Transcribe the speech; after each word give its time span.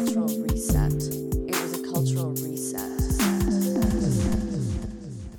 cultural 0.00 0.28
reset. 0.48 0.92
It 1.48 1.56
was 1.56 1.74
a 1.74 1.92
cultural 1.92 2.34
reset. 2.34 2.90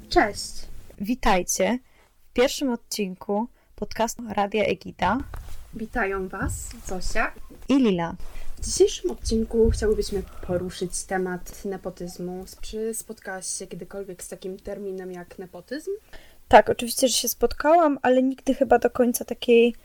Cześć! 0.10 0.52
Witajcie 0.98 1.80
w 2.30 2.34
pierwszym 2.34 2.70
odcinku 2.70 3.48
podcastu 3.76 4.24
Radia 4.30 4.66
Egida 4.66 5.18
Witają 5.74 6.28
Was 6.28 6.70
Zosia. 6.88 7.32
i 7.70 7.76
Lila. 7.76 8.16
W 8.58 8.66
dzisiejszym 8.66 9.12
odcinku 9.12 9.70
chciałybyśmy 9.70 10.24
poruszyć 10.48 11.04
temat 11.04 11.66
nepotyzmu. 11.66 12.46
Czy 12.62 12.94
spotkałaś 12.94 13.48
się 13.48 13.68
kiedykolwiek 13.68 14.24
z 14.24 14.28
takim 14.28 14.60
terminem 14.60 15.12
jak 15.12 15.40
nepotyzm? 15.40 15.92
Tak, 16.48 16.70
oczywiście, 16.70 17.08
że 17.08 17.14
się 17.14 17.28
spotkałam, 17.28 18.00
ale 18.02 18.24
nigdy 18.24 18.54
chyba 18.54 18.80
do 18.80 18.90
końca 18.90 19.26
takiej 19.26 19.76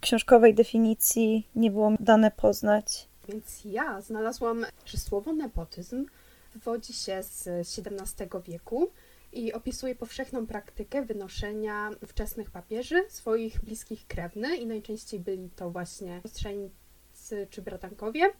książkowej 0.00 0.54
definicji 0.54 1.48
nie 1.54 1.70
było 1.70 1.90
mi 1.90 1.96
dane 2.00 2.30
poznać. 2.30 3.08
Więc 3.28 3.64
ja 3.64 4.00
znalazłam, 4.00 4.66
że 4.84 4.98
słowo 4.98 5.32
nepotyzm 5.32 6.06
wywodzi 6.54 6.92
się 6.92 7.22
z 7.22 7.48
XVII 7.48 8.28
wieku 8.44 8.90
i 9.32 9.52
opisuje 9.52 9.94
powszechną 9.94 10.46
praktykę 10.46 11.02
wynoszenia 11.02 11.90
wczesnych 12.06 12.50
papieży 12.50 13.04
swoich 13.08 13.64
bliskich 13.64 14.06
krewnych 14.06 14.60
i 14.60 14.66
najczęściej 14.66 15.20
byli 15.20 15.50
to 15.50 15.70
właśnie 15.70 16.20
siostrzeńcy 16.22 17.46
czy 17.50 17.62
bratankowie, 17.62 18.32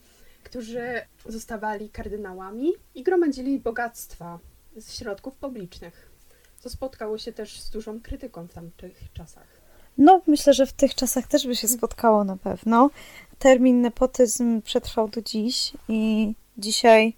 którzy 0.45 0.87
zostawali 1.27 1.91
kardynałami 1.91 2.73
i 2.95 3.03
gromadzili 3.03 3.59
bogactwa 3.59 4.39
z 4.77 4.93
środków 4.93 5.37
publicznych. 5.37 6.11
Co 6.59 6.71
spotkało 6.71 7.19
się 7.19 7.33
też 7.33 7.61
z 7.61 7.71
dużą 7.71 8.01
krytyką 8.01 8.47
w 8.49 8.53
tamtych 8.53 9.13
czasach. 9.13 9.47
No, 9.99 10.23
myślę, 10.27 10.55
że 10.55 10.67
w 10.67 10.73
tych 10.73 10.95
czasach 10.95 11.27
też 11.27 11.47
by 11.47 11.57
się 11.57 11.69
spotkało 11.69 12.25
na 12.25 12.37
pewno. 12.37 12.91
Termin 13.39 13.81
nepotyzm 13.83 14.63
przetrwał 14.63 15.09
do 15.09 15.23
dziś 15.23 15.73
i 15.89 16.33
dzisiaj 16.59 17.15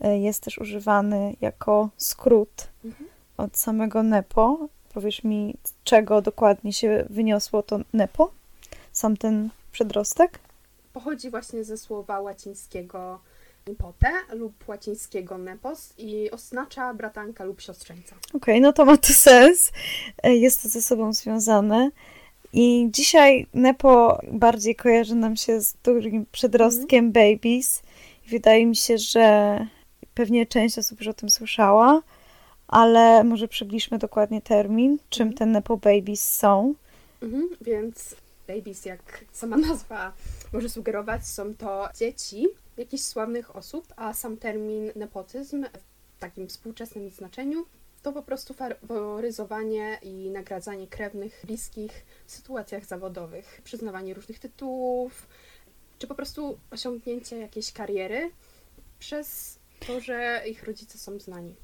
e, 0.00 0.18
jest 0.18 0.42
też 0.42 0.58
używany 0.58 1.36
jako 1.40 1.88
skrót 1.96 2.68
Mhm. 2.84 3.10
od 3.36 3.56
samego 3.56 4.02
nepo. 4.02 4.68
Powiesz 4.94 5.24
mi, 5.24 5.54
czego 5.84 6.22
dokładnie 6.22 6.72
się 6.72 7.06
wyniosło 7.10 7.62
to 7.62 7.78
nepo? 7.92 8.30
Sam 8.92 9.16
ten 9.16 9.50
przedrostek? 9.72 10.38
pochodzi 10.92 11.30
właśnie 11.30 11.64
ze 11.64 11.78
słowa 11.78 12.20
łacińskiego 12.20 13.20
nipote 13.66 14.12
lub 14.32 14.68
łacińskiego 14.68 15.38
nepos 15.38 15.92
i 15.98 16.30
oznacza 16.30 16.94
bratanka 16.94 17.44
lub 17.44 17.60
siostrzeńca. 17.60 18.14
Okej, 18.34 18.60
no 18.60 18.72
to 18.72 18.84
ma 18.84 18.96
to 18.96 19.12
sens. 19.12 19.72
E, 20.22 20.34
Jest 20.36 20.62
to 20.62 20.68
ze 20.68 20.82
sobą 20.82 21.12
związane. 21.12 21.90
I 22.52 22.88
dzisiaj 22.90 23.46
Nepo 23.54 24.20
bardziej 24.32 24.76
kojarzy 24.76 25.14
nam 25.14 25.36
się 25.36 25.60
z 25.60 25.74
dużym 25.84 26.26
przedrostkiem 26.32 27.12
babies. 27.12 27.82
I 28.26 28.30
wydaje 28.30 28.66
mi 28.66 28.76
się, 28.76 28.98
że 28.98 29.58
pewnie 30.14 30.46
część 30.46 30.78
osób 30.78 31.00
już 31.00 31.08
o 31.08 31.14
tym 31.14 31.30
słyszała, 31.30 32.02
ale 32.68 33.24
może 33.24 33.48
przybliżmy 33.48 33.98
dokładnie 33.98 34.42
termin, 34.42 34.98
czym 35.10 35.32
te 35.32 35.46
Nepo 35.46 35.76
babies 35.76 36.36
są. 36.36 36.74
Mhm, 37.22 37.48
więc 37.60 38.16
babies, 38.48 38.84
jak 38.84 39.24
sama 39.32 39.56
nazwa 39.56 40.12
może 40.52 40.68
sugerować, 40.68 41.26
są 41.26 41.54
to 41.54 41.88
dzieci 41.96 42.46
jakichś 42.76 43.02
sławnych 43.02 43.56
osób, 43.56 43.86
a 43.96 44.14
sam 44.14 44.36
termin 44.36 44.90
nepotyzm 44.96 45.64
w 46.16 46.20
takim 46.20 46.48
współczesnym 46.48 47.10
znaczeniu 47.10 47.66
to 48.06 48.12
po 48.12 48.22
prostu 48.22 48.54
faworyzowanie 48.54 49.98
i 50.02 50.30
nagradzanie 50.30 50.86
krewnych, 50.86 51.42
bliskich 51.44 52.04
w 52.26 52.32
sytuacjach 52.32 52.84
zawodowych, 52.84 53.60
przyznawanie 53.64 54.14
różnych 54.14 54.38
tytułów, 54.38 55.28
czy 55.98 56.06
po 56.06 56.14
prostu 56.14 56.58
osiągnięcie 56.70 57.38
jakiejś 57.38 57.72
kariery 57.72 58.30
przez 58.98 59.58
to, 59.86 60.00
że 60.00 60.42
ich 60.50 60.64
rodzice 60.64 60.98
są 60.98 61.18
znani. 61.18 61.54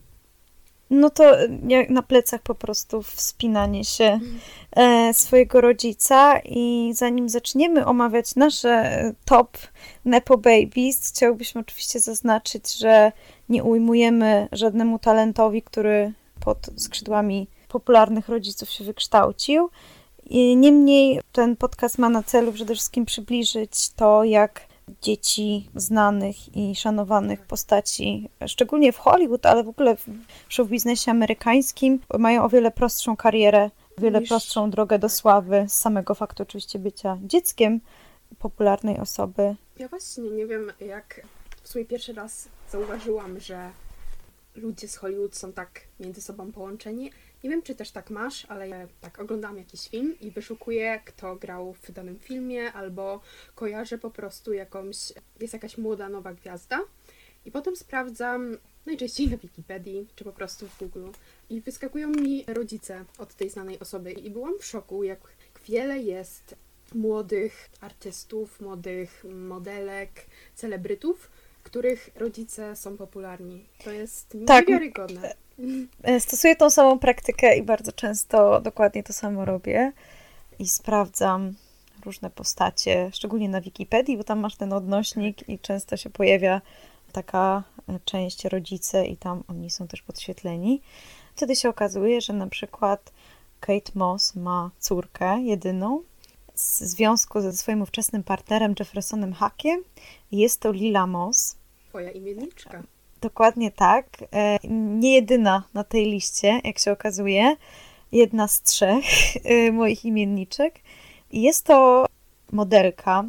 No 0.91 1.11
to 1.11 1.37
jak 1.69 1.91
na 1.91 2.03
plecach 2.03 2.43
po 2.43 2.55
prostu 2.55 3.03
wspinanie 3.03 3.85
się 3.85 4.21
e, 4.77 5.15
swojego 5.15 5.61
rodzica 5.61 6.41
i 6.45 6.93
zanim 6.95 7.29
zaczniemy 7.29 7.87
omawiać 7.87 8.35
nasze 8.35 8.71
e, 8.71 9.15
top 9.25 9.59
Nepo 10.05 10.39
Babies, 10.39 11.09
chciałbyśmy 11.09 11.61
oczywiście 11.61 12.01
zaznaczyć, 12.01 12.75
że 12.79 13.13
nie 13.49 13.65
ujmujemy 13.65 14.49
żadnemu 14.53 14.99
talentowi, 14.99 15.63
który 15.63 16.13
pod 16.45 16.59
skrzydłami 16.77 17.49
popularnych 17.69 18.29
rodziców 18.29 18.71
się 18.71 18.85
wykształcił. 18.85 19.71
Niemniej 20.57 21.21
ten 21.33 21.57
podcast 21.57 21.99
ma 21.99 22.09
na 22.09 22.23
celu 22.23 22.53
przede 22.53 22.75
wszystkim 22.75 23.05
przybliżyć 23.07 23.91
to, 23.91 24.25
jak 24.25 24.61
dzieci 25.03 25.69
znanych 25.75 26.57
i 26.57 26.75
szanowanych 26.77 27.47
postaci, 27.47 28.29
szczególnie 28.47 28.93
w 28.93 28.99
Hollywood, 28.99 29.47
ale 29.47 29.65
w 29.65 29.69
ogóle 29.69 29.97
w 29.97 30.07
show 30.49 30.69
biznesie 30.69 31.11
amerykańskim, 31.11 32.01
mają 32.19 32.45
o 32.45 32.49
wiele 32.49 32.71
prostszą 32.71 33.17
karierę, 33.17 33.71
o 33.99 34.01
wiele 34.01 34.21
Niż- 34.21 34.29
prostszą 34.29 34.71
drogę 34.71 34.99
do 34.99 35.09
sławy 35.09 35.65
z 35.69 35.73
samego 35.73 36.15
faktu 36.15 36.43
oczywiście 36.43 36.79
bycia 36.79 37.19
dzieckiem 37.23 37.81
popularnej 38.39 38.99
osoby. 38.99 39.55
Ja 39.79 39.89
właśnie 39.89 40.31
nie 40.31 40.47
wiem, 40.47 40.73
jak 40.81 41.21
w 41.63 41.69
sumie 41.69 41.85
pierwszy 41.85 42.13
raz 42.13 42.49
zauważyłam, 42.71 43.41
że 43.41 43.71
ludzie 44.57 44.89
z 44.89 44.97
Hollywood 44.97 45.37
są 45.37 45.53
tak 45.53 45.81
między 46.01 46.23
sobą 46.23 46.53
połączeni. 46.53 47.11
Nie 47.45 47.51
wiem, 47.51 47.63
czy 47.63 47.75
też 47.75 47.91
tak 47.91 48.11
masz, 48.11 48.47
ale 48.49 48.69
ja 48.69 48.89
tak 49.01 49.21
oglądam 49.21 49.59
jakiś 49.59 49.89
film 49.89 50.17
i 50.21 50.31
wyszukuję, 50.31 51.01
kto 51.05 51.37
grał 51.37 51.73
w 51.73 51.93
danym 51.93 52.19
filmie, 52.19 52.73
albo 52.73 53.21
kojarzę 53.55 53.99
po 53.99 54.11
prostu 54.11 54.53
jakąś, 54.53 54.97
jest 55.41 55.53
jakaś 55.53 55.79
młoda, 55.79 56.09
nowa 56.09 56.35
gwiazda. 56.35 56.81
I 57.45 57.51
potem 57.51 57.77
sprawdzam 57.77 58.59
najczęściej 58.87 59.29
na 59.29 59.37
Wikipedii, 59.37 60.09
czy 60.17 60.25
po 60.25 60.33
prostu 60.33 60.69
w 60.69 60.79
Google. 60.79 61.09
I 61.51 61.61
wyskakują 61.61 62.09
mi 62.09 62.45
rodzice 62.47 63.05
od 63.19 63.35
tej 63.35 63.51
znanej 63.51 63.79
osoby. 63.79 64.13
I 64.13 64.31
byłam 64.31 64.59
w 64.59 64.65
szoku, 64.65 65.05
jak 65.05 65.21
wiele 65.69 65.99
jest 65.99 66.55
młodych 66.95 67.71
artystów, 67.81 68.61
młodych 68.61 69.25
modelek, 69.35 70.11
celebrytów, 70.55 71.31
których 71.63 72.11
rodzice 72.17 72.77
są 72.77 72.97
popularni. 72.97 73.65
To 73.85 73.91
jest 73.91 74.37
Tak. 74.47 74.69
niewiarygodne. 74.69 75.35
E, 76.03 76.21
Stosuję 76.21 76.57
tą 76.57 76.71
samą 76.71 76.99
praktykę 76.99 77.57
i 77.57 77.63
bardzo 77.63 77.93
często 77.93 78.61
dokładnie 78.61 79.03
to 79.03 79.13
samo 79.13 79.45
robię 79.45 79.93
i 80.59 80.69
sprawdzam 80.69 81.55
różne 82.05 82.31
postacie, 82.31 83.11
szczególnie 83.13 83.49
na 83.49 83.61
Wikipedii, 83.61 84.17
bo 84.17 84.25
tam 84.25 84.41
masz 84.41 84.57
ten 84.57 84.73
odnośnik 84.73 85.49
i 85.49 85.59
często 85.59 85.97
się 85.97 86.11
pojawia 86.11 86.61
taka 87.13 87.63
e, 87.89 87.99
część 88.05 88.45
rodzice 88.45 89.07
i 89.07 89.17
tam 89.17 89.45
oni 89.49 89.71
są 89.71 89.89
też 89.89 90.03
podświetleni. 90.03 90.83
Wtedy 91.37 91.57
się 91.57 91.69
okazuje, 91.69 92.21
że 92.21 92.33
na 92.33 92.47
przykład 92.47 93.13
Kate 93.61 93.93
Moss 93.95 94.35
ma 94.35 94.71
córkę 94.79 95.41
jedyną 95.43 96.03
z 96.63 96.81
związku 96.81 97.41
ze 97.41 97.53
swoim 97.53 97.83
ówczesnym 97.83 98.23
partnerem 98.25 98.75
Jeffersonem 98.79 99.33
Hackiem. 99.33 99.83
Jest 100.33 100.61
to 100.61 100.73
Lila 100.73 101.07
Moss. 101.07 101.57
Twoja 101.89 102.11
imienniczka. 102.11 102.83
Dokładnie 103.21 103.71
tak. 103.71 104.07
E, 104.33 104.59
Nie 104.99 105.15
jedyna 105.15 105.63
na 105.75 105.85
tej 105.85 106.05
liście, 106.07 106.61
jak 106.65 106.79
się 106.79 106.93
okazuje. 106.93 107.57
Jedna 108.13 108.49
z 108.49 108.63
trzech 108.63 109.05
e, 109.45 109.73
moich 109.73 110.05
imienniczek. 110.05 110.81
Jest 111.33 111.65
to 111.67 112.07
modelka, 112.53 113.25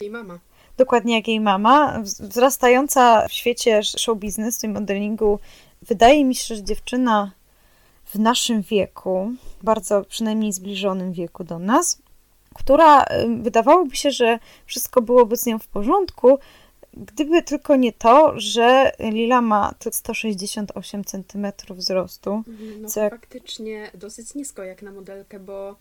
Jej 0.00 0.10
mama. 0.10 0.38
dokładnie 0.76 1.14
jak 1.14 1.28
jej 1.28 1.40
mama, 1.40 1.98
wz- 2.02 2.28
wzrastająca 2.28 3.28
w 3.28 3.32
świecie 3.32 3.82
show 3.82 4.18
businessu 4.18 4.66
i 4.66 4.70
modelingu. 4.70 5.38
Wydaje 5.82 6.24
mi 6.24 6.34
się, 6.34 6.54
że 6.54 6.62
dziewczyna 6.64 7.32
w 8.04 8.18
naszym 8.18 8.62
wieku, 8.62 9.32
bardzo 9.62 10.04
przynajmniej 10.04 10.52
zbliżonym 10.52 11.12
wieku 11.12 11.44
do 11.44 11.58
nas, 11.58 11.98
która 12.54 13.04
wydawałoby 13.42 13.96
się, 13.96 14.10
że 14.10 14.38
wszystko 14.66 15.02
byłoby 15.02 15.36
z 15.36 15.46
nią 15.46 15.58
w 15.58 15.66
porządku, 15.68 16.38
gdyby 16.96 17.42
tylko 17.42 17.76
nie 17.76 17.92
to, 17.92 18.32
że 18.36 18.92
Lila 19.00 19.40
ma 19.40 19.74
tylko 19.78 19.92
168 19.96 21.04
cm 21.04 21.46
wzrostu. 21.70 22.42
No 22.80 22.88
Co 22.88 23.00
jak- 23.00 23.12
faktycznie 23.12 23.90
dosyć 23.94 24.34
nisko 24.34 24.62
jak 24.62 24.82
na 24.82 24.92
modelkę, 24.92 25.40
bo 25.40 25.76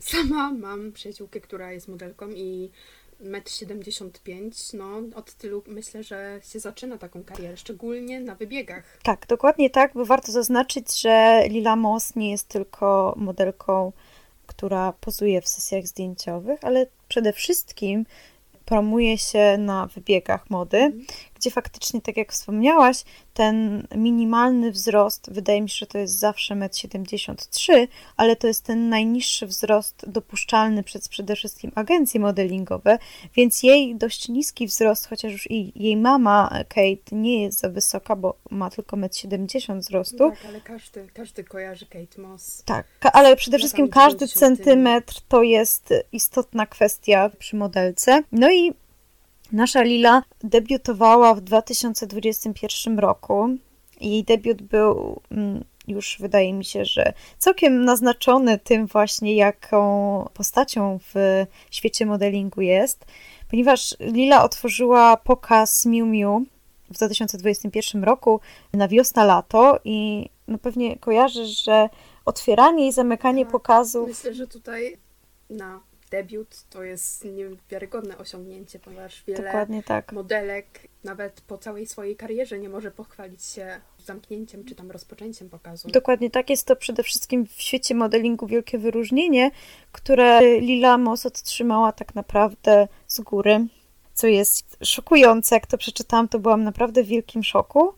sama 0.00 0.52
mam 0.52 0.92
przyjaciółkę, 0.92 1.40
która 1.40 1.72
jest 1.72 1.88
modelką 1.88 2.28
i 2.30 2.70
1,75 3.20 4.74
m, 4.74 5.10
no 5.10 5.18
od 5.18 5.32
tylu 5.34 5.62
myślę, 5.66 6.02
że 6.02 6.40
się 6.42 6.60
zaczyna 6.60 6.98
taką 6.98 7.24
karierę, 7.24 7.56
szczególnie 7.56 8.20
na 8.20 8.34
wybiegach. 8.34 8.98
Tak, 9.02 9.26
dokładnie 9.26 9.70
tak, 9.70 9.92
bo 9.94 10.04
warto 10.04 10.32
zaznaczyć, 10.32 11.00
że 11.00 11.42
Lila 11.48 11.76
Moss 11.76 12.16
nie 12.16 12.30
jest 12.30 12.48
tylko 12.48 13.14
modelką, 13.16 13.92
która 14.56 14.92
pozuje 14.92 15.40
w 15.40 15.48
sesjach 15.48 15.86
zdjęciowych, 15.86 16.64
ale 16.64 16.86
przede 17.08 17.32
wszystkim 17.32 18.06
promuje 18.64 19.18
się 19.18 19.56
na 19.58 19.86
wybiegach 19.86 20.50
mody, 20.50 20.92
gdzie 21.42 21.50
faktycznie, 21.50 22.00
tak 22.00 22.16
jak 22.16 22.32
wspomniałaś, 22.32 23.04
ten 23.34 23.86
minimalny 23.96 24.72
wzrost, 24.72 25.30
wydaje 25.30 25.62
mi 25.62 25.68
się, 25.68 25.76
że 25.76 25.86
to 25.86 25.98
jest 25.98 26.18
zawsze 26.18 26.54
1,73 26.54 27.72
m, 27.72 27.86
ale 28.16 28.36
to 28.36 28.46
jest 28.46 28.64
ten 28.64 28.88
najniższy 28.88 29.46
wzrost 29.46 30.04
dopuszczalny 30.06 30.82
przez 30.82 31.08
przede 31.08 31.36
wszystkim 31.36 31.72
agencje 31.74 32.20
modelingowe, 32.20 32.98
więc 33.34 33.62
jej 33.62 33.96
dość 33.96 34.28
niski 34.28 34.66
wzrost, 34.66 35.08
chociaż 35.08 35.32
już 35.32 35.50
i 35.50 35.72
jej 35.82 35.96
mama 35.96 36.50
Kate 36.68 37.16
nie 37.16 37.42
jest 37.42 37.58
za 37.58 37.68
wysoka, 37.68 38.16
bo 38.16 38.34
ma 38.50 38.70
tylko 38.70 38.96
1,70 38.96 39.72
m 39.72 39.80
wzrostu. 39.80 40.30
Tak, 40.30 40.38
ale 40.48 40.60
każdy, 40.60 41.08
każdy 41.14 41.44
kojarzy 41.44 41.86
Kate 41.86 42.22
Moss. 42.22 42.62
Tak, 42.64 42.86
ale 43.12 43.36
przede 43.36 43.58
wszystkim 43.58 43.88
każdy 43.88 44.26
90. 44.26 44.40
centymetr 44.40 45.14
to 45.28 45.42
jest 45.42 45.94
istotna 46.12 46.66
kwestia 46.66 47.30
przy 47.38 47.56
modelce. 47.56 48.22
No 48.32 48.52
i 48.52 48.72
nasza 49.52 49.82
Lila 49.82 50.22
debiutowała 50.44 51.34
w 51.34 51.40
2021 51.40 52.98
roku. 52.98 53.48
Jej 54.00 54.24
debiut 54.24 54.62
był 54.62 55.20
mm, 55.30 55.64
już, 55.88 56.16
wydaje 56.20 56.52
mi 56.52 56.64
się, 56.64 56.84
że 56.84 57.12
całkiem 57.38 57.84
naznaczony 57.84 58.58
tym 58.58 58.86
właśnie, 58.86 59.36
jaką 59.36 60.28
postacią 60.34 60.98
w 61.14 61.44
świecie 61.70 62.06
modelingu 62.06 62.60
jest, 62.60 63.04
ponieważ 63.50 63.96
Lila 64.00 64.44
otworzyła 64.44 65.16
pokaz 65.16 65.86
Miu 65.86 66.06
Miu 66.06 66.44
w 66.90 66.94
2021 66.94 68.04
roku 68.04 68.40
na 68.72 68.88
wiosna-lato 68.88 69.78
i 69.84 70.28
no 70.48 70.58
pewnie 70.58 70.96
kojarzysz, 70.96 71.64
że 71.64 71.88
otwieranie 72.24 72.88
i 72.88 72.92
zamykanie 72.92 73.44
Tak. 73.44 73.52
pokazów 73.52 74.08
Myślę, 74.08 74.34
że 74.34 74.46
tutaj 74.46 74.96
na 75.50 75.80
debiut 76.12 76.64
to 76.70 76.82
jest 76.82 77.24
niewiarygodne 77.24 78.18
osiągnięcie, 78.18 78.78
ponieważ 78.78 79.24
wiele 79.26 79.66
tak. 79.86 80.12
modelek 80.12 80.66
nawet 81.04 81.40
po 81.40 81.58
całej 81.58 81.86
swojej 81.86 82.16
karierze 82.16 82.58
nie 82.58 82.68
może 82.68 82.90
pochwalić 82.90 83.44
się 83.44 83.80
zamknięciem 83.98 84.64
czy 84.64 84.74
tam 84.74 84.90
rozpoczęciem 84.90 85.48
pokazu. 85.48 85.88
Dokładnie 85.88 86.30
tak. 86.30 86.50
Jest 86.50 86.66
to 86.66 86.76
przede 86.76 87.02
wszystkim 87.02 87.46
w 87.46 87.62
świecie 87.62 87.94
modelingu 87.94 88.46
wielkie 88.46 88.78
wyróżnienie, 88.78 89.50
które 89.92 90.40
Lila 90.60 90.98
Moss 90.98 91.26
otrzymała 91.26 91.92
tak 91.92 92.14
naprawdę 92.14 92.88
z 93.06 93.20
góry, 93.20 93.66
co 94.14 94.26
jest 94.26 94.76
szokujące. 94.82 95.56
Jak 95.56 95.66
to 95.66 95.78
przeczytałam, 95.78 96.28
to 96.28 96.38
byłam 96.38 96.64
naprawdę 96.64 97.02
w 97.02 97.06
wielkim 97.06 97.44
szoku. 97.44 97.94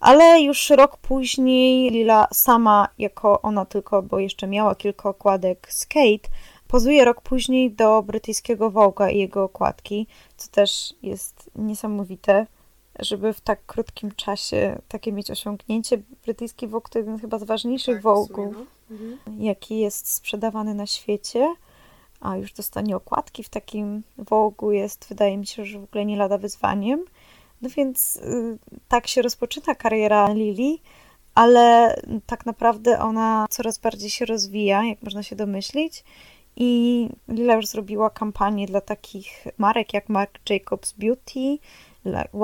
Ale 0.00 0.40
już 0.40 0.70
rok 0.70 0.96
później 0.96 1.90
Lila 1.90 2.28
sama, 2.32 2.88
jako 2.98 3.42
ona 3.42 3.64
tylko, 3.64 4.02
bo 4.02 4.18
jeszcze 4.18 4.46
miała 4.46 4.74
kilka 4.74 5.08
okładek 5.08 5.66
z 5.70 5.86
Kate, 5.86 6.28
pozuje 6.68 7.04
rok 7.04 7.20
później 7.20 7.70
do 7.70 8.02
brytyjskiego 8.02 8.70
Vogue'a 8.70 9.12
i 9.12 9.18
jego 9.18 9.44
okładki, 9.44 10.06
co 10.36 10.48
też 10.50 10.94
jest 11.02 11.50
niesamowite, 11.56 12.46
żeby 12.98 13.32
w 13.32 13.40
tak 13.40 13.66
krótkim 13.66 14.12
czasie 14.12 14.78
takie 14.88 15.12
mieć 15.12 15.30
osiągnięcie. 15.30 16.02
Brytyjski 16.24 16.66
Vogue 16.66 16.88
to 16.90 16.98
jeden 16.98 17.18
chyba 17.18 17.38
z 17.38 17.44
ważniejszych 17.44 17.96
Tak, 17.96 18.04
Vogue'ów, 18.04 18.52
no. 18.52 18.66
Mhm. 18.90 19.18
jaki 19.42 19.78
jest 19.78 20.12
sprzedawany 20.12 20.74
na 20.74 20.86
świecie. 20.86 21.54
A 22.20 22.36
już 22.36 22.52
dostanie 22.52 22.96
okładki 22.96 23.44
w 23.44 23.48
takim 23.48 24.02
Vogue'u 24.18 24.70
jest, 24.70 25.06
wydaje 25.08 25.36
mi 25.36 25.46
się, 25.46 25.64
że 25.64 25.78
w 25.78 25.84
ogóle 25.84 26.04
nie 26.04 26.16
lada 26.16 26.38
wyzwaniem. 26.38 27.04
No 27.62 27.68
więc 27.76 28.16
y, 28.16 28.58
tak 28.88 29.06
się 29.06 29.22
rozpoczyna 29.22 29.74
kariera 29.74 30.32
Lili, 30.32 30.82
ale 31.34 31.96
tak 32.26 32.46
naprawdę 32.46 32.98
ona 32.98 33.46
coraz 33.50 33.78
bardziej 33.78 34.10
się 34.10 34.26
rozwija, 34.26 34.84
jak 34.84 35.02
można 35.02 35.22
się 35.22 35.36
domyślić. 35.36 36.04
I 36.60 37.08
Lila 37.28 37.54
już 37.54 37.66
zrobiła 37.66 38.10
kampanię 38.10 38.66
dla 38.66 38.80
takich 38.80 39.44
marek 39.58 39.94
jak 39.94 40.08
Marc 40.08 40.30
Jacobs 40.50 40.92
Beauty, 40.92 41.58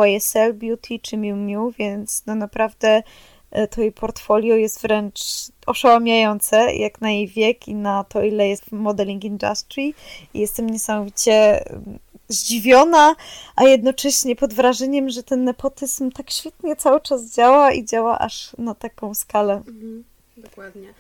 YSL 0.06 0.55
Beauty 0.55 0.99
czy 0.99 1.16
Miu 1.16 1.37
Miu, 1.37 1.70
więc 1.78 2.22
no 2.26 2.34
naprawdę 2.34 3.02
e, 3.50 3.69
to 3.69 3.81
jej 3.81 3.93
portfolio 3.93 4.56
jest 4.56 4.82
wręcz 4.82 5.20
oszałamiające, 5.66 6.75
jak 6.75 7.00
na 7.00 7.11
jej 7.11 7.28
wiek 7.28 7.69
i 7.69 7.75
na 7.75 8.05
to, 8.05 8.22
ile 8.22 8.49
jest 8.49 8.64
w 8.64 8.72
modeling 8.72 9.25
industry. 9.25 9.82
I 10.34 10.40
jestem 10.40 10.70
niesamowicie 10.70 11.69
mm, 11.70 11.99
zdziwiona, 12.28 13.14
a 13.56 13.64
jednocześnie 13.64 14.37
pod 14.37 14.55
wrażeniem, 14.55 15.10
że 15.10 15.22
ten 15.22 15.44
nepotyzm 15.44 16.10
tak 16.10 16.31
świetnie 16.31 16.76
cały 16.76 17.00
czas 17.00 17.34
działa 17.34 17.72
i 17.72 17.84
działa 17.84 18.19
aż 18.19 18.52
na 18.58 18.75
taką 18.75 19.14
skalę. 19.14 19.55
Mhm. 19.55 20.05
Dokładnie. 20.37 20.94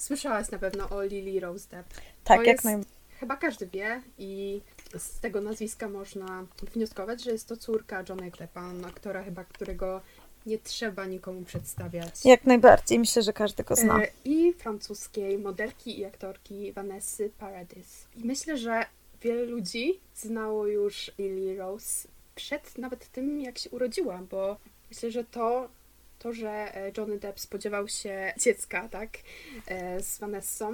Słyszałaś 0.00 0.50
na 0.50 0.58
pewno 0.58 0.88
o 0.88 1.02
Lily 1.02 1.40
Rose 1.40 1.68
Depp. 1.70 1.94
Tak, 2.24 2.38
To 2.38 2.44
jak 2.44 2.64
naj... 2.64 2.76
Chyba 3.20 3.36
każdy 3.36 3.66
wie 3.66 4.02
i 4.18 4.60
z 4.98 5.20
tego 5.20 5.40
nazwiska 5.40 5.88
można 5.88 6.46
wnioskować, 6.74 7.22
że 7.24 7.30
jest 7.30 7.48
to 7.48 7.56
córka 7.56 8.04
Johnny'ego 8.04 8.38
Deppa, 8.38 8.62
aktora 8.86 9.22
chyba, 9.22 9.44
którego 9.44 10.00
nie 10.46 10.58
trzeba 10.58 11.06
nikomu 11.06 11.42
przedstawiać. 11.42 12.24
jak 12.24 12.44
najbardziej. 12.44 12.98
Myślę, 12.98 13.22
że 13.22 13.32
każdy 13.32 13.64
go 13.64 13.76
zna. 13.76 14.02
E, 14.02 14.08
I 14.24 14.52
francuskiej 14.52 15.38
modelki 15.38 15.98
i 16.00 16.04
aktorki 16.04 16.72
Vanessy 16.72 17.30
Paradis. 17.38 18.04
I 18.16 18.24
myślę, 18.24 18.58
że 18.58 18.84
wiele 19.22 19.42
ludzi 19.42 20.00
znało 20.14 20.66
już 20.66 21.10
Lily 21.18 21.56
Rose 21.56 22.08
przed 22.34 22.78
nawet 22.78 23.12
tym, 23.12 23.40
jak 23.40 23.58
się 23.58 23.70
urodziła, 23.70 24.20
bo 24.30 24.56
myślę, 24.90 25.10
że 25.10 25.24
to, 25.24 25.68
to 26.18 26.32
że 26.32 26.76
e, 26.76 26.92
Johnny 26.96 27.18
Depp 27.18 27.40
spodziewał 27.40 27.88
się 27.88 28.32
dziecka, 28.40 28.88
tak, 28.88 29.08
e, 29.66 30.02
z 30.02 30.18
Vanessą, 30.18 30.72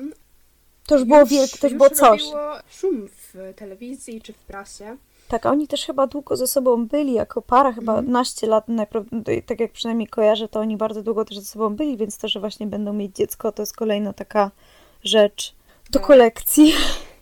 To 0.86 0.94
już 0.94 1.04
było 1.04 1.26
wielkie, 1.26 1.58
to 1.58 1.66
już 1.66 1.76
było 1.76 1.90
coś. 1.90 2.22
szum 2.70 3.08
w 3.08 3.52
telewizji 3.56 4.20
czy 4.22 4.32
w 4.32 4.38
prasie. 4.38 4.96
Tak, 5.28 5.46
a 5.46 5.50
oni 5.50 5.68
też 5.68 5.86
chyba 5.86 6.06
długo 6.06 6.36
ze 6.36 6.46
sobą 6.46 6.86
byli 6.86 7.12
jako 7.12 7.42
para, 7.42 7.72
chyba 7.72 7.92
Mhm. 7.92 8.10
naście 8.12 8.46
lat, 8.46 8.66
tak 9.46 9.60
jak 9.60 9.72
przynajmniej 9.72 10.08
kojarzę, 10.08 10.48
to 10.48 10.60
oni 10.60 10.76
bardzo 10.76 11.02
długo 11.02 11.24
też 11.24 11.38
ze 11.38 11.44
sobą 11.44 11.76
byli, 11.76 11.96
więc 11.96 12.18
to, 12.18 12.28
że 12.28 12.40
właśnie 12.40 12.66
będą 12.66 12.92
mieć 12.92 13.16
dziecko, 13.16 13.52
to 13.52 13.62
jest 13.62 13.76
kolejna 13.76 14.12
taka 14.12 14.50
rzecz 15.04 15.54
do 15.90 15.98
Tak. 15.98 16.06
kolekcji. 16.08 16.72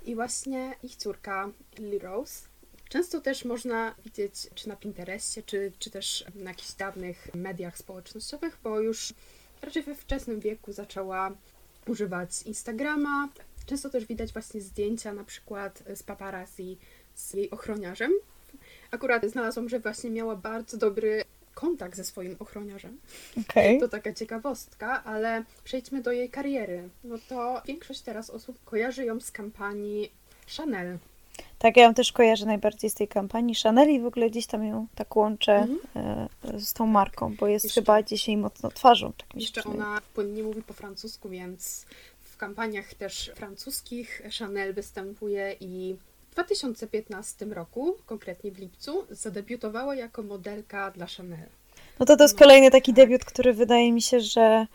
I 0.06 0.14
właśnie 0.14 0.74
ich 0.82 0.96
córka 0.96 1.48
Lily 1.78 1.98
Rose. 1.98 2.48
Często 2.92 3.20
też 3.20 3.44
można 3.44 3.94
widzieć, 4.04 4.34
czy 4.54 4.68
na 4.68 4.76
Pinterestie, 4.76 5.42
czy, 5.42 5.72
czy 5.78 5.90
też 5.90 6.24
na 6.34 6.50
jakichś 6.50 6.72
dawnych 6.72 7.34
mediach 7.34 7.78
społecznościowych, 7.78 8.58
bo 8.62 8.80
już 8.80 9.14
raczej 9.62 9.82
we 9.82 9.94
wczesnym 9.94 10.40
wieku 10.40 10.72
zaczęła 10.72 11.30
używać 11.86 12.42
Instagrama. 12.42 13.28
Często 13.66 13.90
też 13.90 14.06
widać 14.06 14.32
właśnie 14.32 14.60
zdjęcia 14.60 15.12
na 15.12 15.24
przykład 15.24 15.82
z 15.94 16.02
paparazzi 16.02 16.78
z 17.14 17.34
jej 17.34 17.50
ochroniarzem. 17.50 18.12
Akurat 18.90 19.24
znalazłam, 19.24 19.68
że 19.68 19.80
właśnie 19.80 20.10
miała 20.10 20.36
bardzo 20.36 20.76
dobry 20.76 21.24
kontakt 21.54 21.96
ze 21.96 22.04
swoim 22.04 22.36
ochroniarzem. 22.38 23.00
Okej. 23.40 23.80
To 23.80 23.88
taka 23.88 24.12
ciekawostka, 24.12 25.04
ale 25.04 25.44
przejdźmy 25.64 26.02
do 26.02 26.12
jej 26.12 26.30
kariery. 26.30 26.88
No 27.04 27.16
to 27.28 27.62
większość 27.66 28.00
teraz 28.00 28.30
osób 28.30 28.64
kojarzy 28.64 29.04
ją 29.04 29.20
z 29.20 29.30
kampanii 29.30 30.12
Chanel. 30.56 30.98
Tak, 31.58 31.76
ja 31.76 31.82
ją 31.82 31.94
też 31.94 32.12
kojarzę 32.12 32.46
najbardziej 32.46 32.90
z 32.90 32.94
tej 32.94 33.08
kampanii 33.08 33.54
Chanel 33.54 33.90
i 33.90 34.00
w 34.00 34.06
ogóle 34.06 34.30
gdzieś 34.30 34.46
tam 34.46 34.64
ją 34.64 34.86
tak 34.94 35.16
łączę 35.16 35.52
Mhm. 35.56 36.28
e, 36.54 36.60
z 36.60 36.72
tą 36.72 36.86
marką, 36.86 37.34
bo 37.40 37.46
jest 37.46 37.64
Jeszcze- 37.64 37.80
chyba 37.80 38.02
dzisiaj 38.02 38.36
mocno 38.36 38.70
twarzą. 38.70 39.12
Tak 39.12 39.34
mi 39.34 39.42
Jeszcze 39.42 39.64
ona 39.64 40.00
płynnie 40.14 40.42
mówi 40.42 40.62
po 40.62 40.72
francusku, 40.74 41.28
więc 41.28 41.86
w 42.20 42.36
kampaniach 42.36 42.94
też 42.94 43.30
francuskich 43.36 44.22
Chanel 44.38 44.74
występuje 44.74 45.56
i 45.60 45.96
w 46.30 46.34
2015 46.34 47.46
roku, 47.46 47.96
konkretnie 48.06 48.50
w 48.50 48.58
lipcu, 48.58 49.04
zadebiutowała 49.10 49.94
jako 49.94 50.22
modelka 50.22 50.90
dla 50.90 51.06
Chanel. 51.06 51.48
No 51.98 52.06
to 52.06 52.16
to 52.16 52.24
jest 52.24 52.38
kolejny 52.38 52.70
taki 52.70 52.92
tak. 52.92 52.96
debiut, 52.96 53.24
który 53.24 53.52
wydaje 53.52 53.92
mi 53.92 54.02
się, 54.02 54.20
że, 54.20 54.66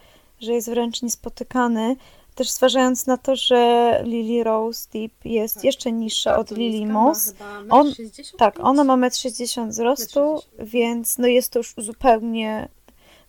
że 0.42 0.54
jest 0.54 0.70
wręcz 0.70 1.02
niespotykany. 1.02 1.96
Też 2.38 2.52
zważając 2.52 3.08
na 3.08 3.18
to, 3.18 3.36
że 3.36 4.02
Lily 4.06 4.44
Rose 4.44 4.88
Deep 4.94 5.12
jest 5.26 5.56
Tak. 5.56 5.64
jeszcze 5.64 5.92
niższa 5.92 6.38
od 6.38 6.48
Bardzo 6.50 6.56
Lily 6.56 6.86
Moss. 6.94 7.34
On- 7.70 7.88
1,65 7.88 8.32
m. 8.34 8.38
Tak, 8.38 8.60
ona 8.60 8.84
ma 8.84 8.98
1,60 8.98 9.62
m 9.62 9.70
wzrostu, 9.70 10.20
1,60 10.20 10.42
m. 10.60 10.66
więc 10.66 11.18
no 11.18 11.28
jest 11.28 11.52
to 11.52 11.60
już 11.60 11.74
zupełnie 11.78 12.70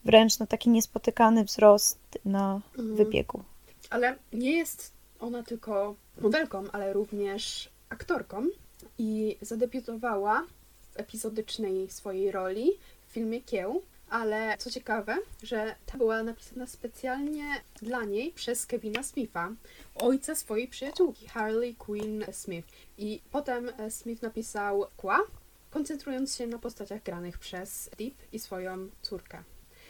wręcz 0.05 0.39
no 0.39 0.47
taki 0.47 0.71
niespotykany 0.71 1.45
wzrost 1.45 1.99
na 2.25 2.61
Mhm. 2.79 2.97
wybiegu. 2.97 3.43
Ale 3.91 4.17
nie 4.33 4.57
jest 4.57 4.93
ona 5.21 5.43
tylko 5.43 5.95
modelką, 6.21 6.65
ale 6.73 6.93
również 6.93 7.69
aktorką 7.89 8.47
i 8.99 9.37
zadebiutowała 9.43 10.47
w 10.95 11.01
epizodycznej 11.01 11.91
swojej 11.91 12.31
roli 12.31 12.71
w 13.09 13.13
filmie 13.13 13.41
Kieł, 13.41 13.83
ale 14.11 14.55
co 14.59 14.71
ciekawe, 14.71 15.17
że 15.43 15.75
ta 15.87 15.99
była 15.99 16.23
napisana 16.23 16.67
specjalnie 16.67 17.45
dla 17.83 18.05
niej 18.05 18.33
przez 18.33 18.67
Kevina 18.67 19.03
Smitha, 19.03 19.51
ojca 19.95 20.35
swojej 20.35 20.69
przyjaciółki, 20.69 21.29
Harley 21.29 21.75
Quinn 21.75 22.25
Smith. 22.33 22.69
I 22.99 23.21
potem 23.31 23.71
e, 23.79 23.91
Smith 23.91 24.23
napisał 24.23 24.87
kła, 24.97 25.21
koncentrując 25.71 26.37
się 26.37 26.47
na 26.47 26.59
postaciach 26.59 27.03
granych 27.03 27.39
przez 27.39 27.91
Deep 27.99 28.15
i 28.33 28.39
swoją 28.39 28.89
córkę. 29.03 29.43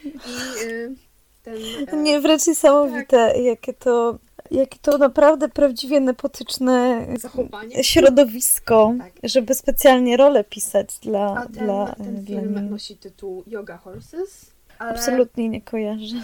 I 0.05 0.63
y, 0.63 0.95
ten... 1.43 1.55
e, 1.87 1.97
Nie, 1.97 2.21
wręcz 2.21 2.47
niesamowite, 2.47 3.33
jakie 3.41 3.73
to 3.73 4.19
Jakie 4.51 4.79
to 4.81 4.97
naprawdę 4.97 5.49
prawdziwie 5.49 5.99
nepotyczne 5.99 7.07
Zachowanie. 7.19 7.83
środowisko, 7.83 8.93
Tak. 8.97 9.13
żeby 9.23 9.55
specjalnie 9.55 10.17
rolę 10.17 10.43
pisać 10.43 10.99
dla, 10.99 11.35
A 11.35 11.41
ten, 11.45 11.51
dla, 11.65 11.95
ten 11.95 12.15
dla 12.15 12.39
film 12.41 12.53
niej. 12.55 12.63
nosi 12.63 12.97
tytuł 12.97 13.43
Yoga 13.47 13.77
Horses, 13.77 14.51
ale 14.79 14.91
Absolutnie 14.91 15.49
nie 15.49 15.61
kojarzę. 15.61 16.15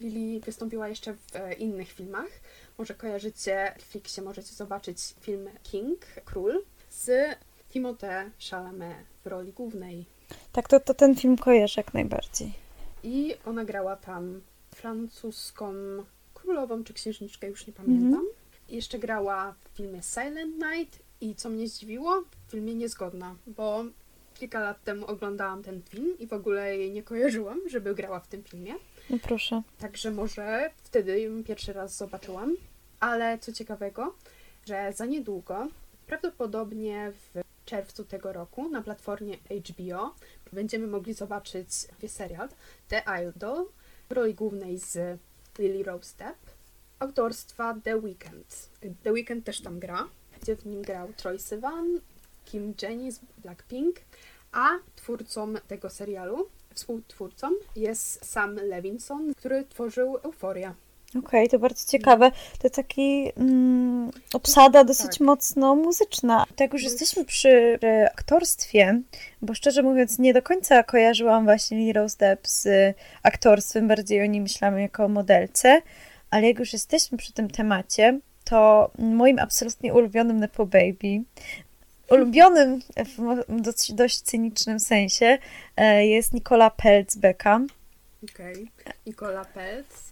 Lili 0.00 0.40
wystąpiła 0.40 0.88
jeszcze 0.88 1.14
w 1.14 1.36
e, 1.36 1.52
innych 1.52 1.92
filmach. 1.92 2.28
Może 2.78 2.94
kojarzycie, 2.94 3.72
w 3.72 3.78
Netflixie 3.78 4.22
możecie 4.22 4.54
zobaczyć 4.54 4.98
film 5.20 5.48
King, 5.62 6.06
Król, 6.24 6.62
z 6.90 7.10
Timothée 7.74 8.30
Chalamet 8.50 8.96
w 9.24 9.26
roli 9.26 9.52
głównej. 9.52 10.04
Tak, 10.52 10.68
to, 10.68 10.80
to 10.80 10.94
ten 10.94 11.16
film 11.16 11.36
kojarzę 11.36 11.74
jak 11.80 11.94
najbardziej. 11.94 12.52
I 13.02 13.34
ona 13.46 13.64
grała 13.64 13.96
tam 13.96 14.40
francuską 14.74 15.72
królową 16.40 16.84
czy 16.84 16.94
księżniczkę, 16.94 17.48
już 17.48 17.66
nie 17.66 17.72
pamiętam. 17.72 18.26
I 18.68 18.76
Jeszcze 18.76 18.98
grała 18.98 19.54
w 19.64 19.76
filmie 19.76 20.02
Silent 20.02 20.54
Night 20.56 20.98
i 21.20 21.34
co 21.34 21.48
mnie 21.50 21.68
zdziwiło, 21.68 22.22
w 22.46 22.50
filmie 22.50 22.74
Niezgodna, 22.74 23.36
bo 23.46 23.84
kilka 24.34 24.60
lat 24.60 24.84
temu 24.84 25.06
oglądałam 25.06 25.62
ten 25.62 25.82
film 25.82 26.18
i 26.18 26.26
w 26.26 26.32
ogóle 26.32 26.76
jej 26.76 26.90
nie 26.92 27.02
kojarzyłam, 27.02 27.60
żeby 27.68 27.94
grała 27.94 28.20
w 28.20 28.28
tym 28.28 28.42
filmie. 28.42 28.74
No 29.10 29.18
proszę. 29.22 29.62
Także 29.78 30.10
może 30.10 30.70
wtedy 30.76 31.20
ją 31.20 31.44
pierwszy 31.44 31.72
raz 31.72 31.96
zobaczyłam. 31.96 32.56
Ale 33.00 33.38
co 33.38 33.52
ciekawego, 33.52 34.14
że 34.66 34.92
za 34.96 35.06
niedługo, 35.06 35.68
prawdopodobnie 36.06 37.12
w 37.12 37.40
czerwcu 37.64 38.04
tego 38.04 38.32
roku 38.32 38.68
na 38.68 38.82
platformie 38.82 39.36
HBO 39.68 40.14
będziemy 40.52 40.86
mogli 40.86 41.14
zobaczyć 41.14 41.68
serial 42.06 42.48
The 42.88 43.02
Idol 43.22 43.66
w 44.08 44.12
roli 44.12 44.34
głównej 44.34 44.78
z 44.78 45.20
Lily 45.60 45.82
Rose 45.82 46.16
Depp 46.18 46.36
autorstwa 46.98 47.74
The 47.84 47.96
Weeknd. 47.96 48.70
The 49.02 49.12
Weeknd 49.12 49.46
też 49.46 49.60
tam 49.60 49.78
gra, 49.78 50.08
gdzie 50.42 50.56
w 50.56 50.66
nim 50.66 50.82
grał 50.82 51.12
Troy 51.12 51.38
Sivan, 51.38 52.00
Kim 52.44 52.74
Jenny 52.82 53.12
z 53.12 53.20
Blackpink, 53.38 53.96
a 54.52 54.68
twórcą 54.96 55.54
tego 55.68 55.90
serialu, 55.90 56.48
współtwórcą 56.74 57.50
jest 57.76 58.24
Sam 58.24 58.54
Levinson, 58.54 59.34
który 59.34 59.64
tworzył 59.64 60.18
Euforię. 60.22 60.74
Okej, 61.18 61.48
to 61.48 61.58
bardzo 61.58 61.90
ciekawe. 61.92 62.30
To 62.58 62.70
taki 62.70 63.32
mm, 63.36 64.10
obsada 64.34 64.84
dosyć 64.84 65.10
Tak. 65.10 65.20
mocno 65.20 65.74
muzyczna. 65.76 66.46
Tak 66.56 66.72
już 66.72 66.82
Już- 66.82 66.92
jesteśmy 66.92 67.24
przy 67.24 67.78
e, 67.82 68.10
aktorstwie, 68.12 69.00
bo 69.42 69.54
szczerze 69.54 69.82
mówiąc 69.82 70.18
nie 70.18 70.34
do 70.34 70.42
końca 70.42 70.82
kojarzyłam 70.82 71.44
właśnie 71.44 71.78
Lily 71.78 71.92
Rose 71.92 72.16
Depp 72.18 72.48
z 72.48 72.68
aktorstwem, 73.22 73.88
bardziej 73.88 74.22
o 74.22 74.26
niej 74.26 74.40
myślałam 74.40 74.78
jako 74.78 75.04
o 75.04 75.08
modelce, 75.08 75.82
ale 76.30 76.46
jak 76.46 76.58
już 76.58 76.72
jesteśmy 76.72 77.18
przy 77.18 77.32
tym 77.32 77.50
temacie, 77.50 78.20
to 78.44 78.90
moim 78.98 79.38
absolutnie 79.38 79.94
ulubionym 79.94 80.40
Nepo 80.40 80.66
Baby, 80.66 81.22
ulubionym 82.10 82.80
w 83.48 83.60
dość, 83.60 83.92
dość 83.92 84.20
cynicznym 84.20 84.80
sensie 84.80 85.38
e, 85.76 86.06
jest 86.06 86.32
Nicola 86.34 86.70
Peltz 86.70 87.16
Beckham. 87.16 87.66
Okej. 88.32 88.70
Nicola 89.06 89.44
Peltz. 89.44 90.09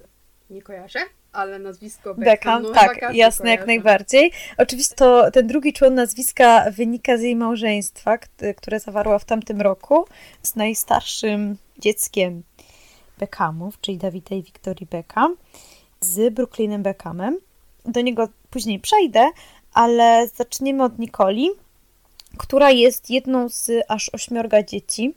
Nie 0.50 0.62
kojarzę, 0.62 0.98
ale 1.32 1.58
nazwisko 1.58 2.14
Beckham. 2.14 2.24
Beckham, 2.24 2.62
no, 2.62 2.70
tak, 2.70 3.14
jasne, 3.14 3.50
jak 3.50 3.60
kojarzy. 3.60 3.66
najbardziej. 3.66 4.32
Oczywiście 4.58 4.94
to 4.94 5.30
ten 5.30 5.46
drugi 5.46 5.72
człon 5.72 5.94
nazwiska 5.94 6.70
wynika 6.70 7.18
z 7.18 7.22
jej 7.22 7.36
małżeństwa, 7.36 8.18
kt- 8.18 8.54
które 8.54 8.80
zawarła 8.80 9.18
w 9.18 9.24
tamtym 9.24 9.60
roku 9.60 10.06
z 10.42 10.56
najstarszym 10.56 11.56
dzieckiem 11.78 12.42
Beckhamów, 13.18 13.80
czyli 13.80 13.98
Dawida 13.98 14.36
i 14.36 14.42
Wiktorii 14.42 14.86
Beckham, 14.90 15.36
z 16.00 16.34
Brooklynem 16.34 16.82
Beckhamem. 16.82 17.38
Do 17.84 18.00
niego 18.00 18.28
później 18.50 18.78
przejdę, 18.80 19.30
ale 19.72 20.28
zaczniemy 20.36 20.84
od 20.84 20.98
Nikoli, 20.98 21.50
która 22.38 22.70
jest 22.70 23.10
jedną 23.10 23.48
z 23.48 23.70
aż 23.88 24.10
ośmiorga 24.14 24.62
dzieci 24.62 25.14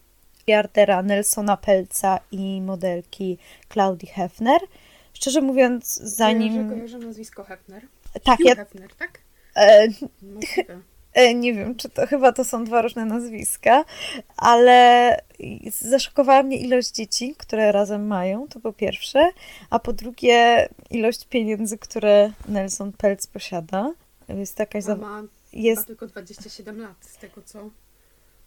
Jardera 0.47 1.03
Nelsona 1.03 1.57
Pelca 1.57 2.19
i 2.31 2.61
modelki 2.61 3.37
Claudii 3.73 4.07
Hefner. 4.07 4.61
Szczerze 5.21 5.41
mówiąc, 5.41 5.95
zanim... 5.95 6.53
Kojarzę, 6.53 6.75
kojarzę 6.75 6.97
nazwisko 6.97 7.43
Hefner. 7.43 7.87
Tak, 8.23 8.37
Hugh 8.37 8.47
ja 8.47 8.55
Hefner, 8.55 8.95
tak? 8.95 9.19
e, 9.55 9.87
Możliwe. 10.21 10.79
e, 11.13 11.33
nie 11.33 11.53
wiem, 11.53 11.75
czy 11.75 11.89
to 11.89 12.07
chyba 12.07 12.31
to 12.31 12.45
są 12.45 12.63
dwa 12.63 12.81
różne 12.81 13.05
nazwiska, 13.05 13.85
ale 14.37 15.17
zaszokowała 15.79 16.43
mnie 16.43 16.57
ilość 16.57 16.91
dzieci, 16.91 17.35
które 17.37 17.71
razem 17.71 18.07
mają, 18.07 18.47
to 18.47 18.59
po 18.59 18.73
pierwsze, 18.73 19.29
a 19.69 19.79
po 19.79 19.93
drugie 19.93 20.69
ilość 20.89 21.25
pieniędzy, 21.25 21.77
które 21.77 22.31
Nelson 22.47 22.91
Peltz 22.91 23.27
posiada. 23.27 23.93
Jest 24.27 24.59
jakaś 24.59 24.83
A 24.83 24.87
za... 24.87 24.95
ma, 24.95 25.23
jest 25.53 25.81
ma 25.81 25.85
tylko 25.85 26.07
27 26.07 26.79
lat, 26.81 26.97
z 27.01 27.17
tego 27.17 27.41
co... 27.45 27.69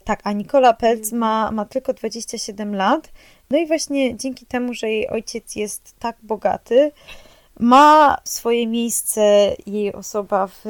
Tak, 0.04 0.20
a 0.24 0.32
Nikola 0.32 0.72
Peltz 0.72 1.04
Mhm. 1.12 1.18
ma, 1.20 1.50
ma 1.50 1.64
tylko 1.64 1.92
27 1.94 2.74
lat. 2.74 3.08
No 3.50 3.58
i 3.58 3.66
właśnie 3.66 4.16
dzięki 4.16 4.46
temu, 4.46 4.74
że 4.74 4.88
jej 4.90 5.08
ojciec 5.08 5.56
jest 5.56 5.94
tak 5.98 6.16
bogaty, 6.22 6.92
ma 7.60 8.18
swoje 8.24 8.66
miejsce 8.66 9.54
jej 9.66 9.92
osoba 9.92 10.46
w 10.46 10.64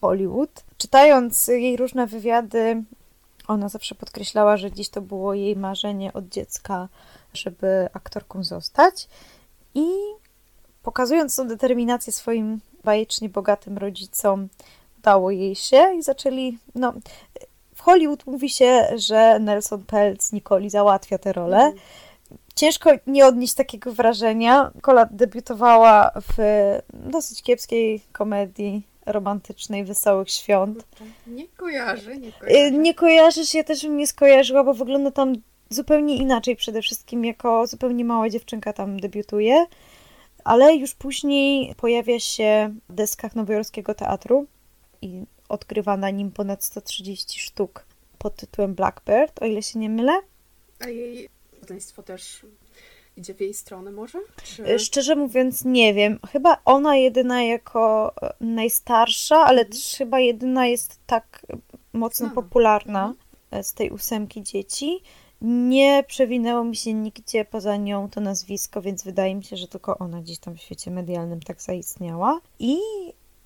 Hollywood. 0.00 0.64
Czytając 0.78 1.48
jej 1.48 1.76
różne 1.76 2.06
wywiady, 2.06 2.82
ona 3.48 3.68
zawsze 3.68 3.94
podkreślała, 3.94 4.56
że 4.56 4.72
dziś 4.72 4.88
to 4.88 5.00
było 5.00 5.34
jej 5.34 5.56
marzenie 5.56 6.12
od 6.12 6.28
dziecka, 6.28 6.88
żeby 7.34 7.88
aktorką 7.92 8.44
zostać. 8.44 9.08
I 9.74 9.86
pokazując 10.82 11.36
tą 11.36 11.48
determinację 11.48 12.12
swoim 12.12 12.60
bajecznie 12.84 13.28
bogatym 13.28 13.78
rodzicom, 13.78 14.48
udało 14.98 15.30
jej 15.30 15.54
się 15.54 15.94
i 15.98 16.02
zaczęli, 16.02 16.58
no, 16.74 16.92
Hollywood 17.82 18.26
mówi 18.26 18.50
się, 18.50 18.86
że 18.96 19.38
Nelson 19.38 19.84
Peltz 19.84 20.32
Nikoli 20.32 20.70
załatwia 20.70 21.18
tę 21.18 21.32
rolę. 21.32 21.56
Mhm. 21.56 21.78
Ciężko 22.54 22.90
nie 23.06 23.26
odnieść 23.26 23.54
takiego 23.54 23.92
wrażenia. 23.92 24.70
Kola 24.80 25.08
debiutowała 25.10 26.10
w 26.14 26.34
dosyć 26.92 27.42
kiepskiej 27.42 28.00
komedii 28.12 28.82
romantycznej 29.06 29.84
Wesołych 29.84 30.30
Świąt. 30.30 30.84
Kurczę, 30.84 31.04
Nie 31.26 31.48
kojarzę, 31.48 32.16
nie 32.16 32.28
Y, 32.28 32.32
kojarzę. 32.32 32.70
Nie 32.70 32.94
kojarzysz, 32.94 33.54
ja 33.54 33.64
też 33.64 33.82
bym 33.82 33.96
nie 33.96 34.06
skojarzyła, 34.06 34.64
bo 34.64 34.74
wygląda 34.74 35.10
tam 35.10 35.32
zupełnie 35.70 36.16
inaczej. 36.16 36.56
Przede 36.56 36.82
wszystkim 36.82 37.24
jako 37.24 37.66
zupełnie 37.66 38.04
mała 38.04 38.30
dziewczynka 38.30 38.72
tam 38.72 39.00
debiutuje, 39.00 39.66
ale 40.44 40.74
już 40.74 40.94
później 40.94 41.74
pojawia 41.74 42.20
się 42.20 42.74
w 42.88 42.94
deskach 42.94 43.36
nowojorskiego 43.36 43.94
teatru 43.94 44.46
i 45.02 45.22
odgrywa 45.52 45.96
na 45.96 46.10
nim 46.10 46.30
ponad 46.30 46.64
130 46.64 47.40
sztuk 47.40 47.84
pod 48.18 48.36
tytułem 48.36 48.74
Blackbird, 48.74 49.42
o 49.42 49.46
ile 49.46 49.62
się 49.62 49.78
nie 49.78 49.90
mylę. 49.90 50.12
A 50.80 50.88
jej 50.88 51.28
rodzeństwo 51.60 52.02
też 52.02 52.46
idzie 53.16 53.34
w 53.34 53.40
jej 53.40 53.54
stronę 53.54 53.90
może? 53.90 54.18
Czy... 54.44 54.70
Y, 54.74 54.78
Szczerze 54.78 55.16
mówiąc, 55.16 55.64
nie 55.64 55.94
wiem. 55.94 56.18
Chyba 56.32 56.56
ona 56.64 56.96
jedyna 56.96 57.42
jako 57.42 58.12
e, 58.22 58.34
najstarsza, 58.40 59.36
ale 59.36 59.64
też 59.64 59.94
chyba 59.98 60.20
jedyna 60.20 60.66
jest 60.66 60.98
tak 61.06 61.46
mocno 61.92 62.26
Znana. 62.26 62.34
popularna 62.42 63.14
e, 63.50 63.62
z 63.64 63.72
tej 63.72 63.90
ósemki 63.90 64.42
dzieci. 64.42 65.00
Nie 65.40 66.04
przewinęło 66.06 66.64
mi 66.64 66.76
się 66.76 66.94
nigdzie 66.94 67.44
poza 67.44 67.76
nią 67.76 68.10
to 68.10 68.20
nazwisko, 68.20 68.82
więc 68.82 69.04
wydaje 69.04 69.34
mi 69.34 69.44
się, 69.44 69.56
że 69.56 69.68
tylko 69.68 69.98
ona 69.98 70.20
gdzieś 70.20 70.38
tam 70.38 70.56
w 70.56 70.60
świecie 70.60 70.90
medialnym 70.90 71.40
tak 71.40 71.62
zaistniała. 71.62 72.40
I 72.58 72.78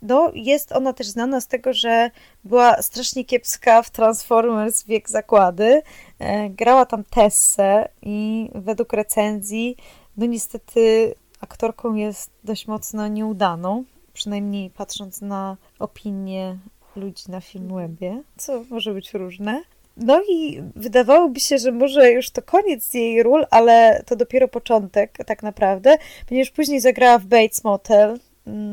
no, 0.02 0.30
jest 0.34 0.72
ona 0.72 0.92
też 0.92 1.06
znana 1.06 1.40
z 1.40 1.46
tego, 1.46 1.72
że 1.72 2.10
była 2.44 2.82
strasznie 2.82 3.24
kiepska 3.24 3.82
w 3.82 3.90
Transformers 3.90 4.84
Wiek 4.84 5.10
Zakłady. 5.10 5.82
E, 6.18 6.50
Grała 6.50 6.86
tam 6.86 7.04
Tessę 7.04 7.88
i 8.02 8.50
według 8.54 8.92
recenzji 8.92 9.76
no 10.16 10.26
niestety 10.26 11.14
aktorką 11.40 11.94
jest 11.94 12.30
dość 12.44 12.66
mocno 12.66 13.08
nieudaną, 13.08 13.84
przynajmniej 14.12 14.70
patrząc 14.70 15.20
na 15.20 15.56
opinie 15.78 16.58
ludzi 16.96 17.24
na 17.28 17.40
Filmwebie, 17.40 18.22
co 18.36 18.64
może 18.70 18.94
być 18.94 19.14
różne. 19.14 19.62
No 19.96 20.22
i 20.30 20.62
wydawałoby 20.76 21.40
się, 21.40 21.58
że 21.58 21.72
może 21.72 22.10
już 22.10 22.30
to 22.30 22.42
koniec 22.42 22.94
jej 22.94 23.22
ról, 23.22 23.46
ale 23.50 24.02
to 24.06 24.16
dopiero 24.16 24.48
początek 24.48 25.18
tak 25.26 25.42
naprawdę, 25.42 25.96
ponieważ 26.28 26.50
później 26.50 26.80
zagrała 26.80 27.18
w 27.18 27.26
Bates 27.26 27.64
Motel, 27.64 28.18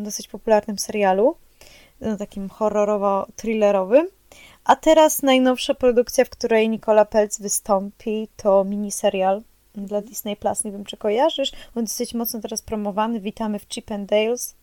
dosyć 0.04 0.28
popularnym 0.28 0.80
serialu, 0.80 1.36
no, 2.02 2.18
takim 2.18 2.48
horrorowo-thrillerowym. 2.50 4.06
A 4.64 4.76
teraz 4.76 5.24
najnowsza 5.24 5.74
produkcja, 5.74 6.26
w 6.26 6.30
której 6.30 6.70
Nicola 6.70 7.06
Peltz 7.06 7.40
wystąpi, 7.40 8.28
to 8.38 8.64
miniserial 8.64 9.42
dla 9.76 10.02
Disney 10.02 10.36
Plus. 10.36 10.64
Nie 10.64 10.72
wiem, 10.72 10.86
czy 10.86 10.98
kojarzysz. 10.98 11.52
On 11.76 11.84
dosyć 11.84 12.14
mocno 12.14 12.42
teraz 12.42 12.62
promowany. 12.62 13.20
Witamy 13.20 13.60
w 13.60 13.68
Chip 13.68 13.92
and 13.92 14.10
Dales. 14.10 14.56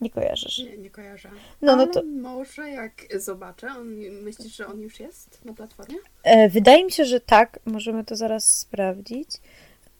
Nie 0.00 0.10
kojarzysz. 0.10 0.58
Nie, 0.58 0.78
nie 0.78 0.90
kojarzę. 0.90 1.28
No, 1.32 1.36
no 1.62 1.72
Ale 1.72 1.88
to 1.88 2.02
może 2.04 2.70
jak 2.70 2.92
zobaczę, 3.16 3.66
on, 3.66 3.88
myślisz, 4.22 4.56
że 4.56 4.66
on 4.66 4.80
już 4.80 5.00
jest 5.00 5.44
na 5.44 5.52
platformie? 5.52 5.96
e, 6.22 6.48
wydaje 6.48 6.84
mi 6.84 6.92
się, 6.92 7.04
że 7.04 7.20
tak. 7.20 7.58
Możemy 7.66 8.04
to 8.04 8.16
zaraz 8.16 8.58
sprawdzić. 8.58 9.28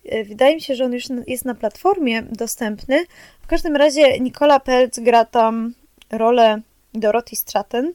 E, 0.09 0.25
Wydaje 0.25 0.55
mi 0.55 0.61
się, 0.61 0.75
że 0.75 0.85
on 0.85 0.93
już 0.93 1.05
jest 1.27 1.45
na 1.45 1.55
platformie 1.55 2.23
dostępny. 2.23 3.05
W 3.41 3.47
każdym 3.47 3.77
razie 3.77 4.21
Nicola 4.21 4.61
Peltz 4.61 5.01
gra 5.01 5.25
tam 5.25 5.75
rolę 6.11 6.61
Dorothy 6.95 7.37
Stratton, 7.37 7.93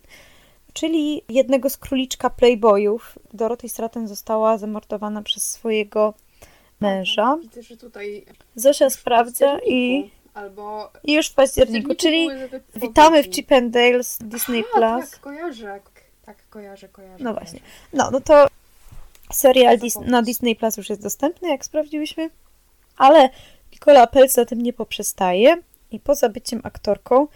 czyli 0.73 1.21
jednego 1.29 1.69
z 1.69 1.77
króliczka 1.77 2.29
playboyów. 2.29 3.19
Dorothy 3.33 3.69
Stratton 3.69 4.07
została 4.07 4.57
zamordowana 4.57 5.21
przez 5.21 5.43
swojego 5.51 6.13
męża. 6.81 7.37
Widzę, 7.41 7.63
że 7.63 7.77
tutaj 7.77 8.25
Zosia 8.55 8.89
sprawdza 8.89 9.59
i, 9.65 10.11
Albo 10.33 10.91
i 11.03 11.13
już 11.13 11.27
w 11.27 11.33
październiku, 11.33 11.95
czyli 11.95 12.29
witamy 12.75 13.23
w 13.23 13.29
Chip 13.29 13.51
and 13.51 13.73
Dale 13.73 14.03
z 14.03 14.17
Disney+. 14.21 14.63
A, 14.73 14.77
Plus. 14.77 15.11
tak, 15.11 15.19
kojarzę. 15.19 15.79
Tak, 16.25 16.37
kojarzę, 16.49 16.87
kojarzę. 16.89 17.23
No 17.23 17.33
kojarzę. 17.33 17.51
właśnie. 17.51 17.59
No, 17.93 18.11
no 18.11 18.21
to 18.21 18.47
serial 19.31 19.79
za 19.79 19.85
Dis- 19.85 20.07
na 20.07 20.21
Disney 20.21 20.55
Plus 20.55 20.77
już 20.77 20.89
jest 20.89 21.01
dostępny, 21.01 21.49
jak 21.49 21.65
sprawdziłyśmy. 21.65 22.29
Ale 22.97 23.29
Nicola 23.73 24.07
Peltz 24.07 24.37
na 24.37 24.45
tym 24.45 24.61
nie 24.61 24.73
poprzestaje 24.73 25.57
i 25.91 25.99
poza 25.99 26.29
byciem 26.29 26.61
aktorką 26.63 27.27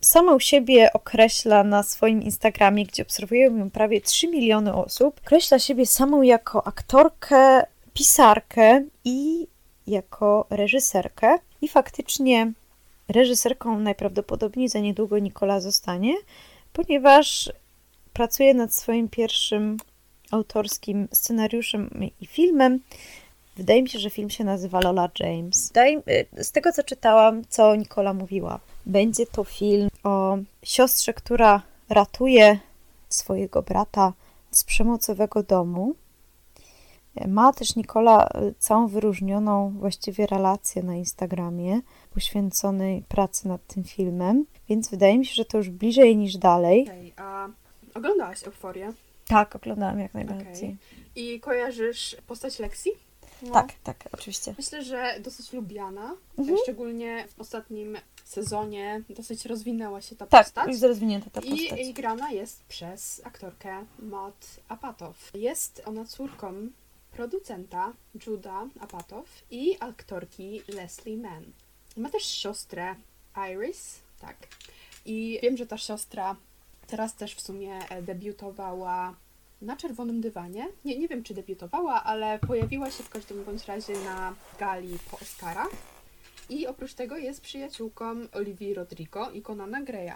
samą 0.00 0.38
siebie 0.38 0.92
określa 0.92 1.64
na 1.64 1.82
swoim 1.82 2.22
Instagramie, 2.22 2.86
gdzie 2.86 3.02
obserwują 3.02 3.56
ją 3.56 3.70
prawie 3.70 4.00
3 4.00 4.28
miliony 4.28 4.74
osób. 4.74 5.20
Określa 5.24 5.58
siebie 5.58 5.86
samą 5.86 6.22
jako 6.22 6.66
aktorkę, 6.66 7.62
pisarkę 7.94 8.84
i 9.04 9.46
jako 9.86 10.46
reżyserkę. 10.50 11.38
I 11.60 11.68
faktycznie 11.68 12.52
reżyserką 13.08 13.78
najprawdopodobniej 13.78 14.68
za 14.68 14.78
niedługo 14.78 15.18
Nicola 15.18 15.60
zostanie, 15.60 16.14
ponieważ 16.72 17.52
pracuje 18.12 18.54
nad 18.54 18.74
swoim 18.74 19.08
pierwszym 19.08 19.76
autorskim 20.34 21.08
scenariuszem 21.12 21.90
i 22.20 22.26
filmem. 22.26 22.80
Wydaje 23.56 23.82
mi 23.82 23.88
się, 23.88 23.98
że 23.98 24.10
film 24.10 24.30
się 24.30 24.44
nazywa 24.44 24.80
Lola 24.80 25.10
James. 25.20 25.72
Z 26.36 26.52
tego, 26.52 26.72
co 26.72 26.82
czytałam, 26.82 27.42
co 27.48 27.76
Nikola 27.76 28.14
mówiła, 28.14 28.60
będzie 28.86 29.26
to 29.26 29.44
film 29.44 29.88
o 30.04 30.38
siostrze, 30.62 31.14
która 31.14 31.62
ratuje 31.88 32.58
swojego 33.08 33.62
brata 33.62 34.12
z 34.50 34.64
przemocowego 34.64 35.42
domu. 35.42 35.94
Ma 37.28 37.52
też 37.52 37.76
Nikola 37.76 38.28
całą 38.58 38.86
wyróżnioną 38.86 39.74
właściwie 39.78 40.26
relację 40.26 40.82
na 40.82 40.96
Instagramie 40.96 41.80
poświęconej 42.14 43.02
pracy 43.08 43.48
nad 43.48 43.66
tym 43.66 43.84
filmem, 43.84 44.46
więc 44.68 44.90
wydaje 44.90 45.18
mi 45.18 45.26
się, 45.26 45.34
że 45.34 45.44
to 45.44 45.58
już 45.58 45.70
bliżej 45.70 46.16
niż 46.16 46.36
dalej. 46.36 46.82
Okej, 46.82 47.12
a 47.16 47.48
oglądałaś 47.94 48.46
Euforię 48.46 48.92
Tak, 49.26 49.56
oglądałam 49.56 50.00
jak 50.00 50.14
najbardziej. 50.14 50.76
i 51.16 51.40
kojarzysz 51.40 52.16
postać 52.26 52.58
Lexi? 52.58 52.90
No. 53.42 53.52
Tak, 53.52 53.72
tak, 53.84 54.08
oczywiście. 54.12 54.54
Myślę, 54.58 54.84
że 54.84 55.14
dosyć 55.20 55.52
lubiana, 55.52 56.16
Mhm. 56.38 56.58
szczególnie 56.62 57.26
w 57.36 57.40
ostatnim 57.40 57.98
sezonie 58.24 59.02
dosyć 59.10 59.46
rozwinęła 59.46 60.00
się 60.02 60.16
ta 60.16 60.26
Tak, 60.26 60.44
postać. 60.44 60.68
już 60.68 60.80
rozwinięta 60.80 61.30
ta 61.30 61.40
I 61.40 61.50
postać. 61.50 61.78
jej 61.78 61.94
grana 61.94 62.30
jest 62.30 62.64
przez 62.64 63.20
aktorkę 63.24 63.84
Maud 63.98 64.46
Apatow. 64.68 65.30
Jest 65.34 65.82
ona 65.84 66.04
córką 66.04 66.54
producenta 67.10 67.92
Juda 68.26 68.66
Apatow 68.80 69.26
i 69.50 69.76
aktorki 69.80 70.62
Leslie 70.68 71.16
Mann. 71.16 71.44
Ma 71.96 72.08
też 72.10 72.22
siostrę 72.24 72.94
Iris, 73.52 73.98
tak. 74.20 74.36
I 75.04 75.38
wiem, 75.42 75.56
że 75.56 75.66
ta 75.66 75.78
siostra 75.78 76.36
teraz 76.92 77.14
też 77.14 77.34
w 77.34 77.40
sumie 77.40 77.88
e, 77.88 78.02
debiutowała 78.02 79.14
na 79.62 79.76
czerwonym 79.76 80.20
dywanie. 80.20 80.68
Nie, 80.84 80.98
nie 80.98 81.08
wiem, 81.08 81.22
czy 81.22 81.34
debiutowała, 81.34 82.04
ale 82.04 82.38
pojawiła 82.38 82.90
się 82.90 83.02
w 83.02 83.08
każdym 83.08 83.44
bądź 83.44 83.66
razie 83.66 83.92
na 84.04 84.34
gali 84.58 84.98
po 85.10 85.18
Oscarach. 85.18 85.70
I 86.50 86.66
oprócz 86.66 86.94
tego 86.94 87.16
jest 87.16 87.40
przyjaciółką 87.40 88.04
Olivii 88.32 88.74
Rodrigo 88.74 89.30
i 89.30 89.42
Conana 89.42 89.82
Greya. 89.82 90.14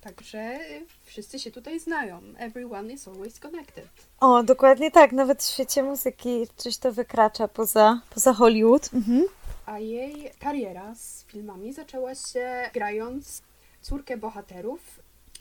Także 0.00 0.58
wszyscy 1.04 1.38
się 1.38 1.50
tutaj 1.50 1.80
znają. 1.80 2.20
Everyone 2.38 2.92
is 2.92 3.08
always 3.08 3.40
connected. 3.40 3.88
O, 4.20 4.42
dokładnie 4.42 4.90
tak, 4.90 5.12
nawet 5.12 5.42
w 5.42 5.52
świecie 5.52 5.82
muzyki 5.82 6.46
coś 6.56 6.76
to 6.78 6.92
wykracza 6.92 7.48
poza, 7.48 8.00
poza 8.14 8.32
Hollywood. 8.32 8.90
Mhm. 8.94 9.24
A 9.66 9.78
jej 9.78 10.30
kariera 10.40 10.94
z 10.94 11.24
filmami 11.24 11.72
zaczęła 11.72 12.14
się 12.14 12.70
grając 12.74 13.42
córkę 13.82 14.16
bohaterów 14.16 14.80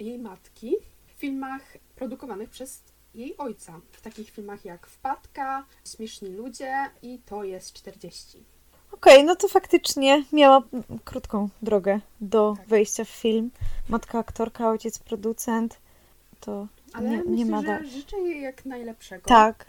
jej 0.02 0.20
matki 0.20 0.76
w 1.08 1.12
filmach 1.20 1.62
produkowanych 1.96 2.50
przez 2.50 2.84
jej 3.16 3.38
ojca. 3.38 3.80
W 3.92 4.02
takich 4.02 4.30
filmach 4.30 4.66
jak 4.66 4.88
Wpadka, 4.88 5.66
Śmieszni 5.96 6.30
ludzie 6.30 6.74
i 7.02 7.20
To 7.26 7.44
jest 7.44 7.74
40. 7.74 8.44
Okej, 8.92 9.24
no 9.24 9.36
to 9.36 9.48
faktycznie 9.48 10.24
miała 10.34 10.62
krótką 11.04 11.50
drogę 11.62 12.00
do 12.22 12.54
Tak. 12.58 12.68
wejścia 12.68 13.06
w 13.06 13.10
film. 13.10 13.52
Matka 13.90 14.20
aktorka, 14.20 14.70
ojciec 14.70 15.00
producent. 15.00 15.80
To 16.40 16.68
Ale 16.94 17.10
nie, 17.10 17.18
myślę, 17.18 17.32
nie 17.32 17.46
ma 17.46 17.62
że 17.62 17.68
dalej. 17.68 17.90
życzę 17.90 18.18
jej 18.18 18.42
jak 18.42 18.66
najlepszego. 18.66 19.26
Tak, 19.30 19.66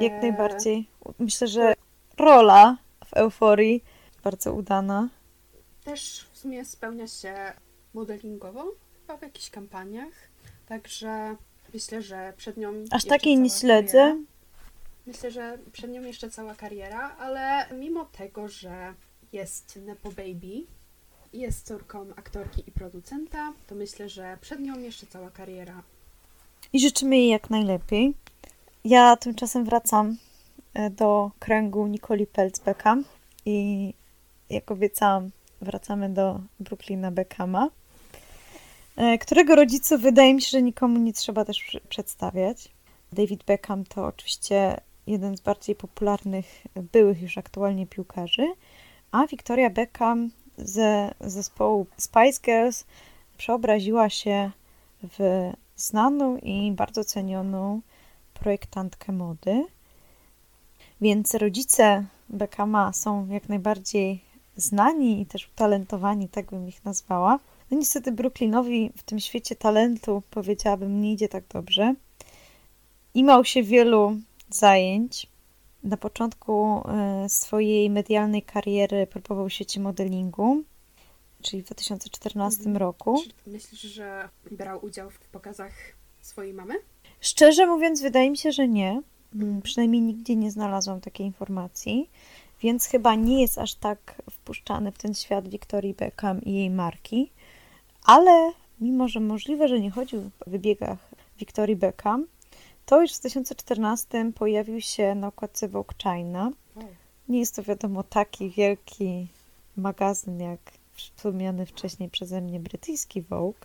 jak 0.00 0.12
E, 0.12 0.20
najbardziej. 0.20 0.88
Myślę, 1.18 1.48
że 1.48 1.74
rola 2.18 2.76
w 3.06 3.12
euforii 3.14 3.84
bardzo 4.24 4.54
udana. 4.54 5.08
Też 5.84 6.26
w 6.32 6.38
sumie 6.38 6.64
spełnia 6.64 7.06
się 7.08 7.52
modelingowo, 7.94 8.64
chyba 9.10 9.18
w 9.18 9.22
jakichś 9.22 9.50
kampaniach. 9.50 10.12
Także 10.66 11.36
myślę, 11.74 12.02
że 12.02 12.32
przed 12.36 12.56
nią. 12.56 12.72
Aż 12.90 13.04
takiej 13.04 13.38
nie 13.38 13.50
śledzę. 13.50 13.98
Kariera. 13.98 14.16
Myślę, 15.06 15.30
że 15.30 15.58
przed 15.72 15.90
nią 15.90 16.02
jeszcze 16.02 16.30
cała 16.30 16.54
kariera, 16.54 17.16
ale 17.18 17.66
mimo 17.78 18.04
tego, 18.04 18.48
że 18.48 18.94
jest 19.32 19.78
Nepo 19.86 20.08
Baby, 20.08 20.66
jest 21.32 21.66
córką 21.66 22.06
aktorki 22.16 22.62
i 22.66 22.72
producenta, 22.72 23.52
to 23.66 23.74
myślę, 23.74 24.08
że 24.08 24.38
przed 24.40 24.60
nią 24.60 24.78
jeszcze 24.78 25.06
cała 25.06 25.30
kariera. 25.30 25.82
I 26.72 26.80
życzymy 26.80 27.16
jej 27.16 27.28
jak 27.28 27.50
najlepiej. 27.50 28.14
Ja 28.84 29.16
tymczasem 29.16 29.64
wracam 29.64 30.16
e, 30.74 30.90
do 30.90 31.30
kręgu 31.38 31.86
Nicoli 31.86 32.26
Peltz-Beckham 32.26 33.02
i 33.46 33.94
jak 34.50 34.70
obiecałam, 34.70 35.30
wracamy 35.60 36.08
do 36.08 36.40
Brooklyna 36.60 37.10
Beckhama, 37.10 37.68
którego 39.20 39.56
rodziców 39.56 40.00
wydaje 40.00 40.34
mi 40.34 40.42
się, 40.42 40.50
że 40.50 40.62
nikomu 40.62 40.98
nie 40.98 41.12
trzeba 41.12 41.44
też 41.44 41.80
przedstawiać. 41.88 42.68
David 43.12 43.44
Beckham 43.44 43.84
to 43.84 44.06
oczywiście 44.06 44.80
jeden 45.06 45.36
z 45.36 45.40
bardziej 45.40 45.76
popularnych 45.76 46.46
byłych 46.92 47.22
już 47.22 47.38
aktualnie 47.38 47.86
piłkarzy, 47.86 48.54
a 49.12 49.26
Victoria 49.26 49.70
Beckham 49.70 50.30
ze 50.58 51.14
zespołu 51.20 51.86
Spice 51.96 52.40
Girls 52.42 52.84
przeobraziła 53.38 54.10
się 54.10 54.50
w 55.02 55.50
znaną 55.76 56.36
i 56.36 56.72
bardzo 56.72 57.04
cenioną 57.04 57.80
projektantkę 58.34 59.12
mody. 59.12 59.66
Więc 61.00 61.34
rodzice 61.34 62.04
Beckhama 62.28 62.92
są 62.92 63.28
jak 63.28 63.48
najbardziej 63.48 64.20
znani 64.56 65.20
i 65.20 65.26
też 65.26 65.48
utalentowani, 65.48 66.28
tak 66.28 66.50
bym 66.50 66.68
ich 66.68 66.84
nazwała. 66.84 67.38
No 67.70 67.78
niestety 67.78 68.12
Brooklynowi 68.12 68.90
w 68.96 69.02
tym 69.02 69.20
świecie 69.20 69.56
talentu, 69.56 70.22
powiedziałabym, 70.30 71.00
nie 71.00 71.12
idzie 71.12 71.28
tak 71.28 71.44
dobrze. 71.48 71.94
Imał 73.14 73.44
się 73.44 73.62
wielu 73.62 74.16
zajęć. 74.50 75.26
Na 75.82 75.96
początku 75.96 76.82
e, 76.88 77.28
swojej 77.28 77.90
medialnej 77.90 78.42
kariery 78.42 79.06
próbował 79.06 79.48
w 79.48 79.52
świecie 79.52 79.80
modelingu, 79.80 80.62
czyli 81.42 81.62
w 81.62 81.66
2014 81.66 82.58
Mhm. 82.60 82.76
roku. 82.76 83.22
Czy 83.44 83.50
myślisz, 83.50 83.80
że 83.80 84.28
brał 84.50 84.84
udział 84.84 85.10
w 85.10 85.18
pokazach 85.18 85.72
swojej 86.20 86.54
mamy? 86.54 86.74
Szczerze 87.20 87.66
mówiąc, 87.66 88.00
wydaje 88.02 88.30
mi 88.30 88.36
się, 88.36 88.52
że 88.52 88.68
nie. 88.68 89.02
Mm, 89.34 89.62
Przynajmniej 89.62 90.02
nigdzie 90.02 90.36
nie 90.36 90.50
znalazłam 90.50 91.00
takiej 91.00 91.26
informacji, 91.26 92.10
więc 92.62 92.86
chyba 92.86 93.14
nie 93.14 93.40
jest 93.42 93.58
aż 93.58 93.74
tak 93.74 94.22
wpuszczany 94.30 94.92
w 94.92 94.98
ten 94.98 95.14
świat 95.14 95.48
Victorii 95.48 95.94
Beckham 95.94 96.42
i 96.42 96.52
jej 96.52 96.70
marki. 96.70 97.30
Ale 98.04 98.52
mimo, 98.80 99.08
że 99.08 99.20
możliwe, 99.20 99.68
że 99.68 99.80
nie 99.80 99.90
chodził 99.90 100.20
w 100.20 100.50
wybiegach 100.50 100.98
Victorii 101.38 101.76
Beckham, 101.76 102.26
to 102.86 103.02
już 103.02 103.12
w 103.12 103.20
2014 103.20 104.32
pojawił 104.34 104.80
się 104.80 105.14
na 105.14 105.26
okładce 105.26 105.68
Vogue 105.68 105.94
China. 106.02 106.52
Nie 107.28 107.38
jest 107.38 107.56
to 107.56 107.62
wiadomo 107.62 108.02
taki 108.02 108.50
wielki 108.50 109.26
magazyn 109.76 110.40
jak 110.40 110.60
wspomniany 110.94 111.66
wcześniej 111.66 112.08
przeze 112.08 112.40
mnie 112.40 112.60
brytyjski 112.60 113.22
Vogue, 113.22 113.58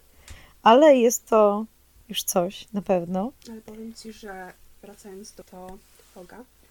ale 0.63 0.95
jest 0.95 1.25
to 1.25 1.65
już 2.09 2.23
coś 2.23 2.67
na 2.73 2.81
pewno. 2.81 3.31
Ale 3.51 3.61
powiem 3.61 3.93
Ci, 3.93 4.13
że 4.13 4.53
wracając 4.81 5.31
do 5.31 5.43
to 5.43 5.77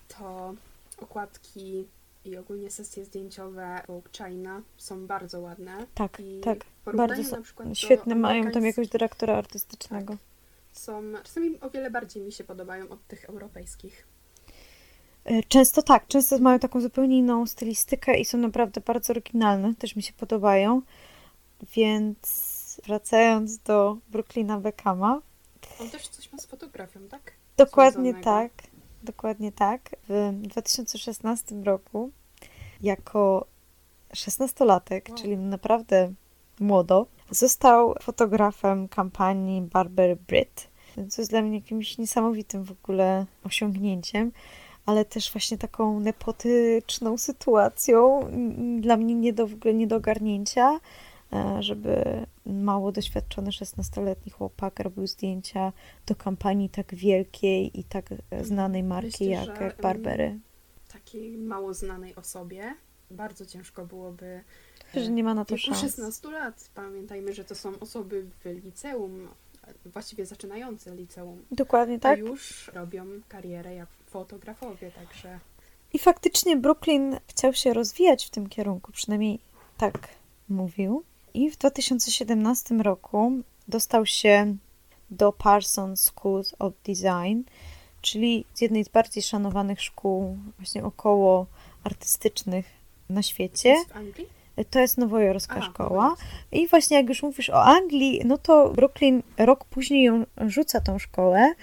to 0.08 0.54
okładki 0.98 1.84
i 2.24 2.36
ogólnie 2.36 2.70
sesje 2.70 3.04
zdjęciowe 3.04 3.82
Vogue 3.88 4.08
China 4.12 4.62
są 4.76 5.06
bardzo 5.06 5.40
ładne. 5.40 5.86
Tak, 5.94 6.20
I 6.20 6.40
tak. 6.40 6.64
Bardzo 6.94 7.24
są 7.24 7.42
świetne, 7.74 8.14
mają 8.14 8.50
tam 8.50 8.64
jakiegoś 8.64 8.88
dyrektora 8.88 9.34
artystycznego. 9.36 10.16
Są 10.72 11.02
czasami 11.24 11.60
o 11.60 11.70
wiele 11.70 11.90
bardziej 11.90 12.22
mi 12.22 12.32
się 12.32 12.44
podobają 12.44 12.88
od 12.88 13.06
tych 13.06 13.24
europejskich. 13.24 14.06
E, 15.24 15.42
Często 15.42 15.82
tak, 15.82 16.06
często 16.06 16.38
mają 16.38 16.58
taką 16.58 16.80
zupełnie 16.80 17.18
inną 17.18 17.46
stylistykę 17.46 18.18
i 18.18 18.24
są 18.24 18.38
naprawdę 18.38 18.80
bardzo 18.80 19.12
oryginalne, 19.12 19.74
też 19.74 19.96
mi 19.96 20.02
się 20.02 20.12
podobają. 20.12 20.82
Więc 21.76 22.80
wracając 22.86 23.58
do 23.58 23.96
Brooklyna 24.08 24.60
Beckhama, 24.60 25.22
On 25.80 25.90
też 25.90 26.08
coś 26.08 26.32
ma 26.32 26.38
z 26.38 26.46
fotografią, 26.46 27.00
tak? 27.10 27.32
dokładnie 27.56 28.12
Związanego. 28.12 28.50
tak, 28.54 28.68
dokładnie 29.02 29.52
tak. 29.52 29.90
W 30.08 30.30
2016 30.42 31.54
roku 31.64 32.10
jako 32.82 33.46
16-latek, 34.14 35.08
Wow. 35.10 35.18
czyli 35.18 35.36
naprawdę 35.36 36.12
młodo, 36.60 37.06
został 37.30 37.94
fotografem 38.02 38.88
kampanii 38.88 39.62
Barber 39.62 40.16
Brit, 40.16 40.68
co 41.08 41.22
jest 41.22 41.30
dla 41.30 41.42
mnie 41.42 41.58
jakimś 41.58 41.98
niesamowitym 41.98 42.64
w 42.64 42.72
ogóle 42.72 43.26
osiągnięciem, 43.44 44.32
ale 44.86 45.04
też 45.04 45.32
właśnie 45.32 45.58
taką 45.58 46.00
nepotyczną 46.00 47.18
sytuacją, 47.18 48.20
dla 48.80 48.96
mnie 48.96 49.14
nie 49.14 49.32
do, 49.32 49.46
w 49.46 49.54
ogóle 49.54 49.74
nie 49.74 49.86
do 49.86 49.96
ogarnięcia, 49.96 50.80
e, 51.32 51.62
żeby 51.62 52.26
mało 52.46 52.92
doświadczony 52.92 53.50
16-letni 53.50 54.32
chłopak 54.32 54.80
robił 54.80 55.06
zdjęcia 55.06 55.72
do 56.06 56.16
kampanii 56.16 56.68
tak 56.68 56.94
wielkiej 56.94 57.80
i 57.80 57.84
tak 57.84 58.14
znanej 58.40 58.82
marki 58.82 59.28
Myślę, 59.28 59.46
jak, 59.46 59.60
jak 59.60 59.80
Barbery. 59.80 60.38
Takiej 60.92 61.38
mało 61.38 61.74
znanej 61.74 62.14
osobie 62.14 62.74
bardzo 63.10 63.46
ciężko 63.46 63.86
byłoby 63.86 64.40
Że 65.02 65.10
nie 65.10 65.24
ma 65.24 65.34
na 65.34 65.44
to 65.44 65.56
szans. 65.56 65.80
16 65.80 66.30
lat. 66.30 66.70
Pamiętajmy, 66.74 67.32
że 67.32 67.44
to 67.44 67.54
są 67.54 67.78
osoby 67.80 68.26
w 68.44 68.64
liceum, 68.64 69.28
właściwie 69.84 70.26
zaczynające 70.26 70.94
liceum. 70.96 71.42
Dokładnie 71.50 71.96
A 71.96 71.98
tak. 71.98 72.18
już 72.18 72.70
robią 72.74 73.06
karierę 73.28 73.74
jak 73.74 73.88
fotografowie, 74.06 74.90
także 74.90 75.38
I 75.92 75.98
faktycznie 75.98 76.56
Brooklyn 76.56 77.18
chciał 77.26 77.54
się 77.54 77.74
rozwijać 77.74 78.26
w 78.26 78.30
tym 78.30 78.48
kierunku, 78.48 78.92
przynajmniej 78.92 79.38
tak 79.78 80.08
mówił. 80.48 81.02
I 81.34 81.50
w 81.50 81.56
2017 81.56 82.74
roku 82.74 83.32
dostał 83.68 84.06
się 84.06 84.56
do 85.10 85.32
Parsons 85.32 86.04
School 86.04 86.42
of 86.58 86.72
Design, 86.84 87.42
czyli 88.02 88.44
z 88.54 88.60
jednej 88.60 88.84
z 88.84 88.88
bardziej 88.88 89.22
szanowanych 89.22 89.82
szkół 89.82 90.36
właśnie 90.58 90.84
około 90.84 91.46
artystycznych 91.84 92.66
na 93.08 93.22
świecie. 93.22 93.74
w 93.88 93.96
Anglii. 93.96 94.33
To 94.70 94.80
jest 94.80 94.98
nowojorska 94.98 95.54
Aha, 95.58 95.70
szkoła. 95.70 96.14
I 96.52 96.68
właśnie 96.68 96.96
jak 96.96 97.08
już 97.08 97.22
mówisz 97.22 97.50
o 97.50 97.64
Anglii, 97.64 98.22
no 98.24 98.38
to 98.38 98.68
Brooklyn 98.68 99.22
rok 99.38 99.64
później 99.64 100.04
ją 100.04 100.24
rzuca 100.46 100.80
tą 100.80 100.98
szkołę, 100.98 101.54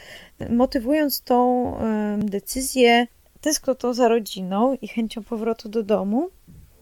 motywując 0.49 1.21
tą 1.21 1.73
decyzję 2.17 3.07
tęsknotą 3.41 3.93
za 3.93 4.07
rodziną 4.07 4.77
i 4.81 4.87
chęcią 4.87 5.23
powrotu 5.23 5.69
do 5.69 5.83
domu. 5.83 6.29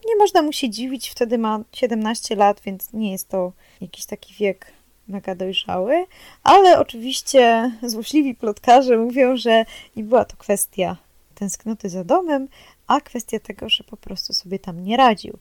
Nie 0.06 0.16
można 0.16 0.42
mu 0.42 0.54
się 0.54 0.70
dziwić, 0.70 1.10
wtedy 1.10 1.38
ma 1.38 1.60
17 1.72 2.36
lat, 2.36 2.62
więc 2.66 2.94
nie 2.94 3.12
jest 3.12 3.30
to 3.30 3.52
jakiś 3.82 4.06
taki 4.06 4.34
wiek 4.34 4.72
mega 5.08 5.36
dojrzały, 5.36 6.06
ale 6.44 6.80
oczywiście 6.80 7.72
złośliwi 7.84 8.36
plotkarze 8.36 8.98
mówią, 8.98 9.38
że 9.38 9.66
nie 9.96 10.04
była 10.04 10.26
to 10.26 10.38
kwestia 10.38 10.98
tęsknoty 11.36 11.90
za 11.90 12.04
domem, 12.04 12.48
a 12.88 13.02
kwestia 13.02 13.40
tego, 13.40 13.70
że 13.70 13.84
po 13.84 13.98
prostu 13.98 14.34
sobie 14.34 14.60
tam 14.60 14.84
nie 14.84 14.98
radził. 14.98 15.38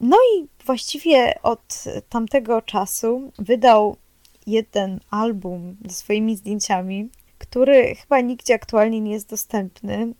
No 0.00 0.16
i 0.34 0.46
właściwie 0.66 1.42
od 1.42 1.84
tamtego 2.08 2.62
czasu 2.62 3.32
wydał 3.38 3.96
jeden 4.46 5.00
album 5.10 5.76
ze 5.86 5.94
swoimi 5.94 6.36
zdjęciami, 6.36 7.08
który 7.38 7.94
chyba 7.94 8.20
nigdzie 8.20 8.54
aktualnie 8.54 9.00
nie 9.00 9.12
jest 9.12 9.30
dostępny. 9.30 10.14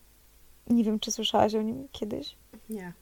Nie 0.66 0.84
wiem, 0.84 1.00
czy 1.00 1.12
słyszałaś 1.12 1.54
o 1.54 1.62
nim 1.62 1.88
kiedyś. 1.92 2.36
Nie. 2.70 2.92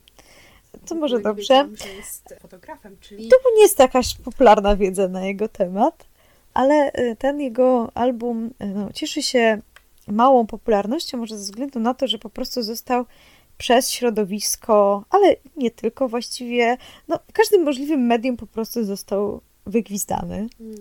To 0.87 0.95
może 0.95 1.21
dobrze. 1.21 1.43
wiedziałam, 1.43 1.77
że 1.77 1.89
jest 1.89 2.35
fotografem, 2.41 2.97
czyli 3.01 3.29
To 3.29 3.37
nie 3.57 3.63
jest 3.63 3.79
jakaś 3.79 4.17
popularna 4.17 4.77
wiedza 4.77 5.09
na 5.09 5.27
jego 5.27 5.49
temat, 5.49 6.07
ale 6.55 6.93
y, 6.93 7.17
ten 7.19 7.41
jego 7.41 7.91
album 7.95 8.51
y, 8.63 8.67
no, 8.67 8.93
cieszy 8.93 9.23
się 9.23 9.61
małą 10.09 10.47
popularnością, 10.47 11.19
może 11.19 11.39
ze 11.39 11.45
względu 11.45 11.81
na 11.81 11.95
to, 11.95 12.07
że 12.07 12.19
po 12.19 12.31
prostu 12.31 12.63
został 12.63 13.05
przez 13.59 13.91
środowisko, 13.91 15.05
ale 15.11 15.37
nie 15.57 15.71
tylko 15.71 16.09
właściwie, 16.09 16.77
no, 17.09 17.19
w 17.29 17.33
każdym 17.33 17.63
możliwym 17.63 18.07
medium 18.07 18.37
po 18.37 18.47
prostu 18.47 18.85
został 18.85 19.41
wygwizdany. 19.67 20.47
mm, 20.61 20.75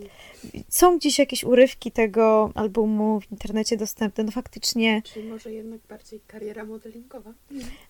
Są 0.69 0.97
gdzieś 0.97 1.19
jakieś 1.19 1.43
urywki 1.43 1.91
tego 1.91 2.51
albumu 2.55 3.19
w 3.19 3.31
internecie 3.31 3.77
dostępne, 3.77 4.23
no 4.23 4.31
faktycznie. 4.31 5.01
Czyli 5.01 5.29
może 5.29 5.53
jednak 5.53 5.79
bardziej 5.89 6.21
kariera 6.27 6.65
modelingowa. 6.65 7.33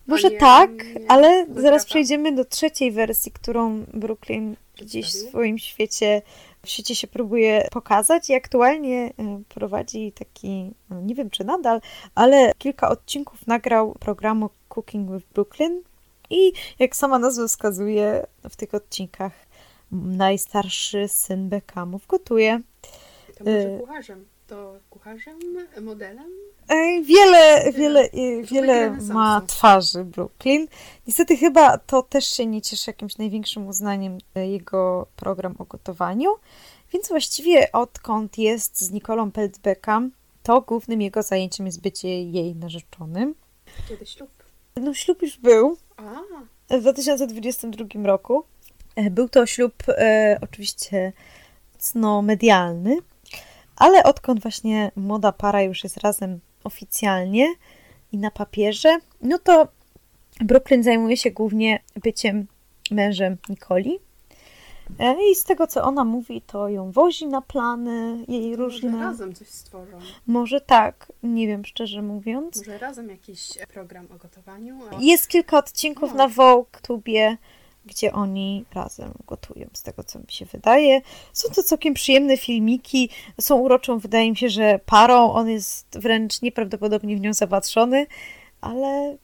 może 0.06 0.30
nie- 0.30 0.38
tak, 0.38 0.70
nie 1.00 1.10
ale 1.10 1.46
zaraz 1.56 1.84
przejdziemy 1.84 2.32
do 2.32 2.44
trzeciej 2.44 2.92
wersji, 2.92 3.32
którą 3.32 3.84
Brooklyn 3.94 4.56
gdzieś 4.80 5.06
w 5.06 5.12
swoim 5.28 5.58
świecie, 5.58 6.22
w 6.62 6.68
świecie 6.68 6.94
się 6.96 7.06
próbuje 7.06 7.68
pokazać. 7.72 8.30
I 8.30 8.34
aktualnie 8.34 9.12
e, 9.18 9.42
prowadzi 9.48 10.12
taki, 10.12 10.70
no 10.90 11.00
nie 11.00 11.14
wiem 11.14 11.30
czy 11.30 11.44
nadal, 11.44 11.80
ale 12.14 12.52
kilka 12.58 12.88
odcinków 12.88 13.46
nagrał 13.46 13.94
programu 14.00 14.50
Cooking 14.74 15.12
with 15.12 15.26
Brooklyn 15.34 15.82
i 16.30 16.52
jak 16.78 16.96
sama 16.96 17.18
nazwa 17.18 17.48
wskazuje, 17.48 18.26
w 18.50 18.56
tych 18.56 18.74
odcinkach 18.74 19.32
najstarszy 19.92 21.08
syn 21.08 21.48
Beckhamów 21.48 22.06
gotuje. 22.06 22.60
To 23.38 23.44
może 23.44 23.74
Y- 23.76 23.78
kucharzem. 23.80 24.24
To 24.46 24.74
kucharzem, 24.90 25.38
modelem? 25.82 26.30
Ej, 26.68 27.04
Wiele, 27.04 27.72
wiele, 27.72 28.00
e, 28.00 28.42
wiele 28.42 28.90
ma 28.90 29.40
twarzy 29.46 30.04
Brooklyn. 30.04 30.66
Niestety 31.06 31.36
chyba 31.36 31.78
to 31.78 32.02
też 32.02 32.24
się 32.26 32.46
nie 32.46 32.62
cieszy 32.62 32.90
jakimś 32.90 33.18
największym 33.18 33.66
uznaniem 33.66 34.18
e, 34.34 34.48
jego 34.48 35.06
program 35.16 35.54
o 35.58 35.64
gotowaniu, 35.64 36.30
więc 36.92 37.08
właściwie 37.08 37.72
odkąd 37.72 38.38
jest 38.38 38.80
z 38.80 38.90
Nikolą 38.90 39.30
Peltbeckham, 39.32 40.10
to 40.42 40.60
głównym 40.60 41.02
jego 41.02 41.22
zajęciem 41.22 41.66
jest 41.66 41.80
bycie 41.80 42.22
jej 42.22 42.54
narzeczonym. 42.54 43.34
Kiedy 43.88 44.06
ślub? 44.06 44.30
No 44.80 44.94
ślub 44.94 45.22
już 45.22 45.38
był 45.38 45.76
A, 45.96 46.20
w 46.76 46.80
2022 46.80 47.86
roku. 48.06 48.44
E, 48.96 49.10
Był 49.10 49.28
to 49.28 49.46
ślub 49.46 49.74
e, 49.88 50.38
oczywiście 50.40 51.12
mocno 51.74 52.22
medialny, 52.22 52.98
ale 53.76 54.02
odkąd 54.02 54.42
właśnie 54.42 54.90
młoda 54.96 55.32
para 55.32 55.62
już 55.62 55.84
jest 55.84 55.96
razem 55.96 56.40
oficjalnie 56.64 57.54
i 58.12 58.18
na 58.18 58.30
papierze, 58.30 58.98
no 59.22 59.38
to 59.38 59.68
Brooklyn 60.40 60.82
zajmuje 60.82 61.16
się 61.16 61.30
głównie 61.30 61.80
byciem 62.02 62.46
mężem 62.90 63.36
Nikoli. 63.48 63.98
E, 64.98 65.16
I 65.30 65.34
z 65.34 65.44
tego, 65.44 65.66
co 65.66 65.82
ona 65.82 66.04
mówi, 66.04 66.40
to 66.40 66.68
ją 66.68 66.90
wozi 66.92 67.26
na 67.26 67.40
plany 67.42 68.24
jej 68.28 68.50
może 68.50 68.62
różne. 68.62 68.98
razem 69.00 69.34
coś 69.34 69.48
stworzą. 69.48 69.98
Może 70.26 70.60
tak, 70.60 71.12
nie 71.22 71.46
wiem 71.46 71.64
szczerze 71.64 72.02
mówiąc. 72.02 72.56
Może 72.56 72.78
razem 72.78 73.08
jakiś 73.10 73.58
program 73.72 74.06
o 74.14 74.18
gotowaniu. 74.18 74.78
A... 74.90 74.96
Jest 75.00 75.28
kilka 75.28 75.58
odcinków 75.58 76.10
No. 76.10 76.16
na 76.16 76.28
Vogue 76.28 76.70
Tubie, 76.82 77.36
gdzie 77.86 78.12
oni 78.12 78.64
razem 78.74 79.12
gotują, 79.26 79.66
z 79.72 79.82
tego 79.82 80.04
co 80.04 80.18
mi 80.18 80.24
się 80.28 80.44
wydaje. 80.44 81.00
Są 81.32 81.48
to 81.54 81.62
całkiem 81.62 81.94
przyjemne 81.94 82.36
filmiki, 82.36 83.10
są 83.40 83.56
uroczą, 83.60 83.98
wydaje 83.98 84.30
mi 84.30 84.36
się, 84.36 84.48
że 84.48 84.80
parą. 84.86 85.32
On 85.32 85.48
jest 85.48 85.98
wręcz 85.98 86.42
nieprawdopodobnie 86.42 87.16
w 87.16 87.20
nią 87.20 87.32
zapatrzony, 87.32 88.06
ale 88.60 89.16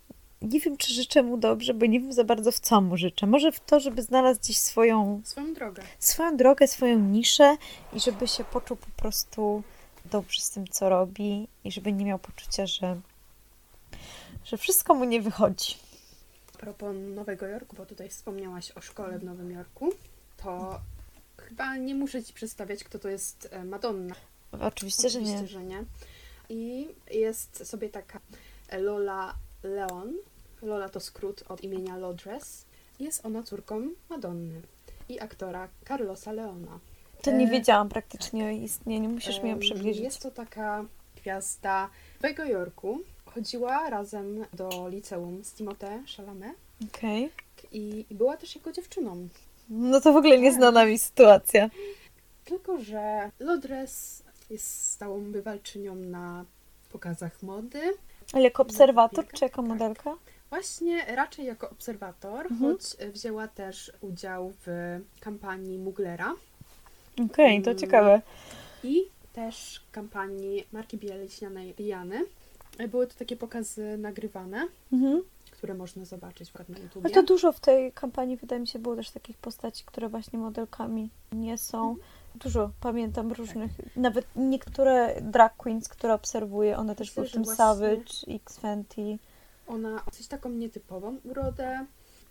nie 0.42 0.60
wiem, 0.60 0.76
czy 0.76 0.92
życzę 0.94 1.22
mu 1.22 1.36
dobrze, 1.36 1.74
bo 1.74 1.86
nie 1.86 2.00
wiem 2.00 2.12
za 2.12 2.24
bardzo 2.24 2.52
w 2.52 2.60
co 2.60 2.80
mu 2.80 2.96
życzę. 2.96 3.26
Może 3.26 3.52
w 3.52 3.60
to, 3.60 3.80
żeby 3.80 4.02
znalazł 4.02 4.40
gdzieś 4.40 4.58
swoją, 4.58 5.20
Swoją 5.24 5.54
drogę. 5.54 5.82
swoją 5.98 6.36
drogę, 6.36 6.68
swoją 6.68 6.98
niszę 6.98 7.56
i 7.92 8.00
żeby 8.00 8.28
się 8.28 8.44
poczuł 8.44 8.76
po 8.76 9.02
prostu 9.02 9.62
dobrze 10.04 10.40
z 10.40 10.50
tym, 10.50 10.68
co 10.68 10.88
robi 10.88 11.48
i 11.64 11.72
żeby 11.72 11.92
nie 11.92 12.04
miał 12.04 12.18
poczucia, 12.18 12.66
że, 12.66 13.00
że 14.44 14.56
wszystko 14.56 14.94
mu 14.94 15.04
nie 15.04 15.20
wychodzi. 15.20 15.74
A 16.54 16.58
propos 16.58 16.96
Nowego 17.14 17.46
Jorku, 17.46 17.76
bo 17.76 17.86
tutaj 17.86 18.08
wspomniałaś 18.08 18.70
o 18.70 18.80
szkole 18.80 19.18
w 19.18 19.24
Nowym 19.24 19.50
Jorku, 19.50 19.92
to 20.36 20.80
chyba 21.36 21.76
nie 21.76 21.94
muszę 21.94 22.24
Ci 22.24 22.32
przedstawiać, 22.32 22.84
kto 22.84 22.98
to 22.98 23.08
jest 23.08 23.48
e, 23.50 23.64
Madonna. 23.64 24.14
Oczywiście, 24.60 25.10
że 25.10 25.20
nie. 25.22 25.24
Oczywiście, 25.34 25.58
że 25.58 25.64
nie. 25.64 25.84
I 26.48 26.88
jest 27.10 27.66
sobie 27.66 27.88
taka 27.88 28.20
Lola 28.78 29.34
Leon. 29.62 30.14
Lola 30.62 30.88
to 30.88 31.00
skrót 31.00 31.44
od 31.48 31.60
imienia 31.64 31.96
Lodres. 31.96 32.64
Jest 33.00 33.26
ona 33.26 33.42
córką 33.42 33.88
Madonny 34.10 34.62
i 35.08 35.20
aktora 35.20 35.68
Carlosa 35.88 36.32
Leona. 36.32 36.78
To 37.22 37.30
nie 37.30 37.46
E, 37.46 37.50
wiedziałam 37.50 37.88
praktycznie 37.88 38.44
o 38.44 38.48
jej 38.48 38.62
istnieniu. 38.62 39.08
Musisz 39.10 39.42
mi 39.42 39.50
ją 39.50 39.58
przybliżyć. 39.58 40.02
Jest 40.04 40.22
to 40.22 40.30
taka 40.30 40.84
gwiazda 41.16 41.90
Nowego 42.22 42.44
Jorku. 42.44 43.00
Chodziła 43.24 43.90
razem 43.90 44.44
do 44.52 44.88
liceum 44.88 45.44
z 45.44 45.54
Timothée 45.54 46.02
Chalamet 46.16 46.54
Okej. 46.94 47.30
i 47.72 48.04
i 48.10 48.14
była 48.14 48.36
też 48.36 48.54
jego 48.56 48.72
dziewczyną. 48.72 49.28
No 49.68 50.00
to 50.00 50.12
w 50.12 50.16
ogóle 50.16 50.38
nieznana 50.38 50.84
mi 50.84 50.98
sytuacja. 50.98 51.70
Tylko, 52.44 52.80
że 52.80 53.30
Lodres 53.40 54.22
jest 54.50 54.90
stałą 54.90 55.20
bywalczynią 55.32 55.94
na 55.94 56.44
pokazach 56.92 57.42
mody. 57.42 57.80
Ale 58.32 58.42
jako 58.42 58.62
obserwator, 58.62 59.26
czy 59.32 59.44
jako 59.44 59.62
Tak. 59.62 59.68
modelka? 59.68 60.14
Właśnie 60.50 61.04
raczej 61.14 61.46
jako 61.46 61.70
obserwator, 61.70 62.46
Mhm. 62.46 62.72
choć 62.72 62.80
e, 62.98 63.08
wzięła 63.10 63.48
też 63.48 63.92
udział 64.00 64.52
w 64.66 64.98
kampanii 65.20 65.78
Muglera 65.78 66.34
Okej, 67.30 67.62
to 67.62 67.70
Mm. 67.70 67.78
ciekawe. 67.80 68.22
i 68.84 69.02
też 69.32 69.80
kampanii 69.92 70.64
marki 70.72 70.96
bieleśnianej 70.96 71.74
Diany. 71.74 72.24
E, 72.78 72.88
Były 72.88 73.06
to 73.06 73.14
takie 73.18 73.36
pokazy 73.36 73.98
nagrywane, 73.98 74.68
Mhm. 74.92 75.22
które 75.50 75.74
można 75.74 76.04
zobaczyć 76.04 76.48
przykład 76.48 76.68
na 76.68 76.78
YouTube. 76.78 77.04
Ale 77.04 77.14
to 77.14 77.22
dużo 77.22 77.52
w 77.52 77.60
tej 77.60 77.92
kampanii, 77.92 78.36
wydaje 78.36 78.60
mi 78.60 78.66
się, 78.68 78.78
było 78.78 78.96
też 78.96 79.10
takich 79.10 79.36
postaci, 79.38 79.84
które 79.86 80.08
właśnie 80.08 80.38
modelkami 80.38 81.08
nie 81.32 81.58
są. 81.58 81.90
Mhm. 81.90 82.06
Dużo 82.34 82.70
pamiętam 82.80 83.32
różnych, 83.32 83.70
nawet 83.96 84.26
niektóre 84.36 85.20
drag 85.22 85.56
queens, 85.56 85.88
które 85.88 86.14
obserwuję, 86.14 86.76
one 86.76 86.96
też 86.96 87.14
były 87.14 87.28
w 87.28 87.32
tym 87.32 87.44
Savage, 87.44 88.04
X 88.28 88.58
Fenty. 88.58 89.18
Ona 89.66 89.90
ma 89.90 90.02
coś 90.12 90.26
taką 90.26 90.48
nietypową 90.48 91.16
urodę. 91.24 91.86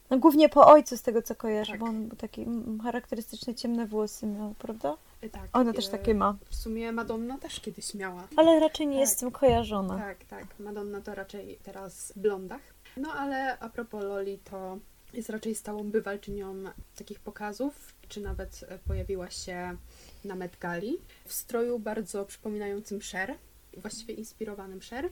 No 0.10 0.18
głównie 0.20 0.50
po 0.50 0.68
ojcu 0.68 0.98
z 0.98 1.02
tego 1.02 1.22
co 1.22 1.36
kojarzę, 1.36 1.72
Tak. 1.72 1.80
bo 1.80 1.86
on 1.86 2.08
był 2.08 2.18
taki 2.18 2.46
charakterystyczne 2.84 3.56
ciemne 3.56 3.86
włosy 3.88 4.28
miał, 4.28 4.54
prawda? 4.60 4.98
E, 5.22 5.30
Tak, 5.30 5.42
Ona 5.54 5.74
też 5.74 5.88
takie 5.88 6.16
ma. 6.16 6.36
W 6.50 6.56
sumie 6.56 6.92
Madonna 6.92 7.38
też 7.38 7.60
kiedyś 7.60 7.94
miała. 7.94 8.28
Ale 8.36 8.60
raczej 8.60 8.88
nie 8.88 8.94
Tak. 8.94 9.02
jest 9.02 9.14
z 9.14 9.20
tym 9.20 9.32
kojarzona. 9.32 9.98
Tak, 9.98 10.24
tak. 10.26 10.46
Madonna 10.60 11.02
to 11.02 11.16
raczej 11.16 11.60
teraz 11.64 12.12
w 12.16 12.20
blondach. 12.20 12.62
No 12.98 13.14
ale 13.14 13.60
a 13.60 13.70
propos 13.70 14.04
Loli, 14.04 14.38
to 14.40 14.78
jest 15.14 15.30
raczej 15.30 15.56
stałą 15.56 15.84
bywalczynią 15.84 16.54
takich 16.98 17.20
pokazów, 17.20 17.94
czy 18.10 18.22
nawet 18.22 18.66
e, 18.68 18.80
pojawiła 18.80 19.30
się 19.30 19.78
na 20.26 20.36
Met 20.36 20.58
Gali 20.60 20.98
w 21.26 21.34
stroju 21.34 21.80
bardzo 21.80 22.26
przypominającym 22.26 23.00
Cher, 23.12 23.36
właściwie 23.78 24.14
inspirowanym 24.14 24.80
Cher. 24.80 25.10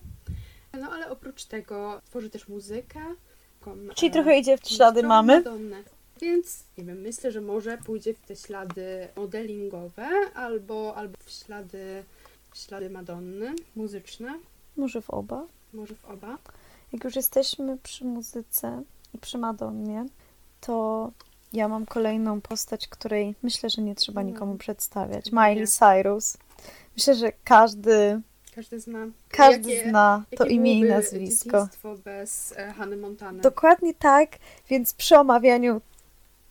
No 0.81 0.89
ale 0.91 1.09
oprócz 1.09 1.45
tego 1.45 2.01
tworzy 2.05 2.29
też 2.29 2.47
muzykę. 2.47 2.99
taką, 3.59 3.77
Czyli 3.95 4.09
e, 4.09 4.13
trochę 4.13 4.39
idzie 4.39 4.57
w 4.57 4.67
ślady 4.67 5.03
mamy. 5.03 5.37
Madonnę. 5.37 5.83
Więc 6.21 6.63
nie 6.77 6.83
wiem, 6.83 7.01
myślę, 7.01 7.31
że 7.31 7.41
może 7.41 7.77
pójdzie 7.77 8.13
w 8.13 8.19
te 8.19 8.35
ślady 8.35 9.07
modelingowe 9.15 10.07
albo, 10.35 10.95
albo 10.95 11.17
w 11.25 11.31
ślady, 11.31 12.03
w 12.51 12.57
ślady 12.57 12.89
Madonny, 12.89 13.55
muzyczne, 13.75 14.39
Może 14.77 15.01
w 15.01 15.09
oba. 15.09 15.45
może 15.73 15.95
w 15.95 16.05
oba. 16.05 16.37
Jak 16.93 17.03
już 17.03 17.15
jesteśmy 17.15 17.77
przy 17.83 18.05
muzyce 18.05 18.83
i 19.13 19.17
przy 19.17 19.37
Madonnie, 19.37 20.05
to 20.61 21.11
ja 21.53 21.67
mam 21.67 21.85
kolejną 21.85 22.41
postać, 22.41 22.87
której 22.87 23.35
myślę, 23.43 23.69
że 23.69 23.81
nie 23.81 23.95
trzeba 23.95 24.23
No. 24.23 24.29
nikomu 24.29 24.57
przedstawiać. 24.57 25.31
Miley. 25.31 25.67
Cyrus. 25.67 26.37
Myślę, 26.97 27.15
że 27.15 27.31
każdy, 27.43 28.21
Każdy 28.55 28.79
zna. 28.79 29.07
każdy 29.29 29.69
jakie- 29.71 29.89
zna 29.89 30.23
to 30.37 30.45
imię 30.45 30.73
i 30.79 30.83
nazwisko. 30.83 31.67
bez 32.03 32.53
e, 32.57 32.73
Hany 32.73 32.97
Montany. 32.97 33.41
Dokładnie 33.41 33.93
tak, 33.93 34.29
więc 34.69 34.93
przy 34.93 35.17
omawianiu 35.17 35.81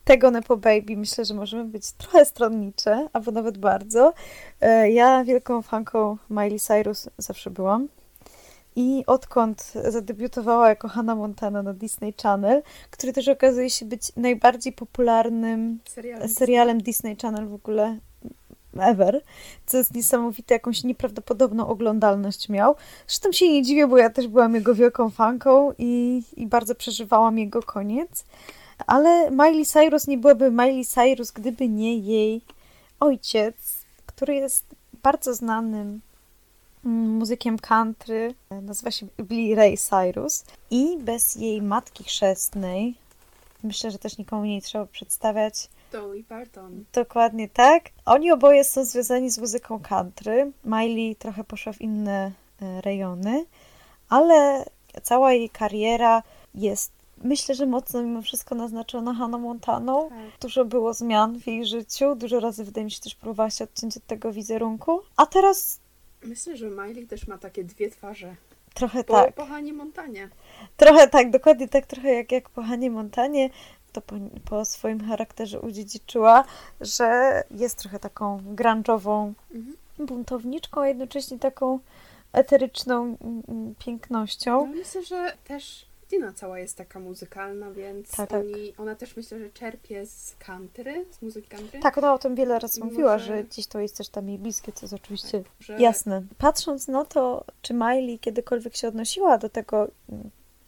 tego 0.04 0.30
Nepo 0.30 0.56
Baby 0.56 0.96
myślę, 0.96 1.24
że 1.24 1.34
możemy 1.34 1.64
być 1.64 1.92
trochę 1.92 2.24
stronnicze, 2.24 3.08
albo 3.12 3.30
nawet 3.32 3.58
bardzo. 3.58 4.12
E, 4.60 4.90
Ja 4.90 5.24
wielką 5.24 5.62
fanką 5.62 6.16
Miley 6.30 6.60
Cyrus 6.60 7.08
zawsze 7.18 7.50
byłam. 7.50 7.88
I 8.76 9.04
odkąd 9.06 9.72
zadebiutowała 9.88 10.68
jako 10.68 10.88
Hannah 10.88 11.18
Montana 11.18 11.62
na 11.62 11.74
Disney 11.74 12.14
Channel, 12.22 12.62
który 12.90 13.12
też 13.12 13.28
okazuje 13.28 13.70
się 13.70 13.86
być 13.86 14.12
najbardziej 14.16 14.72
popularnym 14.72 15.78
Serial. 15.84 16.28
serialem 16.28 16.82
Disney 16.82 17.16
Channel 17.16 17.48
w 17.48 17.54
ogóle 17.54 17.98
ever, 18.78 19.22
co 19.66 19.78
jest 19.78 19.94
niesamowite, 19.94 20.54
jakąś 20.54 20.84
nieprawdopodobną 20.84 21.66
oglądalność 21.66 22.48
miał. 22.48 22.74
Zresztą 23.06 23.32
się 23.32 23.52
nie 23.52 23.62
dziwię, 23.62 23.86
bo 23.86 23.98
ja 23.98 24.10
też 24.10 24.28
byłam 24.28 24.54
jego 24.54 24.74
wielką 24.74 25.10
fanką 25.10 25.72
i, 25.78 26.22
i 26.36 26.46
bardzo 26.46 26.74
przeżywałam 26.74 27.38
jego 27.38 27.62
koniec. 27.62 28.24
Ale 28.86 29.30
Miley 29.30 29.66
Cyrus 29.66 30.06
nie 30.06 30.18
byłaby 30.18 30.50
Miley 30.50 30.84
Cyrus, 30.84 31.30
gdyby 31.30 31.68
nie 31.68 31.98
jej 31.98 32.42
ojciec, 33.00 33.54
który 34.06 34.34
jest 34.34 34.64
bardzo 35.02 35.34
znanym 35.34 36.00
muzykiem 36.86 37.58
country. 37.58 38.34
Nazywa 38.62 38.90
się 38.90 39.06
Billy 39.22 39.54
Ray 39.54 39.76
Cyrus. 39.78 40.44
I 40.70 40.98
bez 40.98 41.36
jej 41.36 41.62
matki 41.62 42.04
chrzestnej, 42.04 42.94
myślę, 43.62 43.90
że 43.90 43.98
też 43.98 44.18
nikomu 44.18 44.44
nie 44.44 44.62
trzeba 44.62 44.86
przedstawiać, 44.86 45.68
Dolly 45.92 46.24
Parton. 46.24 46.84
Dokładnie 46.92 47.48
tak. 47.48 47.90
Oni 48.04 48.32
oboje 48.32 48.64
są 48.64 48.84
związani 48.84 49.30
z 49.30 49.38
muzyką 49.38 49.80
country. 49.80 50.52
Miley 50.64 51.16
trochę 51.16 51.44
poszła 51.44 51.72
w 51.72 51.80
inne 51.80 52.32
e, 52.62 52.80
rejony, 52.80 53.44
ale 54.08 54.64
cała 55.02 55.32
jej 55.32 55.50
kariera 55.50 56.22
jest, 56.54 56.92
myślę, 57.24 57.54
że 57.54 57.66
mocno 57.66 58.02
mimo 58.02 58.22
wszystko 58.22 58.54
naznaczona 58.54 59.14
Hannah 59.14 59.40
Montaną. 59.40 60.08
Tak. 60.08 60.18
Dużo 60.40 60.64
było 60.64 60.94
zmian 60.94 61.40
w 61.40 61.46
jej 61.46 61.66
życiu, 61.66 62.14
dużo 62.14 62.40
razy 62.40 62.64
wydaje 62.64 62.84
mi 62.84 62.90
się 62.90 63.00
też 63.00 63.14
próbowała 63.14 63.50
się 63.50 63.64
odciąć 63.64 63.96
od 63.96 64.06
tego 64.06 64.32
wizerunku. 64.32 65.00
A 65.16 65.26
teraz 65.26 65.80
Myślę, 66.26 66.56
że 66.56 66.70
Miley 66.70 67.06
też 67.06 67.26
ma 67.28 67.38
takie 67.38 67.64
dwie 67.64 67.90
twarze. 67.90 68.34
trochę 68.74 69.04
Po, 69.04 69.12
tak. 69.14 69.34
po 69.34 69.46
Hanie 69.46 69.72
Montanie. 69.72 70.28
Trochę 70.76 71.08
tak, 71.08 71.30
dokładnie 71.30 71.68
tak, 71.68 71.86
trochę 71.86 72.14
jak, 72.14 72.32
jak 72.32 72.50
po 72.50 72.62
Hanie 72.62 72.90
Montanie, 72.90 73.50
to 73.92 74.00
po, 74.00 74.16
po 74.44 74.64
swoim 74.64 75.08
charakterze 75.08 75.60
udziedziczyła, 75.60 76.44
że 76.80 77.42
jest 77.50 77.78
trochę 77.78 77.98
taką 77.98 78.38
grunge'ową 78.54 79.32
Mhm. 79.54 79.76
buntowniczką, 79.98 80.80
a 80.80 80.88
jednocześnie 80.88 81.38
taką 81.38 81.78
eteryczną 82.32 83.02
mm, 83.04 83.42
mm, 83.48 83.74
pięknością. 83.78 84.66
No, 84.66 84.74
myślę, 84.74 85.02
że 85.04 85.34
też 85.44 85.86
Dina 86.10 86.32
cała 86.32 86.58
jest 86.58 86.76
taka 86.76 87.00
muzykalna, 87.00 87.70
więc 87.70 88.10
Tak, 88.16 88.30
tak. 88.30 88.40
oni, 88.44 88.74
ona 88.78 88.94
też 88.94 89.16
myślę, 89.16 89.38
że 89.38 89.50
czerpie 89.50 90.06
z 90.06 90.36
country, 90.46 91.04
z 91.10 91.22
muzyki 91.22 91.48
country. 91.48 91.80
Tak, 91.80 91.98
ona 91.98 92.14
o 92.14 92.18
tym 92.18 92.34
wiele 92.34 92.58
razy 92.58 92.84
mówiła, 92.84 93.18
że- 93.18 93.24
że 93.26 93.44
gdzieś 93.44 93.66
to 93.66 93.80
jest 93.80 93.96
też 93.96 94.08
tam 94.08 94.28
jej 94.28 94.38
bliskie, 94.38 94.72
co 94.72 94.84
jest 94.86 94.94
oczywiście 94.94 95.42
że 95.60 95.78
jasne. 95.80 96.22
Patrząc 96.38 96.88
na 96.88 97.04
to, 97.04 97.44
czy 97.62 97.74
Miley 97.74 98.18
kiedykolwiek 98.18 98.76
się 98.76 98.88
odnosiła 98.88 99.38
do 99.38 99.48
tego, 99.48 99.88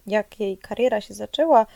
jak 0.06 0.40
jej 0.40 0.58
kariera 0.58 1.00
się 1.00 1.14
zaczęła, 1.14 1.66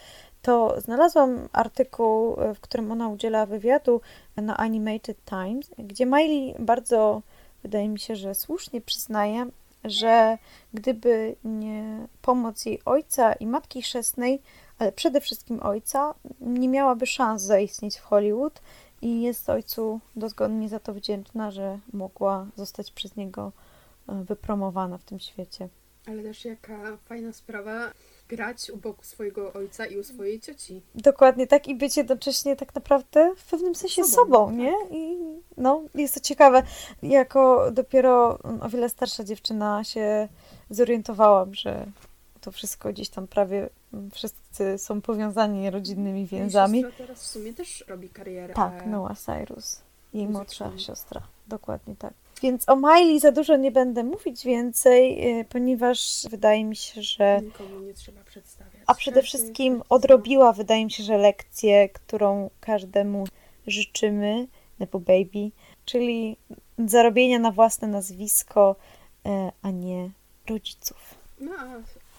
to 0.42 0.81
znalazłam 0.81 1.48
artykuł, 1.53 2.37
w 2.55 2.61
którym 2.61 2.92
ona 2.92 3.09
udziela 3.09 3.46
wywiadu 3.46 4.01
na 4.37 4.57
Animated 4.57 5.25
Times, 5.25 5.70
gdzie 5.79 6.07
Miley 6.07 6.55
bardzo, 6.59 7.22
wydaje 7.62 7.88
mi 7.88 7.98
się, 8.01 8.16
że 8.16 8.35
słusznie 8.35 8.81
przyznaje, 8.81 9.46
że 9.85 10.38
gdyby 10.75 11.37
nie 11.45 12.07
pomoc 12.23 12.66
jej 12.66 12.81
ojca 12.85 13.33
i 13.33 13.47
matki 13.47 13.83
chrzestnej, 13.83 14.42
ale 14.79 14.92
przede 14.92 15.21
wszystkim 15.21 15.62
ojca, 15.62 16.14
nie 16.40 16.68
miałaby 16.68 17.07
szans 17.07 17.42
zaistnieć 17.42 17.97
w 17.97 18.03
Hollywood 18.03 18.61
i 19.03 19.23
jest 19.23 19.51
ojcu 19.51 20.01
dozgodnie 20.16 20.68
za 20.68 20.81
to 20.81 20.95
wdzięczna, 20.95 21.51
że 21.51 21.79
mogła 21.92 22.47
zostać 22.57 22.90
przez 22.90 23.16
niego 23.16 23.53
e, 24.09 24.25
wypromowana 24.25 24.99
w 24.99 25.05
tym 25.05 25.21
świecie. 25.21 25.68
Ale 26.07 26.23
też 26.23 26.45
jaka 26.45 26.97
fajna 26.97 27.33
sprawa 27.33 27.92
grać 28.37 28.71
u 28.71 28.77
boku 28.77 29.05
swojego 29.05 29.53
ojca 29.53 29.87
i 29.87 29.99
u 29.99 30.05
swojej 30.05 30.40
cioci. 30.40 30.83
Dokładnie 30.95 31.47
tak 31.47 31.68
i 31.68 31.75
być 31.75 31.97
jednocześnie 31.97 32.57
tak 32.57 32.75
naprawdę 32.75 33.35
w 33.37 33.45
pewnym 33.51 33.75
sensie 33.75 34.05
Sobą, 34.05 34.14
sobą, 34.14 34.47
tak. 34.47 34.57
nie? 34.57 34.73
I 34.90 35.18
no, 35.57 35.83
jest 35.95 36.14
to 36.14 36.21
ciekawe. 36.21 36.62
Jako 37.03 37.71
dopiero 37.71 38.38
mm, 38.45 38.62
o 38.62 38.68
wiele 38.68 38.88
starsza 38.88 39.25
dziewczyna 39.25 39.85
się 39.85 40.29
zorientowałam, 40.71 41.55
że 41.55 41.87
to 42.40 42.53
wszystko 42.53 42.92
gdzieś 42.92 43.09
tam 43.09 43.27
prawie 43.27 43.68
mm, 43.92 44.11
wszyscy 44.11 44.79
są 44.79 45.01
powiązani 45.01 45.71
rodzinnymi 45.71 46.21
Jej 46.21 46.29
więzami. 46.29 46.83
siostra 46.83 47.07
teraz 47.07 47.23
w 47.23 47.27
sumie 47.27 47.55
też 47.55 47.85
robi 47.88 48.09
karierę. 48.09 48.55
Tak, 48.55 48.87
Noah 48.87 49.18
Cyrus, 49.18 49.81
jej 50.12 50.29
młodsza 50.29 50.79
siostra. 50.79 51.23
Dokładnie 51.49 51.97
tak. 51.97 52.14
Więc 52.42 52.68
o 52.68 52.76
Miley 52.76 53.20
za 53.20 53.33
dużo 53.33 53.57
nie 53.57 53.70
będę 53.72 54.05
mówić 54.05 54.44
więcej, 54.44 55.31
e, 55.40 55.44
ponieważ 55.44 56.26
wydaje 56.31 56.64
mi 56.64 56.76
się, 56.76 57.02
że 57.02 57.40
Nikomu 57.42 57.81
nie 57.81 57.94
trzeba 57.94 58.24
przedstawiać. 58.24 58.83
a 58.87 58.94
przede 58.94 59.22
wszystkim 59.22 59.74
zna. 59.76 59.85
odrobiła, 59.88 60.52
wydaje 60.52 60.85
mi 60.85 60.90
się, 60.90 61.02
że 61.02 61.18
lekcję, 61.18 61.88
którą 61.88 62.50
każdemu 62.61 63.24
życzymy, 63.66 64.46
Nepo 64.78 64.98
Baby, 65.00 65.50
czyli 65.85 66.37
zarobienia 66.87 67.38
na 67.38 67.50
własne 67.50 67.88
nazwisko, 67.88 68.76
e, 69.26 69.52
a 69.62 69.70
nie 69.70 70.11
rodziców. 70.48 71.14
No 71.40 71.52
a, 71.59 71.66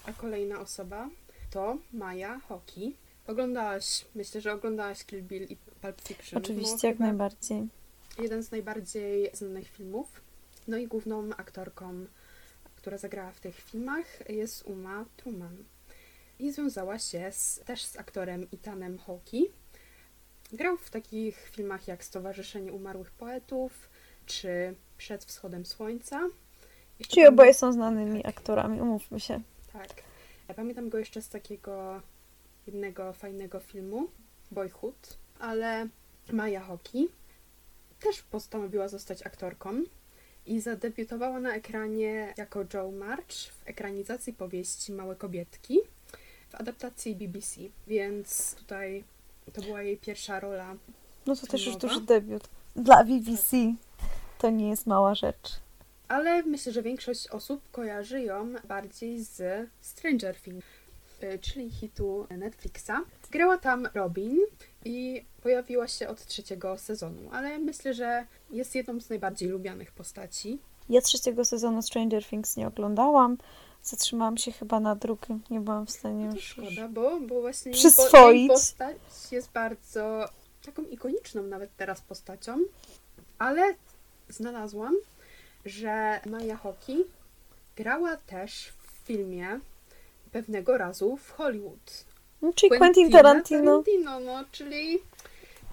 a 0.09 0.13
kolejna 0.13 0.59
osoba 0.59 1.09
to 1.51 1.77
Maja 1.93 2.39
Hoki. 2.49 2.95
Oglądałaś, 3.27 4.05
myślę, 4.15 4.41
że 4.41 4.53
oglądałaś 4.53 5.03
Kill 5.03 5.21
Bill 5.23 5.43
i 5.43 5.55
Pulp 5.81 6.01
Fiction. 6.01 6.41
Oczywiście, 6.43 6.77
No, 6.83 6.87
jak 6.89 6.97
chyba 6.97 7.05
najbardziej. 7.07 7.67
Jeden 8.21 8.43
z 8.43 8.51
najbardziej 8.51 9.29
znanych 9.33 9.67
filmów. 9.67 10.21
No 10.67 10.77
i 10.77 10.87
główną 10.87 11.29
aktorką, 11.37 12.05
która 12.75 12.97
zagrała 12.97 13.31
w 13.31 13.39
tych 13.39 13.55
filmach 13.55 14.29
jest 14.29 14.65
Uma 14.65 15.05
Thurman. 15.17 15.63
I 16.39 16.51
związała 16.51 16.99
się 16.99 17.31
z, 17.31 17.61
też 17.65 17.85
z 17.85 17.97
aktorem 17.97 18.47
Ethanem 18.53 18.97
Hawke. 18.97 19.37
Grał 20.51 20.77
w 20.77 20.89
takich 20.89 21.49
filmach 21.49 21.87
jak 21.87 22.03
Stowarzyszenie 22.03 22.73
Umarłych 22.73 23.11
Poetów 23.11 23.89
czy 24.25 24.75
Przed 24.97 25.25
Wschodem 25.25 25.65
Słońca. 25.65 26.29
Jeszcze 26.99 27.13
Czyli 27.13 27.27
oboje 27.27 27.53
są 27.53 27.73
znanymi 27.73 28.25
aktorami, 28.25 28.81
umówmy 28.81 29.19
się. 29.19 29.41
Tak. 29.73 29.89
Ja 30.47 30.53
pamiętam 30.53 30.89
go 30.89 30.97
jeszcze 30.97 31.21
z 31.21 31.29
takiego 31.29 32.01
jednego 32.67 33.13
fajnego 33.13 33.59
filmu, 33.59 34.07
Boyhood, 34.51 35.17
ale 35.39 35.87
Maja 36.31 36.61
Hoki 36.61 37.07
też 38.03 38.21
postanowiła 38.21 38.87
zostać 38.87 39.25
aktorką 39.25 39.83
i 40.45 40.61
zadebiutowała 40.61 41.39
na 41.39 41.55
ekranie 41.55 42.33
jako 42.37 42.65
Joe 42.73 42.91
March 42.91 43.33
w 43.33 43.61
ekranizacji 43.65 44.33
powieści 44.33 44.91
Małe 44.91 45.15
Kobietki 45.15 45.79
w 46.49 46.55
adaptacji 46.55 47.15
BBC, 47.15 47.61
więc 47.87 48.55
tutaj 48.55 49.03
to 49.53 49.61
była 49.61 49.81
jej 49.81 49.97
pierwsza 49.97 50.39
rola. 50.39 50.75
No 51.25 51.35
to 51.35 51.47
też 51.47 51.65
już 51.65 51.75
duży 51.75 52.01
debiut. 52.01 52.43
Dla 52.75 53.03
BBC 53.03 53.57
to 54.37 54.49
nie 54.49 54.69
jest 54.69 54.87
mała 54.87 55.15
rzecz. 55.15 55.59
Ale 56.07 56.43
myślę, 56.43 56.71
że 56.71 56.81
większość 56.81 57.27
osób 57.27 57.61
kojarzy 57.71 58.21
ją 58.21 58.53
bardziej 58.67 59.23
z 59.23 59.69
Stranger 59.81 60.35
Things, 60.35 60.65
y, 61.23 61.39
czyli 61.39 61.71
hitu 61.71 62.27
Netflixa. 62.37 62.91
Grała 63.31 63.57
tam 63.57 63.89
Robin 63.93 64.37
i 64.85 65.25
pojawiła 65.43 65.87
się 65.87 66.07
od 66.07 66.25
trzeciego 66.25 66.77
sezonu, 66.77 67.29
ale 67.31 67.59
myślę, 67.59 67.93
że 67.93 68.25
jest 68.51 68.75
jedną 68.75 69.01
z 69.01 69.09
najbardziej 69.09 69.49
lubianych 69.49 69.91
postaci. 69.91 70.59
Ja 70.89 71.01
trzeciego 71.01 71.45
sezonu 71.45 71.81
Stranger 71.81 72.25
Things 72.25 72.57
nie 72.57 72.67
oglądałam. 72.67 73.37
Zatrzymałam 73.83 74.37
się 74.37 74.51
chyba 74.51 74.79
na 74.79 74.95
drugim. 74.95 75.41
Nie 75.49 75.59
byłam 75.61 75.85
w 75.85 75.91
stanie 75.91 76.25
No 76.25 76.33
już. 76.35 76.43
szkoda, 76.43 76.87
bo, 76.87 77.19
bo 77.19 77.41
właśnie 77.41 77.71
Przyswoić. 77.71 78.47
postać 78.51 78.97
jest 79.31 79.51
bardzo 79.51 80.25
taką 80.65 80.83
ikoniczną 80.83 81.43
nawet 81.43 81.75
teraz 81.77 82.01
postacią, 82.01 82.57
ale 83.39 83.75
znalazłam, 84.29 84.95
że 85.65 86.19
Maja 86.25 86.57
Hoki 86.57 86.97
grała 87.75 88.17
też 88.17 88.67
w 88.81 89.05
filmie 89.07 89.59
pewnego 90.31 90.77
razu 90.77 91.17
w 91.17 91.31
Hollywood. 91.31 92.05
No, 92.43 92.53
czyli 92.53 92.77
Quentin 92.77 93.11
Tarantino. 93.11 93.83
Tarantino, 93.83 94.19
no, 94.19 94.45
czyli, 94.51 94.99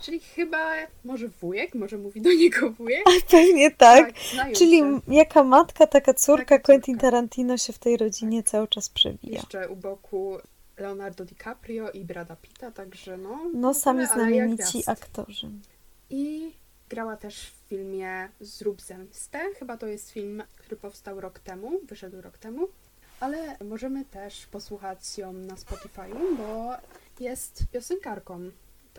czyli 0.00 0.20
chyba 0.20 0.72
może 1.04 1.28
wujek, 1.28 1.74
może 1.74 1.98
mówi 1.98 2.20
do 2.20 2.32
niego 2.32 2.70
wujek. 2.70 3.04
Pewnie 3.30 3.70
tak. 3.70 4.12
znają 4.34 4.54
Czyli 4.54 4.82
jaka 5.08 5.44
matka, 5.44 5.86
taka 5.86 6.14
córka, 6.14 6.44
Taka 6.44 6.58
Quentin 6.58 6.94
córka. 6.94 7.10
Tarantino 7.10 7.58
się 7.58 7.72
w 7.72 7.78
tej 7.78 7.96
rodzinie 7.96 8.42
cały 8.42 8.68
czas 8.68 8.88
przewija. 8.88 9.34
Jeszcze 9.34 9.68
u 9.68 9.76
boku 9.76 10.38
Leonardo 10.76 11.24
DiCaprio 11.24 11.90
i 11.90 12.04
Brada 12.04 12.36
Pitta, 12.36 12.70
także 12.70 13.16
no. 13.16 13.38
No, 13.54 13.74
sami 13.74 13.98
ale- 13.98 14.08
znamienici 14.08 14.82
aktorzy. 14.86 15.50
I 16.10 16.52
grała 16.88 17.16
też 17.16 17.46
w 17.46 17.68
filmie 17.68 18.28
Zrób 18.40 18.80
zemstę. 18.80 19.38
Chyba 19.58 19.76
to 19.76 19.86
jest 19.86 20.10
film, 20.10 20.42
który 20.56 20.76
powstał 20.76 21.20
rok 21.20 21.38
temu, 21.38 21.80
wyszedł 21.82 22.20
rok 22.20 22.38
temu. 22.38 22.68
Ale 23.20 23.56
możemy 23.64 24.04
też 24.04 24.46
posłuchać 24.46 25.18
ją 25.18 25.32
na 25.32 25.54
Spotify'u, 25.54 26.36
bo 26.38 26.72
jest 27.24 27.62
piosenkarką, 27.72 28.50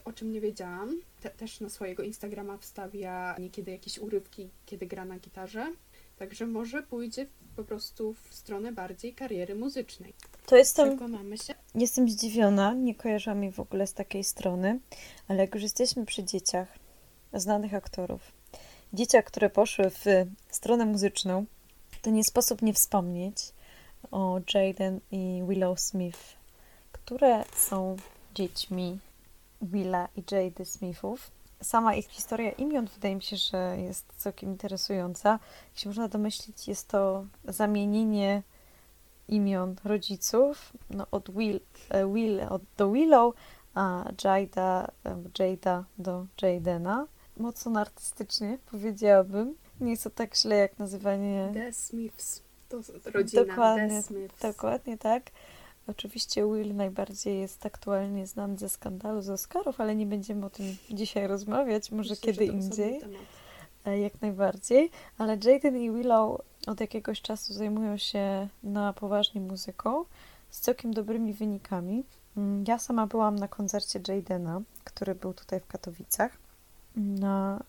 o 0.06 0.14
czym 0.14 0.32
nie 0.32 0.42
wiedziałam. 0.42 1.02
Te, 1.22 1.30
też 1.30 1.60
na 1.60 1.70
swojego 1.70 2.04
Instagrama 2.04 2.58
wstawia 2.58 3.36
niekiedy 3.40 3.72
jakieś 3.72 3.98
urywki, 4.00 4.50
kiedy 4.66 4.86
gra 4.86 5.06
na 5.06 5.20
gitarze. 5.20 5.72
Także 6.18 6.48
może 6.48 6.84
pójdzie 6.84 7.28
po 7.56 7.64
prostu 7.64 8.14
w 8.14 8.34
stronę 8.36 8.72
bardziej 8.72 9.14
kariery 9.14 9.56
muzycznej. 9.56 10.14
To 10.46 10.56
jestem, 10.56 10.90
Przekonamy 10.90 11.38
się. 11.38 11.54
jestem 11.76 12.10
zdziwiona, 12.10 12.74
nie 12.74 12.96
kojarzyłam 12.96 13.44
jej 13.44 13.52
w 13.52 13.60
ogóle 13.60 13.88
z 13.88 13.94
takiej 13.94 14.24
strony, 14.24 14.80
ale 15.28 15.40
jak 15.40 15.54
już 15.54 15.64
jesteśmy 15.64 16.06
przy 16.06 16.24
dzieciach, 16.24 16.68
znanych 17.34 17.74
aktorów, 17.74 18.22
dzieciach, 18.94 19.26
które 19.26 19.50
poszły 19.50 19.90
w 19.90 20.06
stronę 20.50 20.86
muzyczną, 20.86 21.46
to 22.02 22.10
nie 22.10 22.24
sposób 22.24 22.62
nie 22.62 22.74
wspomnieć 22.74 23.36
o 24.12 24.40
Jaden 24.54 25.00
i 25.12 25.44
Willow 25.48 25.80
Smith, 25.80 26.20
które 26.92 27.46
są 27.56 27.96
dziećmi 28.36 29.00
Willa 29.62 30.08
i 30.16 30.24
Jady 30.32 30.66
Smithów. 30.66 31.32
Sama 31.62 31.96
ich 31.96 32.08
historia 32.08 32.52
imion 32.52 32.86
wydaje 32.86 33.16
mi 33.16 33.22
się, 33.22 33.38
że 33.38 33.78
jest 33.78 34.06
całkiem 34.18 34.50
interesująca. 34.50 35.30
Jak 35.70 35.80
się 35.80 35.90
można 35.90 36.08
domyślić, 36.08 36.68
jest 36.68 36.88
to 36.88 37.26
zamienienie 37.46 38.44
imion 39.28 39.76
rodziców 39.84 40.74
no, 40.90 41.08
od 41.12 41.32
Will, 41.32 41.60
e, 41.90 42.14
Will 42.14 42.42
od, 42.50 42.62
do 42.78 42.92
Willow, 42.92 43.36
a 43.74 44.06
Jada, 44.24 44.92
e, 45.06 45.16
Jada 45.40 45.86
do 45.98 46.26
Jadena. 46.42 47.08
Mocno 47.38 47.80
artystycznie 47.80 48.58
powiedziałabym. 48.72 49.56
Nie 49.80 49.92
jest 49.92 50.04
to 50.04 50.10
tak 50.10 50.36
źle 50.36 50.56
jak 50.56 50.80
nazywanie 50.80 51.52
The 51.54 51.74
Smiths. 51.74 52.44
To 52.72 53.12
rodzina 53.12 53.46
Dokładnie. 53.46 54.04
Dokładnie 54.42 54.98
tak. 54.98 55.24
Oczywiście 55.88 56.46
Will 56.46 56.76
najbardziej 56.76 57.40
jest 57.40 57.66
aktualnie 57.66 58.28
znany 58.28 58.58
ze 58.58 58.70
skandalu 58.70 59.22
z 59.22 59.30
Oscarów, 59.30 59.82
ale 59.82 59.96
nie 59.96 60.06
będziemy 60.06 60.46
o 60.46 60.50
tym 60.50 60.78
dzisiaj 60.90 61.28
rozmawiać, 61.28 61.92
może 61.92 62.10
Myślę, 62.10 62.34
kiedy 62.34 62.46
indziej, 62.46 63.02
e, 63.86 64.00
jak 64.00 64.22
najbardziej. 64.22 64.92
Ale 65.18 65.38
Jaden 65.44 65.78
i 65.78 65.92
Willow 65.92 66.42
od 66.68 66.82
jakiegoś 66.82 67.22
czasu 67.22 67.54
zajmują 67.54 67.98
się 67.98 68.48
na 68.64 68.94
poważnie 68.94 69.42
muzyką 69.42 70.06
z 70.50 70.60
całkiem 70.60 70.94
dobrymi 70.94 71.34
wynikami. 71.34 72.04
Mm, 72.38 72.64
Ja 72.68 72.80
sama 72.80 73.08
byłam 73.08 73.36
na 73.36 73.48
koncercie 73.48 74.00
Jadena, 74.08 74.62
który 74.84 75.16
był 75.16 75.34
tutaj 75.34 75.60
w 75.60 75.68
Katowicach, 75.68 76.38
na 76.96 77.64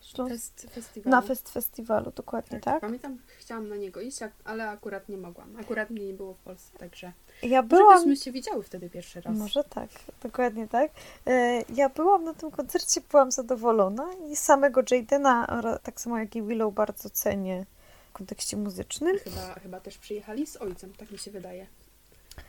Śląsku. 0.00 0.28
Fest, 0.28 0.66
festiwalu. 0.74 1.10
Na 1.16 1.22
fest 1.22 1.48
festiwalu, 1.48 2.12
dokładnie 2.16 2.60
tak. 2.60 2.80
Pamiętam, 2.80 3.18
chciałam 3.38 3.68
na 3.68 3.76
niego 3.76 4.00
iść, 4.00 4.18
ale 4.44 4.68
akurat 4.68 5.08
nie 5.08 5.16
mogłam. 5.16 5.56
Akurat 5.60 5.90
mnie 5.90 6.06
nie 6.06 6.14
było 6.14 6.34
w 6.34 6.38
Polsce, 6.38 6.78
także 6.78 7.12
Ja 7.42 7.62
byłam... 7.62 7.84
byłam. 7.84 7.98
byśmy 8.04 8.16
się 8.24 8.32
widziały 8.32 8.62
wtedy 8.62 8.90
pierwszy 8.90 9.20
raz. 9.20 9.36
Może 9.36 9.64
tak, 9.64 9.90
dokładnie 10.22 10.68
tak. 10.68 10.90
E, 11.26 11.62
Ja 11.74 11.88
byłam 11.88 12.24
na 12.24 12.34
tym 12.34 12.50
koncercie, 12.50 13.00
byłam 13.10 13.30
zadowolona 13.32 14.10
i 14.30 14.36
samego 14.36 14.82
Jadena, 14.90 15.62
tak 15.82 16.00
samo 16.00 16.18
jak 16.18 16.36
i 16.36 16.42
Willow, 16.42 16.74
bardzo 16.74 17.10
cenię 17.10 17.66
w 18.10 18.12
kontekście 18.12 18.56
muzycznym. 18.56 19.18
Chyba, 19.18 19.54
chyba 19.54 19.80
też 19.80 19.98
przyjechali 19.98 20.46
z 20.46 20.56
ojcem, 20.56 20.92
tak 20.92 21.10
mi 21.10 21.18
się 21.18 21.30
wydaje. 21.30 21.66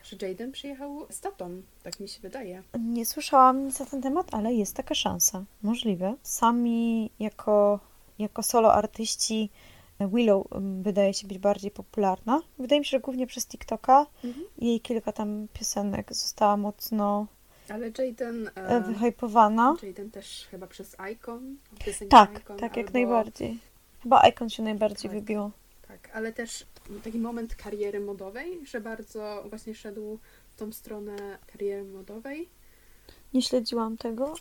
Że 0.04 0.28
Jaden 0.28 0.52
przyjechał 0.52 1.06
z 1.10 1.20
tatą, 1.20 1.62
tak 1.84 2.00
mi 2.00 2.08
się 2.08 2.20
wydaje. 2.22 2.64
Nie 2.80 3.06
słyszałam 3.06 3.66
nic 3.66 3.80
na 3.80 3.86
ten 3.86 4.02
temat, 4.02 4.34
ale 4.34 4.54
jest 4.54 4.76
taka 4.76 4.96
szansa. 4.96 5.44
Możliwe. 5.62 6.16
Sami 6.24 7.12
jako, 7.20 7.80
jako 8.20 8.44
solo 8.44 8.74
artyści 8.74 9.50
Willow 10.00 10.48
mm, 10.52 10.84
wydaje 10.84 11.14
się 11.14 11.28
być 11.28 11.38
bardziej 11.38 11.72
popularna. 11.72 12.42
Wydaje 12.60 12.80
mi 12.80 12.86
się, 12.86 12.90
że 12.90 13.00
głównie 13.00 13.28
przez 13.28 13.48
TikToka. 13.48 14.06
Mhm. 14.24 14.46
Jej 14.58 14.82
kilka 14.82 15.12
tam 15.12 15.48
piosenek 15.54 16.14
została 16.14 16.58
mocno 16.58 17.28
Ale 17.70 17.86
Jaden... 17.98 18.48
e, 18.48 18.52
E, 18.68 18.82
wyhypowana. 18.82 19.76
Jaden 19.84 20.12
też 20.12 20.48
chyba 20.52 20.68
przez 20.68 20.96
Icon. 21.14 21.58
Tak, 22.10 22.40
Icon, 22.40 22.58
tak 22.58 22.78
jak 22.78 22.88
albo- 22.88 22.94
najbardziej. 23.00 23.60
Chyba 24.04 24.28
Icon 24.30 24.50
się 24.50 24.64
najbardziej 24.64 25.12
Tak. 25.12 25.20
wybiło. 25.20 25.52
Tak, 25.88 26.10
ale 26.14 26.34
też 26.34 26.66
taki 27.00 27.20
moment 27.20 27.56
kariery 27.56 28.00
modowej, 28.00 28.66
że 28.66 28.82
bardzo 28.82 29.44
właśnie 29.50 29.76
szedł 29.76 30.20
w 30.50 30.56
tą 30.56 30.72
stronę 30.72 31.38
kariery 31.48 31.84
modowej. 31.84 32.50
Nie 33.34 33.42
śledziłam 33.42 33.98
tego, 33.98 34.34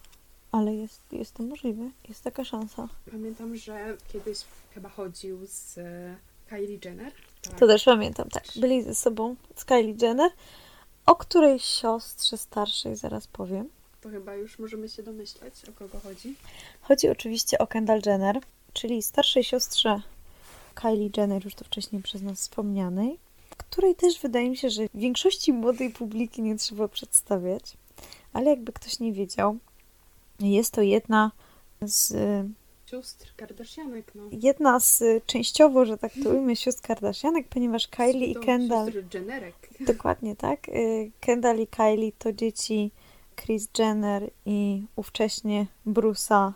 ale 0.53 0.75
jest, 0.75 1.13
jest 1.13 1.35
to 1.35 1.43
możliwe. 1.43 1.91
Jest 2.09 2.25
taka 2.25 2.45
szansa. 2.45 2.89
Pamiętam, 3.11 3.57
że 3.57 3.97
kiedyś 4.13 4.39
chyba 4.75 4.89
chodził 4.89 5.39
z 5.47 5.79
Kylie 6.49 6.79
Jenner. 6.85 7.13
Tak. 7.43 7.59
To 7.59 7.67
też 7.67 7.85
pamiętam, 7.85 8.29
tak. 8.29 8.45
Byli 8.57 8.83
ze 8.83 8.95
sobą 8.95 9.37
z 9.57 9.65
Kylie 9.65 9.95
Jenner, 10.03 10.31
o 11.07 11.17
której 11.17 11.59
siostrze 11.59 12.39
starszej 12.39 12.97
zaraz 12.97 13.27
powiem. 13.27 13.69
To 14.01 14.09
chyba 14.09 14.35
już 14.35 14.59
możemy 14.59 14.89
się 14.89 15.03
domyśleć, 15.03 15.55
o 15.69 15.73
kogo 15.73 16.01
chodzi. 16.01 16.35
Chodzi 16.83 17.09
oczywiście 17.09 17.59
o 17.59 17.67
Kendall 17.67 18.01
Jenner, 18.07 18.41
czyli 18.73 19.03
starszej 19.03 19.45
siostrze 19.45 20.03
Kylie 20.75 21.11
Jenner, 21.17 21.45
już 21.45 21.55
to 21.55 21.65
wcześniej 21.65 22.03
przez 22.03 22.23
nas 22.23 22.39
wspomnianej, 22.39 23.19
której 23.57 23.95
też 23.95 24.21
wydaje 24.21 24.51
mi 24.51 24.57
się, 24.57 24.71
że 24.71 24.83
większości 24.95 25.53
młodej 25.53 25.91
publiki 25.91 26.43
nie 26.43 26.57
trzeba 26.57 26.89
przedstawiać. 26.89 27.77
Ale 28.33 28.51
jakby 28.51 28.73
ktoś 28.73 29.01
nie 29.01 29.13
wiedział, 29.13 29.59
jest 30.41 30.75
to 30.75 30.83
jedna 30.83 31.31
z 31.83 32.13
Sióstr 32.91 33.35
Kardashianek, 33.37 34.15
no. 34.15 34.23
jedna 34.33 34.81
z 34.81 35.03
y, 35.03 35.21
częściowo, 35.27 35.85
że 35.85 35.99
tak 35.99 36.13
to 36.25 36.31
ujmę, 36.31 36.57
sióstr 36.57 36.83
Kardashianek, 36.83 37.49
ponieważ 37.49 37.89
Kylie 37.89 38.27
i 38.27 38.35
To 38.35 38.41
Kendall, 38.41 38.93
Sióstr 38.93 39.15
Jennerek. 39.15 39.55
dokładnie 39.95 40.37
tak, 40.37 40.69
y, 40.69 41.11
Kendall 41.21 41.61
i 41.61 41.67
Kylie 41.67 42.13
to 42.19 42.33
dzieci 42.33 42.91
Kris 43.37 43.69
Jenner 43.79 44.31
i 44.47 44.83
ówcześnie 44.97 45.67
Bruce'a 45.87 46.53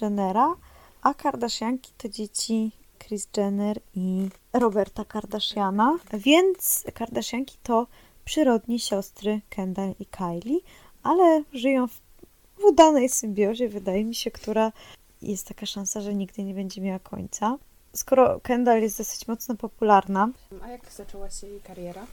Jennera, 0.00 0.56
a 1.02 1.14
Kardashianki 1.14 1.92
to 1.98 2.08
dzieci 2.08 2.70
Kris 2.98 3.28
Jenner 3.36 3.80
i 3.94 4.28
Roberta 4.52 5.04
Kardashiana, 5.04 5.98
więc 6.12 6.84
Kardashianki 6.94 7.58
to 7.62 7.86
przyrodnie 8.24 8.78
siostry 8.78 9.40
Kendall 9.50 9.94
i 10.00 10.06
Kylie, 10.06 10.60
ale 11.02 11.42
żyją 11.52 11.88
w, 11.88 12.00
w 12.58 12.64
udanej 12.64 13.08
symbiozie, 13.08 13.68
wydaje 13.68 14.04
mi 14.04 14.14
się, 14.14 14.30
która 14.30 14.72
jest 15.22 15.48
taka 15.48 15.66
szansa, 15.66 16.00
że 16.00 16.14
nigdy 16.14 16.44
nie 16.44 16.54
będzie 16.54 16.80
miała 16.80 16.98
końca. 16.98 17.58
Skoro 17.94 18.40
Kendall 18.40 18.82
jest 18.82 18.98
dosyć 18.98 19.28
mocno 19.28 19.54
popularna, 19.54 20.28
A 20.62 20.68
jak 20.68 20.92
zaczęła 20.92 21.30
się 21.30 21.46
jej 21.46 21.60
kariera? 21.60 22.06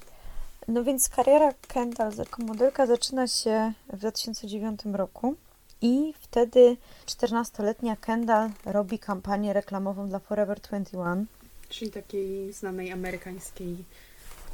No 0.68 0.84
więc 0.84 1.10
kariera 1.10 1.54
Kendall 1.68 2.12
jako 2.18 2.44
modelka 2.44 2.86
zaczyna 2.86 3.28
się 3.28 3.74
w 3.94 3.98
2009 3.98 4.82
roku 4.94 5.36
i 5.82 6.14
wtedy 6.20 6.78
14-letnia 7.06 7.96
Kendall 7.96 8.50
robi 8.66 9.00
kampanię 9.00 9.54
reklamową 9.54 10.10
dla 10.10 10.20
Forever 10.20 10.60
21. 10.60 11.26
Czyli 11.70 11.92
takiej 11.92 12.54
znanej 12.54 12.92
amerykańskiej 12.92 13.76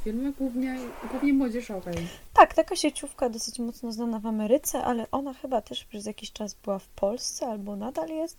firmy, 0.04 0.32
głównie, 0.32 0.78
głównie 1.10 1.32
młodzieżowej. 1.32 1.96
Tak, 2.32 2.54
taka 2.54 2.76
sieciówka 2.76 3.28
dosyć 3.28 3.58
mocno 3.58 3.92
znana 3.92 4.18
w 4.18 4.26
Ameryce, 4.26 4.84
ale 4.84 5.06
ona 5.10 5.34
chyba 5.34 5.60
też 5.60 5.84
przez 5.84 6.06
jakiś 6.06 6.32
czas 6.32 6.54
była 6.54 6.78
w 6.78 6.88
Polsce 6.88 7.46
albo 7.46 7.76
nadal 7.76 8.08
jest. 8.08 8.36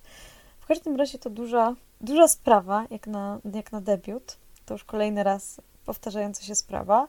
W 0.60 0.66
każdym 0.66 0.96
razie 0.96 1.20
to 1.20 1.30
duża, 1.30 1.76
duża 2.02 2.28
sprawa, 2.28 2.86
jak 2.90 3.08
na, 3.08 3.40
jak 3.54 3.72
na 3.72 3.82
debiut. 3.82 4.38
To 4.66 4.74
już 4.74 4.84
kolejny 4.84 5.24
raz 5.24 5.62
powtarzająca 5.86 6.44
się 6.44 6.56
sprawa. 6.56 7.08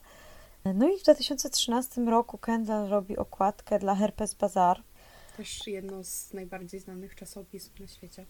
No 0.74 0.88
i 0.88 0.98
w 0.98 1.02
2013 1.02 2.00
roku 2.00 2.38
Kendall 2.38 2.88
robi 2.88 3.16
okładkę 3.16 3.78
dla 3.78 3.94
Herpes 3.94 4.34
Bazaar, 4.34 4.82
Też 5.37 5.66
jedno 5.66 6.05
z 6.05 6.32
najbardziej 6.32 6.80
znanych 6.80 7.14
czasopism 7.14 7.70
na 7.80 7.87
świecie. 7.87 8.26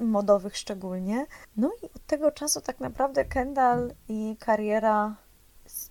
modowych 0.00 0.56
szczególnie. 0.56 1.26
No 1.56 1.70
i 1.82 1.86
od 1.86 2.06
tego 2.06 2.32
czasu 2.32 2.60
tak 2.60 2.80
naprawdę 2.80 3.24
Kendall 3.24 3.94
i 4.08 4.36
kariera 4.38 5.16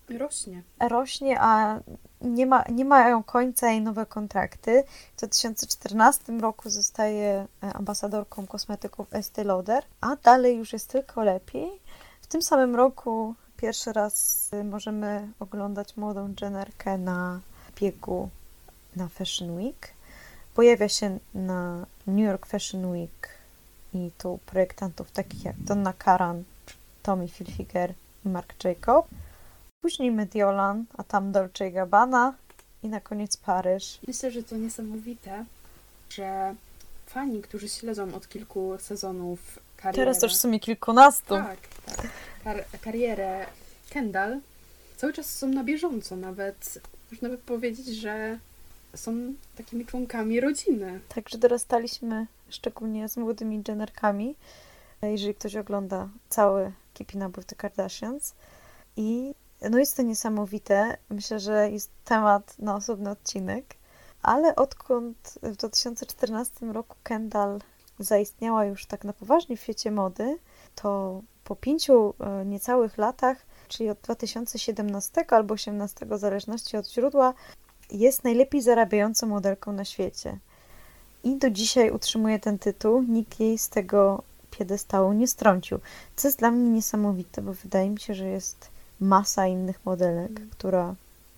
Rośnie. 0.10 0.64
rośnie, 0.80 1.38
a 1.40 1.80
nie, 2.22 2.46
ma, 2.46 2.64
nie 2.72 2.86
mają 2.86 3.24
końca 3.24 3.70
jej 3.70 3.82
nowe 3.82 4.06
kontrakty. 4.06 4.84
W 5.16 5.18
2014 5.18 6.34
roku 6.34 6.70
zostaje 6.70 7.48
e, 7.64 7.74
ambasadorką 7.74 8.48
kosmetyków 8.48 9.10
Estée 9.10 9.46
Lauder, 9.46 9.84
a 10.02 10.16
dalej 10.16 10.58
już 10.58 10.74
jest 10.74 10.90
tylko 10.90 11.24
lepiej. 11.24 11.70
W 12.22 12.28
tym 12.28 12.42
samym 12.42 12.76
roku 12.76 13.36
pierwszy 13.58 13.94
raz 13.94 14.50
y, 14.54 14.64
możemy 14.64 15.28
oglądać 15.40 15.98
młodą 15.98 16.34
Jennerkę 16.42 16.98
na 16.98 17.40
biegu 17.76 18.30
na 18.96 19.08
Fashion 19.08 19.58
Week. 19.58 19.94
Pojawia 20.60 20.90
się 20.90 21.20
na 21.34 21.86
New 22.08 22.26
York 22.26 22.46
Fashion 22.46 22.86
Week 22.86 23.30
i 23.94 24.12
tu 24.18 24.40
projektantów 24.46 25.12
takich 25.12 25.46
jak 25.46 25.56
Donna 25.60 25.94
Karan, 25.94 26.44
Tommy 27.04 27.28
Hilfiger 27.28 27.94
i 28.26 28.30
Marc 28.30 28.64
Jacob. 28.64 29.08
Później 29.82 30.12
Mediolan, 30.12 30.86
a 30.98 31.04
tam 31.04 31.32
Dolce 31.32 31.72
Gabbana 31.72 32.34
i 32.84 32.88
na 32.88 33.02
koniec 33.02 33.38
Paryż. 33.38 34.00
Myślę, 34.08 34.32
że 34.32 34.44
to 34.44 34.58
niesamowite, 34.58 35.46
że 36.10 36.56
fani, 37.06 37.42
którzy 37.42 37.70
śledzą 37.70 38.16
od 38.16 38.28
kilku 38.30 38.78
sezonów 38.80 39.60
karierę... 39.78 40.04
Teraz 40.04 40.20
też 40.20 40.36
w 40.36 40.40
sumie 40.40 40.60
kilkunastu. 40.60 41.36
Tak, 41.36 41.60
tak. 41.86 42.08
Kar- 42.44 42.80
karierę 42.82 43.46
Kendall 43.90 44.40
cały 44.98 45.14
czas 45.14 45.38
są 45.38 45.48
na 45.48 45.64
bieżąco. 45.64 46.16
Nawet 46.16 46.80
można 47.12 47.30
by 47.30 47.38
powiedzieć, 47.38 47.88
że 47.88 48.40
są 48.96 49.34
takimi 49.56 49.86
członkami 49.86 50.40
rodziny. 50.40 51.00
Także 51.10 51.38
dorastaliśmy 51.38 52.28
szczególnie 52.50 53.10
z 53.10 53.18
młodymi 53.18 53.64
Jennerkami, 53.68 54.36
jeżeli 55.02 55.36
ktoś 55.36 55.56
ogląda 55.56 56.10
cały 56.30 56.72
Keeping 56.94 57.24
Up 57.24 57.42
with 57.42 57.48
the 57.48 57.56
Kardashians. 57.56 58.36
I 58.98 59.36
no 59.70 59.78
jest 59.78 59.98
to 59.98 60.04
niesamowite. 60.04 60.98
Myślę, 61.10 61.40
że 61.40 61.72
jest 61.72 61.92
temat 62.06 62.60
na 62.60 62.76
osobny 62.76 63.10
odcinek. 63.10 63.76
Ale 64.22 64.56
odkąd 64.56 65.40
w 65.44 65.56
2014 65.56 66.66
roku 66.66 66.96
Kendall 67.04 67.60
zaistniała 68.00 68.66
już 68.66 68.86
tak 68.86 69.04
na 69.04 69.14
poważnie 69.14 69.58
w 69.58 69.62
świecie 69.62 69.92
mody, 69.92 70.38
to 70.76 71.22
po 71.44 71.56
pięciu 71.56 72.14
e, 72.20 72.46
niecałych 72.46 72.98
latach, 72.98 73.38
czyli 73.68 73.90
od 73.90 73.98
2017 74.02 75.26
albo 75.30 75.56
2018, 75.56 76.06
w 76.06 76.18
zależności 76.20 76.78
od 76.78 76.92
źródła, 76.92 77.34
jest 77.92 78.24
najlepiej 78.24 78.62
zarabiającą 78.62 79.28
modelką 79.28 79.72
na 79.72 79.86
świecie. 79.86 80.38
I 81.24 81.36
do 81.36 81.50
dzisiaj 81.50 81.92
utrzymuje 81.92 82.40
ten 82.40 82.60
tytuł. 82.60 83.04
Nikt 83.04 83.40
jej 83.40 83.58
z 83.58 83.70
tego 83.70 84.24
piedestału 84.52 85.14
nie 85.14 85.28
strącił. 85.28 85.80
Co 86.16 86.28
jest 86.28 86.40
dla 86.40 86.52
mnie 86.52 86.70
niesamowite, 86.70 87.42
bo 87.42 87.54
wydaje 87.54 87.90
mi 87.90 88.00
się, 88.00 88.14
że 88.14 88.26
jest 88.26 88.68
masa 89.00 89.48
innych 89.48 89.86
modelek, 89.86 90.30
Mm. 90.30 90.50
która 90.52 90.96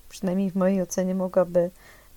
przynajmniej 0.09 0.51
w 0.51 0.55
mojej 0.55 0.81
ocenie 0.81 1.15
mogłaby 1.15 1.69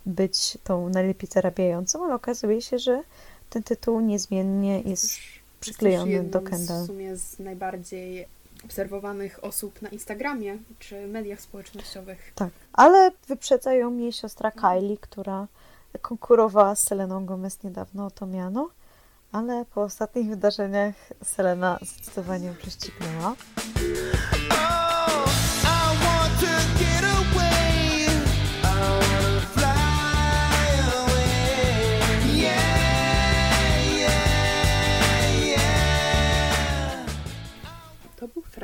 być 0.05 0.57
tą 0.63 0.89
najlepiej 0.89 1.29
zarabiającą, 1.29 2.05
ale 2.05 2.15
okazuje 2.15 2.61
się, 2.61 2.79
że 2.79 3.03
ten 3.49 3.63
tytuł 3.63 3.99
niezmiennie 3.99 4.81
jest 4.81 5.09
przyklejony 5.59 6.23
do 6.23 6.41
Kendall. 6.41 6.83
W 6.83 6.87
sumie 6.87 7.17
z 7.17 7.39
najbardziej 7.39 8.27
obserwowanych 8.65 9.43
osób 9.43 9.81
na 9.81 9.89
Instagramie 9.89 10.57
czy 10.79 11.07
mediach 11.07 11.41
społecznościowych. 11.41 12.31
Tak, 12.35 12.49
ale 12.73 13.11
wyprzedza 13.27 13.73
ją 13.73 13.97
jej 13.97 14.11
siostra 14.11 14.51
Kylie, 14.51 14.97
która 14.97 15.47
konkurowała 16.01 16.75
z 16.75 16.83
Seleną 16.83 17.25
Gomez 17.25 17.63
niedawno 17.63 18.05
o 18.05 18.11
to 18.11 18.25
miano, 18.25 18.69
ale 19.31 19.65
po 19.65 19.81
ostatnich 19.81 20.29
wydarzeniach 20.29 20.95
Selena 21.23 21.79
zdecydowanie 21.81 22.47
ją 22.47 22.55
prześcignęła. 22.55 23.35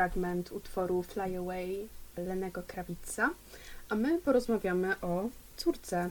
Fragment 0.01 0.51
utworu 0.51 1.03
Fly 1.03 1.37
Away 1.37 1.87
Lenego 2.17 2.63
Krawica, 2.67 3.29
a 3.89 3.95
my 3.95 4.19
porozmawiamy 4.19 5.01
o 5.01 5.29
córce 5.57 6.09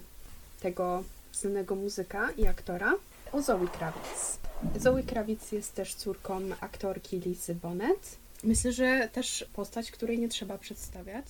tego 0.60 1.02
znanego 1.32 1.74
muzyka 1.74 2.30
i 2.30 2.46
aktora, 2.46 2.92
o 3.32 3.42
Zoe 3.42 3.66
Krawic. 3.68 4.38
Zoe 4.76 5.02
Krawic 5.02 5.52
jest 5.52 5.74
też 5.74 5.94
córką 5.94 6.40
aktorki 6.60 7.20
Lisy 7.20 7.54
Bonet. 7.54 8.16
Myślę, 8.44 8.72
że 8.72 9.08
też 9.12 9.44
postać, 9.52 9.90
której 9.90 10.18
nie 10.18 10.28
trzeba 10.28 10.58
przedstawiać. 10.58 11.26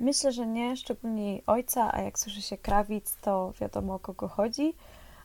Myślę, 0.00 0.32
że 0.32 0.46
nie, 0.46 0.76
szczególnie 0.76 1.40
ojca, 1.46 1.90
a 1.94 2.02
jak 2.02 2.18
słyszy 2.18 2.42
się 2.42 2.58
Krawic, 2.58 3.16
to 3.22 3.52
wiadomo 3.60 3.94
o 3.94 3.98
kogo 3.98 4.28
chodzi. 4.28 4.74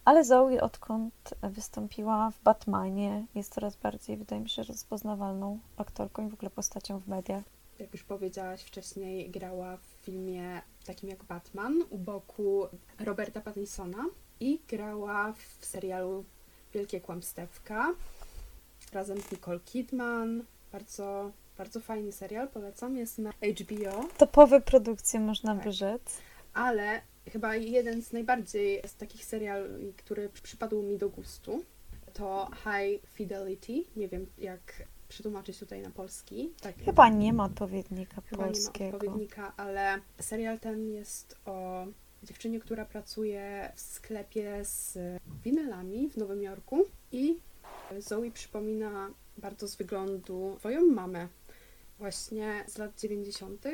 Ale 0.06 0.24
Zoe, 0.24 0.62
odkąd 0.62 1.14
wystąpiła 1.44 2.32
w 2.32 2.44
Batmanie, 2.44 3.26
jest 3.36 3.54
coraz 3.54 3.76
bardziej, 3.76 4.18
wydaje 4.18 4.42
mi 4.42 4.50
się, 4.50 4.64
rozpoznawalną 4.64 5.60
aktorką 5.78 6.28
i 6.28 6.30
w 6.30 6.34
ogóle 6.34 6.50
postacią 6.52 7.00
w 7.00 7.08
mediach. 7.08 7.44
Jak 7.80 7.94
już 7.94 8.04
powiedziałaś 8.04 8.62
wcześniej, 8.64 9.30
grała 9.30 9.78
w 9.78 9.82
filmie 10.06 10.62
takim 10.86 11.10
jak 11.10 11.24
Batman 11.24 11.84
u 11.90 11.98
boku 11.98 12.68
Roberta 13.00 13.42
Pattinsona 13.42 14.06
i 14.40 14.60
grała 14.68 15.34
w 15.60 15.66
serialu 15.66 16.26
Wielkie 16.74 17.02
Kłamstewka 17.02 17.88
razem 18.94 19.22
z 19.22 19.32
Nicole 19.32 19.60
Kidman. 19.60 20.44
Bardzo, 20.72 21.32
bardzo 21.58 21.80
fajny 21.80 22.12
serial, 22.12 22.48
polecam, 22.48 22.98
jest 22.98 23.18
na 23.18 23.30
HBO, 23.32 24.06
Topowe 24.18 24.62
produkcje, 24.62 25.20
można 25.20 25.56
by 25.56 25.64
Tak. 25.64 25.74
rzec. 25.74 26.18
ale 26.54 27.02
chyba 27.30 27.56
jeden 27.56 28.02
z 28.02 28.12
najbardziej 28.14 28.82
z 28.88 28.96
takich 28.96 29.26
seriali, 29.26 29.94
który 29.94 30.30
przypadł 30.30 30.82
mi 30.82 30.98
do 30.98 31.10
gustu, 31.10 31.64
to 32.14 32.50
High 32.64 33.10
Fidelity. 33.14 33.74
Nie 33.96 34.08
wiem, 34.08 34.26
jak 34.38 34.84
przetłumaczyć 35.10 35.60
tutaj 35.60 35.82
na 35.82 35.90
polski. 35.90 36.50
Tak, 36.62 36.76
Chyba 36.86 37.10
nie 37.10 37.34
ma 37.34 37.44
odpowiednika 37.46 38.22
Chyba 38.22 38.38
nie 38.38 38.48
ma 38.48 38.54
polskiego. 38.54 38.98
odpowiednika, 38.98 39.54
ale 39.58 40.00
serial 40.22 40.60
ten 40.60 40.90
jest 40.90 41.36
o 41.46 41.86
dziewczynie, 42.24 42.60
która 42.60 42.86
pracuje 42.86 43.72
w 43.76 43.82
sklepie 43.82 44.66
z 44.66 44.98
winylami 45.44 46.10
w 46.10 46.18
Nowym 46.18 46.44
Jorku 46.44 46.84
i 47.12 47.40
Zoe 48.00 48.32
przypomina 48.34 49.10
bardzo 49.38 49.68
z 49.68 49.76
wyglądu 49.76 50.56
swoją 50.60 50.86
mamę. 50.86 51.28
Właśnie 52.00 52.64
z 52.68 52.78
lat 52.78 53.00
90. 53.00 53.66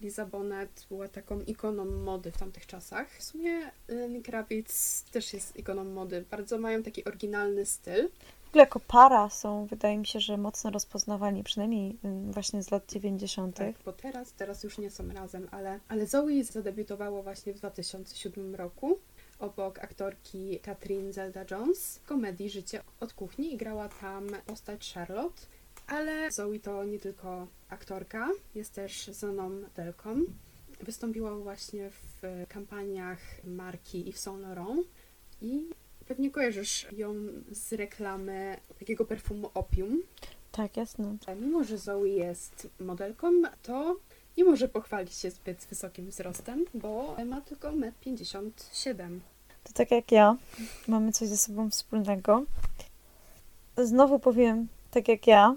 Liza 0.00 0.26
Bonet 0.26 0.86
była 0.88 1.08
taką 1.08 1.40
ikoną 1.40 1.84
mody 1.84 2.32
w 2.32 2.38
tamtych 2.38 2.66
czasach. 2.66 3.10
W 3.18 3.22
sumie 3.22 3.70
Lenny 3.88 4.22
Kravitz 4.22 5.02
też 5.12 5.32
jest 5.32 5.56
ikoną 5.56 5.84
mody. 5.84 6.24
Bardzo 6.30 6.58
mają 6.58 6.82
taki 6.82 7.04
oryginalny 7.04 7.66
styl. 7.66 8.08
W 8.44 8.48
ogóle 8.48 8.64
jako 8.64 8.80
para 8.80 9.30
są, 9.30 9.66
wydaje 9.66 9.98
mi 9.98 10.06
się, 10.06 10.20
że 10.20 10.36
mocno 10.36 10.70
rozpoznawani, 10.70 11.44
przynajmniej 11.44 11.98
ym, 12.04 12.32
właśnie 12.32 12.62
z 12.62 12.70
lat 12.70 12.92
90. 12.92 13.56
Tak, 13.56 13.74
bo 13.84 13.92
teraz, 13.92 14.32
teraz 14.32 14.64
już 14.64 14.78
nie 14.78 14.90
są 14.90 15.08
razem, 15.12 15.48
ale, 15.50 15.80
ale 15.88 16.06
Zoe 16.06 16.44
zadebiutowało 16.44 17.22
właśnie 17.22 17.52
w 17.52 17.56
2007 17.56 18.54
roku 18.54 18.98
obok 19.38 19.78
aktorki 19.78 20.60
Katrin 20.60 21.12
Zelda-Jones 21.12 21.98
w 21.98 22.04
komedii 22.06 22.50
Życie 22.50 22.80
od 23.00 23.12
kuchni 23.12 23.54
i 23.54 23.56
grała 23.56 23.88
tam 23.88 24.28
postać 24.46 24.92
Charlotte. 24.94 25.42
Ale 25.88 26.30
Zoe 26.30 26.58
to 26.62 26.84
nie 26.84 26.98
tylko 26.98 27.46
aktorka, 27.68 28.28
jest 28.54 28.74
też 28.74 29.06
znaną 29.06 29.50
modelką. 29.50 30.16
Wystąpiła 30.80 31.36
właśnie 31.36 31.90
w 31.90 32.46
kampaniach 32.48 33.18
marki 33.44 34.08
Yves 34.08 34.20
Saint 34.20 34.40
Laurent 34.42 34.86
i 35.40 35.70
pewnie 36.06 36.30
kojarzysz 36.30 36.86
ją 36.92 37.14
z 37.50 37.72
reklamy 37.72 38.56
takiego 38.78 39.04
perfumu 39.04 39.50
Opium. 39.54 40.02
Tak, 40.52 40.76
jasne. 40.76 41.16
Mimo, 41.40 41.64
że 41.64 41.78
Zoe 41.78 42.04
jest 42.06 42.68
modelką, 42.80 43.32
to 43.62 43.96
nie 44.36 44.44
może 44.44 44.68
pochwalić 44.68 45.14
się 45.14 45.30
zbyt 45.30 45.66
wysokim 45.70 46.10
wzrostem, 46.10 46.64
bo 46.74 47.16
ma 47.26 47.40
tylko 47.40 47.68
1,57 47.68 49.00
m. 49.00 49.20
To 49.64 49.72
tak 49.72 49.90
jak 49.90 50.12
ja, 50.12 50.36
mamy 50.88 51.12
coś 51.12 51.28
ze 51.28 51.36
sobą 51.36 51.70
wspólnego. 51.70 52.44
Znowu 53.76 54.18
powiem 54.18 54.68
tak 54.90 55.08
jak 55.08 55.26
ja, 55.26 55.56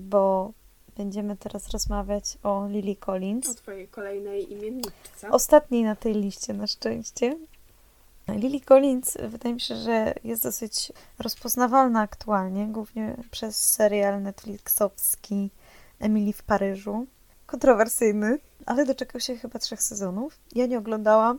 bo 0.00 0.52
będziemy 0.96 1.36
teraz 1.36 1.68
rozmawiać 1.68 2.38
o 2.42 2.66
Lily 2.68 2.92
O 3.00 3.04
Collins. 3.06 3.54
twojej 3.56 3.88
kolejnej 3.88 4.52
imienniczce. 4.52 5.30
Ostatniej 5.30 5.84
na 5.84 5.96
tej 5.96 6.14
liście 6.14 6.54
na 6.54 6.66
szczęście. 6.66 7.36
Lily 8.28 8.60
Collins 8.60 9.16
wydaje 9.28 9.54
mi 9.54 9.60
się, 9.60 9.76
że 9.76 10.14
jest 10.24 10.42
dosyć 10.42 10.92
rozpoznawalna 11.18 12.00
aktualnie, 12.00 12.66
głównie 12.66 13.16
przez 13.30 13.62
serial 13.70 14.22
Netflixowski 14.22 15.50
Emily 16.00 16.32
w 16.32 16.42
Paryżu. 16.42 17.06
Kontrowersyjny, 17.46 18.38
ale 18.66 18.84
doczekał 18.86 19.20
się 19.20 19.36
chyba 19.36 19.58
trzech 19.58 19.82
sezonów. 19.82 20.38
Ja 20.54 20.66
nie 20.66 20.78
oglądałam 20.78 21.38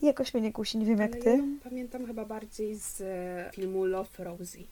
i 0.00 0.06
jakoś 0.06 0.34
mnie 0.34 0.42
nie 0.42 0.52
kusi, 0.52 0.78
nie 0.78 0.86
wiem 0.86 0.98
jak 0.98 1.12
Ale 1.12 1.22
ty. 1.22 1.30
ja 1.30 1.42
pamiętam 1.64 2.06
chyba 2.06 2.24
bardziej 2.24 2.76
z 2.76 3.00
e, 3.00 3.50
filmu 3.54 3.84
Love 3.84 4.24
Rosie. 4.24 4.64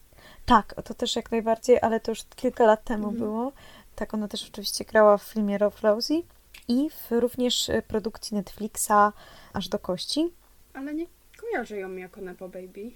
Tak, 0.47 0.75
to 0.85 0.95
też 0.95 1.17
jak 1.17 1.31
najbardziej, 1.31 1.79
ale 1.83 2.01
to 2.01 2.11
już 2.11 2.25
kilka 2.37 2.67
lat 2.67 2.85
temu 2.85 3.09
Mhm. 3.09 3.17
było. 3.19 3.53
Tak, 3.97 4.15
ona 4.15 4.29
też 4.29 4.49
oczywiście 4.49 4.85
grała 4.85 5.19
w 5.19 5.23
filmie 5.23 5.59
Love 5.59 5.77
Rosie 5.83 6.23
i 6.69 6.91
w 6.91 7.11
również 7.11 7.69
y, 7.69 7.83
produkcji 7.89 8.37
Netflixa 8.37 9.13
Aż 9.53 9.69
do 9.69 9.79
kości. 9.79 10.33
Ale 10.75 10.95
nie 10.95 11.07
kojarzę 11.41 11.79
ją 11.79 11.93
jako 11.97 12.21
Nepo 12.21 12.49
Baby. 12.49 12.91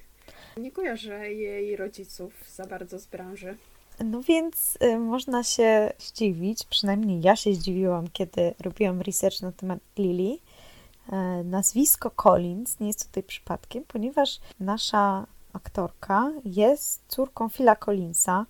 Nie 0.57 0.73
kojarzę 0.73 1.33
jej 1.33 1.77
rodziców 1.77 2.33
za 2.55 2.67
bardzo 2.67 2.99
z 2.99 3.07
branży. 3.07 3.57
No 4.05 4.23
więc 4.23 4.79
y, 4.83 4.99
można 4.99 5.45
się 5.45 5.93
zdziwić, 5.99 6.65
przynajmniej 6.65 7.23
ja 7.23 7.37
się 7.37 7.55
zdziwiłam, 7.55 8.09
kiedy 8.13 8.55
robiłam 8.61 9.01
research 9.01 9.41
na 9.43 9.53
temat 9.53 9.79
Lily. 9.99 10.39
E, 11.13 11.17
nazwisko 11.45 12.11
Collins 12.11 12.81
nie 12.81 12.87
jest 12.87 13.07
tutaj 13.07 13.23
przypadkiem, 13.23 13.85
ponieważ 13.89 14.41
nasza 14.61 15.27
aktorka 15.55 16.31
jest 16.45 17.01
córką 17.09 17.49
Phila 17.49 17.77
Collinsa, 17.77 18.47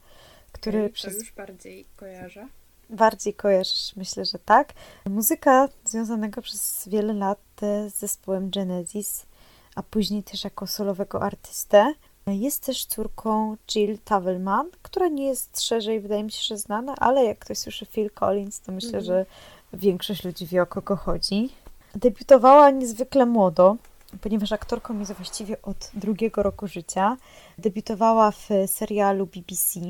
który 0.53 0.79
Okej, 0.79 0.93
przez 0.93 1.15
już 1.15 1.33
bardziej 1.33 1.87
kojarzę. 1.97 2.49
Bardziej 2.91 3.35
kojarzysz, 3.35 3.97
myślę, 3.97 4.25
że 4.25 4.39
tak. 4.39 4.73
Muzyka 5.07 5.69
związanego 5.85 6.43
przez 6.43 6.89
wiele 6.89 7.13
lat 7.13 7.39
e, 7.63 7.91
z 7.91 7.97
zespołem 7.97 8.51
Genesis, 8.51 9.27
a 9.75 9.83
później 9.83 10.23
też 10.23 10.45
jako 10.45 10.67
solowego 10.67 11.23
artystę. 11.23 11.95
Jest 12.27 12.67
też 12.67 12.87
córką 12.87 13.57
Jill 13.69 13.99
Tavelman, 14.05 14.71
która 14.83 15.09
nie 15.09 15.27
jest 15.27 15.63
szerzej, 15.63 16.01
wydaje 16.01 16.25
mi 16.25 16.33
się, 16.33 16.43
że 16.43 16.59
znana, 16.59 16.95
ale 16.97 17.25
jak 17.25 17.39
ktoś 17.39 17.59
słyszy 17.59 17.87
Phil 17.87 18.11
Collins, 18.11 18.61
to 18.61 18.73
myślę, 18.73 18.89
Mhm. 18.99 19.05
że 19.05 19.27
większość 19.73 20.25
ludzi 20.25 20.47
wie 20.47 20.63
o 20.63 20.67
kogo 20.67 20.97
chodzi. 20.97 21.49
Debiutowała 21.95 22.71
niezwykle 22.71 23.27
młodo, 23.27 23.77
ponieważ 24.21 24.53
aktorką 24.53 24.99
jest 24.99 25.13
właściwie 25.13 25.63
od 25.63 25.91
drugiego 25.95 26.43
roku 26.43 26.67
życia. 26.67 27.17
Debiutowała 27.59 28.31
w 28.31 28.49
serialu 28.67 29.27
BBC. 29.27 29.81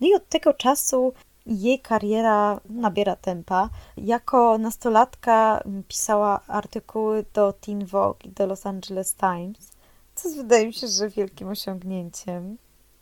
No 0.00 0.06
i 0.08 0.14
od 0.14 0.28
tego 0.28 0.54
czasu 0.54 1.12
jej 1.46 1.80
kariera 1.80 2.60
nabiera 2.70 3.16
tempa. 3.16 3.70
Jako 3.96 4.58
nastolatka 4.58 5.62
pisała 5.88 6.40
artykuły 6.46 7.24
do 7.34 7.52
Teen 7.52 7.86
Vogue 7.86 8.18
i 8.24 8.28
do 8.28 8.46
Los 8.46 8.66
Angeles 8.66 9.14
Times, 9.14 9.70
co 10.14 10.28
wydaje 10.28 10.66
mi 10.66 10.72
się, 10.72 10.88
że 10.88 11.08
wielkim 11.08 11.48
osiągnięciem, 11.48 12.56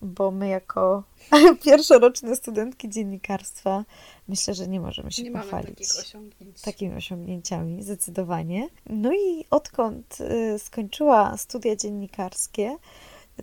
bo 0.07 0.31
my 0.31 0.49
jako 0.49 1.03
pierwszoroczne 1.65 2.37
studentki 2.37 2.89
dziennikarstwa 2.89 3.85
myślę, 4.29 4.55
że 4.55 4.69
nie 4.69 4.81
możemy 4.81 5.13
się 5.13 5.23
Nie 5.23 5.31
pochwalić 5.31 5.89
takimi 6.63 6.97
osiągnięciami, 6.97 7.83
zdecydowanie. 7.83 8.69
No 8.87 9.13
i 9.13 9.45
odkąd 9.51 10.19
y, 10.21 10.59
skończyła 10.59 11.37
studia 11.37 11.77
dziennikarskie, 11.77 12.77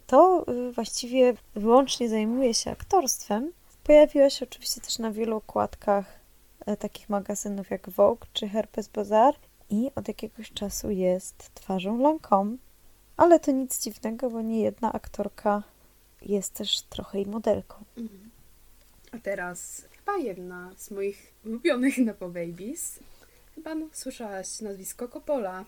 to 0.08 0.46
y, 0.70 0.72
właściwie 0.72 1.34
wyłącznie 1.56 2.10
zajmuje 2.10 2.54
się 2.54 2.72
aktorstwem. 2.72 3.52
Pojawiła 3.84 4.30
się 4.30 4.46
oczywiście 4.46 4.82
też 4.82 5.00
na 5.00 5.12
wielu 5.12 5.38
okładkach 5.38 6.06
e, 6.66 6.78
takich 6.78 7.10
magazynów 7.10 7.70
jak 7.70 7.90
Vogue 7.90 8.26
czy 8.34 8.48
Herpes 8.48 8.88
Bazaar 8.88 9.36
i 9.70 9.92
od 9.96 10.08
jakiegoś 10.08 10.52
czasu 10.52 10.90
jest 10.90 11.52
twarzą 11.54 11.98
Lancome. 11.98 12.58
Ale 13.18 13.40
to 13.40 13.52
nic 13.52 13.84
dziwnego, 13.84 14.30
bo 14.30 14.42
nie 14.42 14.62
jedna 14.62 14.94
aktorka 14.94 15.64
jest 16.26 16.54
też 16.54 16.82
trochę 16.82 17.22
i 17.22 17.26
modelką. 17.26 17.76
Mhm. 17.98 18.30
A 19.12 19.18
teraz 19.20 19.86
chyba 19.92 20.18
jedna 20.18 20.72
z 20.78 20.92
moich 20.92 21.34
ulubionych 21.46 21.98
Nepo 21.98 22.30
Babies. 22.30 23.00
Chyba 23.56 23.76
no, 23.76 23.88
słyszałaś 23.92 24.62
nazwisko 24.62 25.08
Coppola. 25.08 25.66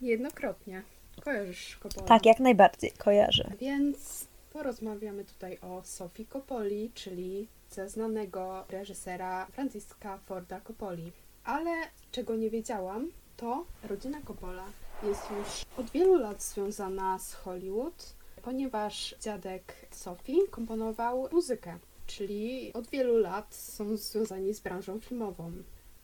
Niejednokrotnie. 0.00 0.82
Kojarzysz 1.24 1.78
Coppola? 1.82 2.06
Tak, 2.06 2.26
jak 2.26 2.40
najbardziej 2.40 2.92
kojarzę. 2.92 3.52
Więc 3.60 4.26
porozmawiamy 4.52 5.24
tutaj 5.24 5.58
o 5.62 5.82
Sofii 5.84 6.26
Coppoli, 6.26 6.90
czyli 6.94 7.48
ze 7.70 7.88
znanego 7.88 8.64
reżysera 8.68 9.46
Francisca 9.46 10.18
Forda 10.18 10.60
Coppoli. 10.60 11.12
Ale 11.44 11.70
czego 12.12 12.36
nie 12.36 12.50
wiedziałam, 12.50 13.10
to 13.36 13.64
rodzina 13.88 14.20
Coppola 14.26 14.64
jest 15.02 15.22
już 15.30 15.64
od 15.76 15.90
wielu 15.90 16.18
lat 16.18 16.42
związana 16.42 17.18
z 17.18 17.34
Hollywood, 17.34 18.14
ponieważ 18.44 19.14
dziadek 19.20 19.74
Sofii 19.90 20.38
komponował 20.50 21.28
muzykę, 21.32 21.78
czyli 22.06 22.72
od 22.72 22.88
wielu 22.90 23.18
lat 23.18 23.54
są 23.54 23.96
związani 23.96 24.54
z 24.54 24.60
branżą 24.60 25.00
filmową. 25.00 25.52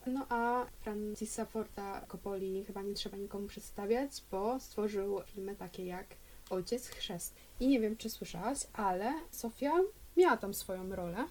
No 0.06 0.26
a 0.28 0.66
Francisa 0.80 1.44
Forda 1.44 2.06
Coppoli 2.08 2.64
chyba 2.64 2.82
nie 2.82 2.94
trzeba 2.94 3.16
nikomu 3.16 3.46
przedstawiać, 3.46 4.10
bo 4.30 4.60
stworzył 4.60 5.20
filmy 5.26 5.56
takie 5.56 5.84
jak 5.84 6.06
Ojciec 6.50 6.88
Chrzest. 6.88 7.34
I 7.60 7.68
nie 7.68 7.80
wiem, 7.80 7.96
czy 7.96 8.10
słyszałaś, 8.10 8.58
ale 8.72 9.14
Sofia 9.30 9.72
miała 10.16 10.36
tam 10.36 10.54
swoją 10.54 10.96
rolę. 10.96 11.24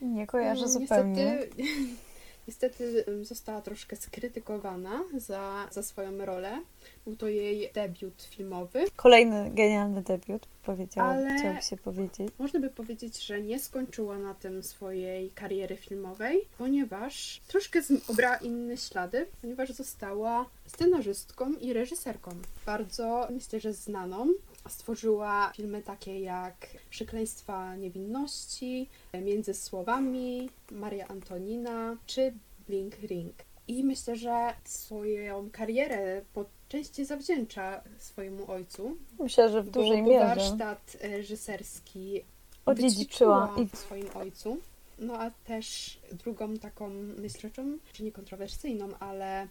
Nie 0.00 0.26
kojarzę 0.26 0.64
Mm, 0.64 0.72
zupełnie. 0.72 1.24
Niestety, 1.24 1.62
niestety 2.48 3.04
została 3.22 3.60
troszkę 3.62 3.96
skrytykowana 3.96 5.04
za, 5.16 5.68
za 5.70 5.82
swoją 5.82 6.24
rolę. 6.24 6.62
Był 7.04 7.16
to 7.16 7.28
jej 7.28 7.70
debiut 7.74 8.22
filmowy. 8.22 8.84
Kolejny 8.96 9.50
genialny 9.50 10.02
debiut, 10.02 10.46
powiedziała, 10.64 11.08
Ale- 11.08 11.38
chciałoby 11.38 11.62
się 11.62 11.76
powiedzieć. 11.76 12.28
Można 12.38 12.60
by 12.60 12.70
powiedzieć, 12.70 13.26
że 13.26 13.42
nie 13.42 13.60
skończyła 13.60 14.18
na 14.18 14.34
tym 14.34 14.62
swojej 14.62 15.30
kariery 15.30 15.76
filmowej, 15.76 16.48
ponieważ 16.58 17.40
troszkę 17.48 17.80
obrała 18.08 18.36
inne 18.36 18.76
ślady, 18.76 19.26
ponieważ 19.40 19.70
została 19.70 20.46
scenarzystką 20.66 21.52
i 21.52 21.72
reżyserką. 21.72 22.30
Bardzo, 22.66 23.28
myślę, 23.30 23.60
że 23.60 23.72
znaną. 23.72 24.26
Stworzyła 24.68 25.52
filmy 25.56 25.82
takie 25.82 26.20
jak 26.20 26.66
Przekleństwa 26.90 27.76
Niewinności, 27.76 28.88
Między 29.22 29.54
Słowami, 29.54 30.50
Maria 30.70 31.08
Antonina 31.08 31.96
czy 32.06 32.34
Blink 32.68 32.98
Ring. 32.98 33.34
I 33.68 33.84
myślę, 33.84 34.16
że 34.16 34.54
swoją 34.64 35.50
karierę 35.50 36.22
po 36.34 36.44
części 36.68 37.04
zawdzięcza 37.04 37.82
swojemu 37.98 38.50
ojcu, 38.50 38.96
Myślę, 39.18 39.48
że 39.48 39.62
w 39.62 39.70
dużej 39.70 40.02
mierze 40.02 40.26
warsztat 40.26 40.96
e, 41.00 41.08
reżyserski 41.08 42.24
odziedziczyła. 42.66 43.56
I 43.58 43.76
swoim 43.76 44.06
ojcu. 44.14 44.58
No 44.98 45.14
a 45.14 45.30
też 45.30 45.98
drugą 46.12 46.56
taką 46.56 46.88
myśleczą, 47.18 47.78
czy 47.92 48.04
niekontrowersyjną, 48.04 48.88
ale 49.00 49.48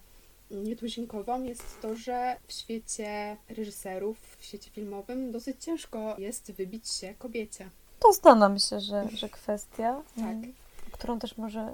nietuzinkową 0.51 1.43
jest 1.43 1.81
to, 1.81 1.95
że 1.95 2.37
w 2.47 2.53
świecie 2.53 3.37
reżyserów, 3.49 4.17
w 4.39 4.45
świecie 4.45 4.71
filmowym 4.71 5.31
dosyć 5.31 5.63
ciężko 5.63 6.15
jest 6.17 6.51
wybić 6.51 6.91
się 6.91 7.13
kobiecie. 7.19 7.69
to 7.99 8.13
znana 8.13 8.49
myślę, 8.49 8.81
że, 8.81 9.07
że 9.13 9.29
kwestia, 9.29 10.03
Tak. 10.15 10.37
którą 10.91 11.19
też 11.19 11.37
może 11.37 11.73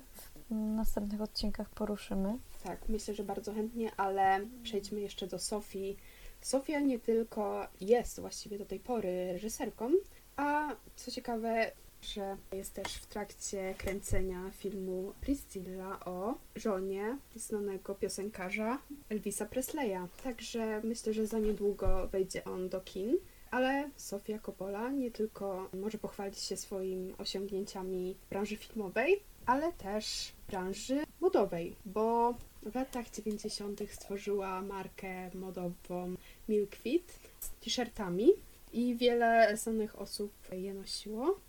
w 0.50 0.52
następnych 0.52 1.22
odcinkach 1.22 1.70
poruszymy. 1.70 2.38
Tak, 2.64 2.90
myślę, 2.90 3.14
że 3.14 3.24
bardzo 3.24 3.54
chętnie, 3.54 3.92
ale 3.98 4.40
przejdźmy 4.64 5.02
jeszcze 5.02 5.28
do 5.28 5.40
Sofii. 5.40 5.98
Sofia 6.42 6.80
nie 6.80 7.00
tylko 7.00 7.68
jest 7.82 8.20
właściwie 8.20 8.58
do 8.58 8.66
tej 8.66 8.80
pory 8.80 9.32
reżyserką, 9.34 9.92
a 10.36 10.76
co 10.96 11.12
ciekawe, 11.12 11.72
że 12.02 12.38
jest 12.54 12.74
też 12.74 12.94
w 12.94 13.06
trakcie 13.06 13.76
kręcenia 13.78 14.52
filmu 14.52 15.14
Priscilla 15.22 16.00
o 16.06 16.36
żonie 16.56 17.18
znanego 17.36 17.96
piosenkarza 17.96 18.80
Elvisa 19.10 19.46
Presleya. 19.46 20.08
Także 20.24 20.82
myślę, 20.84 21.14
że 21.14 21.28
za 21.28 21.40
niedługo 21.40 22.08
wejdzie 22.08 22.44
on 22.44 22.70
do 22.70 22.82
kin. 22.82 23.18
Ale 23.52 23.90
Sofia 23.96 24.40
Coppola 24.40 24.92
nie 24.92 25.12
tylko 25.12 25.70
może 25.74 25.98
pochwalić 25.98 26.40
się 26.40 26.58
swoimi 26.58 27.14
osiągnięciami 27.18 28.16
w 28.26 28.30
branży 28.30 28.58
filmowej, 28.58 29.24
ale 29.46 29.74
też 29.74 30.34
w 30.48 30.52
branży 30.52 31.04
modowej, 31.22 31.76
bo 31.86 32.34
w 32.64 32.76
latach 32.76 33.10
90. 33.10 33.82
stworzyła 33.92 34.62
markę 34.62 35.30
modową 35.34 36.16
Milkfit 36.50 37.20
z 37.40 37.50
t-shirtami 37.50 38.28
i 38.74 38.96
wiele 38.96 39.58
znanych 39.58 40.02
osób 40.02 40.32
je 40.52 40.74
nosiło. 40.74 41.40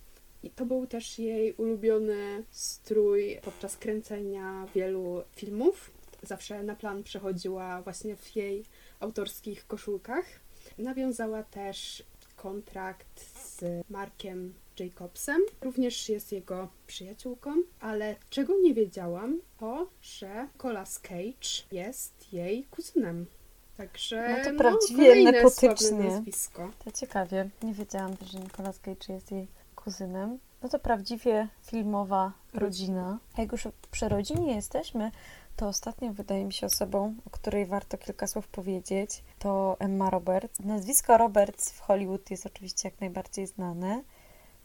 I 0.43 0.51
to 0.51 0.66
był 0.66 0.86
też 0.86 1.18
jej 1.18 1.53
ulubiony 1.53 2.45
strój 2.51 3.39
podczas 3.43 3.76
kręcenia 3.76 4.66
wielu 4.74 5.22
filmów. 5.36 5.91
zawsze 6.22 6.62
na 6.62 6.74
plan 6.76 7.03
przechodziła 7.03 7.82
właśnie 7.82 8.16
w 8.16 8.36
jej 8.36 8.64
autorskich 9.01 9.66
koszulkach. 9.66 10.24
Nawiązała 10.78 11.43
też 11.43 12.03
kontrakt 12.36 13.20
z 13.45 13.64
Markiem 13.91 14.55
Jacobsem. 14.80 15.41
Również 15.61 16.09
jest 16.09 16.32
jego 16.32 16.68
przyjaciółką, 16.86 17.55
ale 17.80 18.16
czego 18.30 18.55
nie 18.62 18.74
wiedziałam, 18.74 19.41
to 19.59 19.89
że 20.03 20.49
Colas 20.62 20.99
Cage 20.99 21.64
jest 21.72 22.32
jej 22.32 22.64
kuzynem. 22.64 23.26
Także 23.76 24.36
No 24.45 24.51
to 24.53 24.59
prawdziwie 24.59 25.32
nepotycznie. 25.32 25.76
sławne 25.76 26.05
nazwisko. 26.09 26.70
To 26.84 26.91
ciekawie. 26.93 27.51
Nie 27.62 27.74
wiedziałam 27.74 28.16
też, 28.16 28.30
że 28.30 28.39
Nicolas 28.41 28.78
Cage 28.80 29.12
jest 29.14 29.30
jej 29.30 29.47
kuzynem. 29.89 30.39
No 30.62 30.68
to 30.68 30.78
prawdziwie 30.78 31.49
filmowa 31.62 32.32
rodzina. 32.55 33.18
A 33.36 33.41
jak 33.41 33.53
już 33.53 33.68
przy 33.91 34.09
rodzinie 34.09 34.55
jesteśmy, 34.55 35.11
to 35.57 35.68
ostatnio 35.68 36.12
wydaje 36.12 36.45
mi 36.45 36.53
się 36.53 36.66
osobą, 36.66 37.14
o 37.26 37.30
której 37.30 37.66
warto 37.66 37.99
kilka 37.99 38.26
słów 38.26 38.49
powiedzieć, 38.49 39.24
to 39.39 39.76
Emma 39.78 40.11
Roberts. 40.11 40.61
Nazwisko 40.61 41.18
Roberts 41.18 41.72
w 41.72 41.80
Hollywood 41.80 42.30
jest 42.30 42.47
oczywiście 42.47 42.89
jak 42.89 43.01
najbardziej 43.01 43.47
znane, 43.47 44.03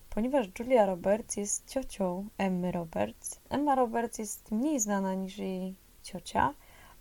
ponieważ 0.09 0.47
Julia 0.59 0.86
Roberts 0.86 1.38
jest 1.38 1.69
ciocią 1.69 2.28
Emmy 2.38 2.71
Roberts. 2.71 3.39
Emma 3.49 3.76
Roberts 3.76 4.17
jest 4.17 4.51
mniej 4.51 4.80
znana 4.80 5.13
niż 5.13 5.38
jej 5.38 5.76
ciocia, 6.03 6.53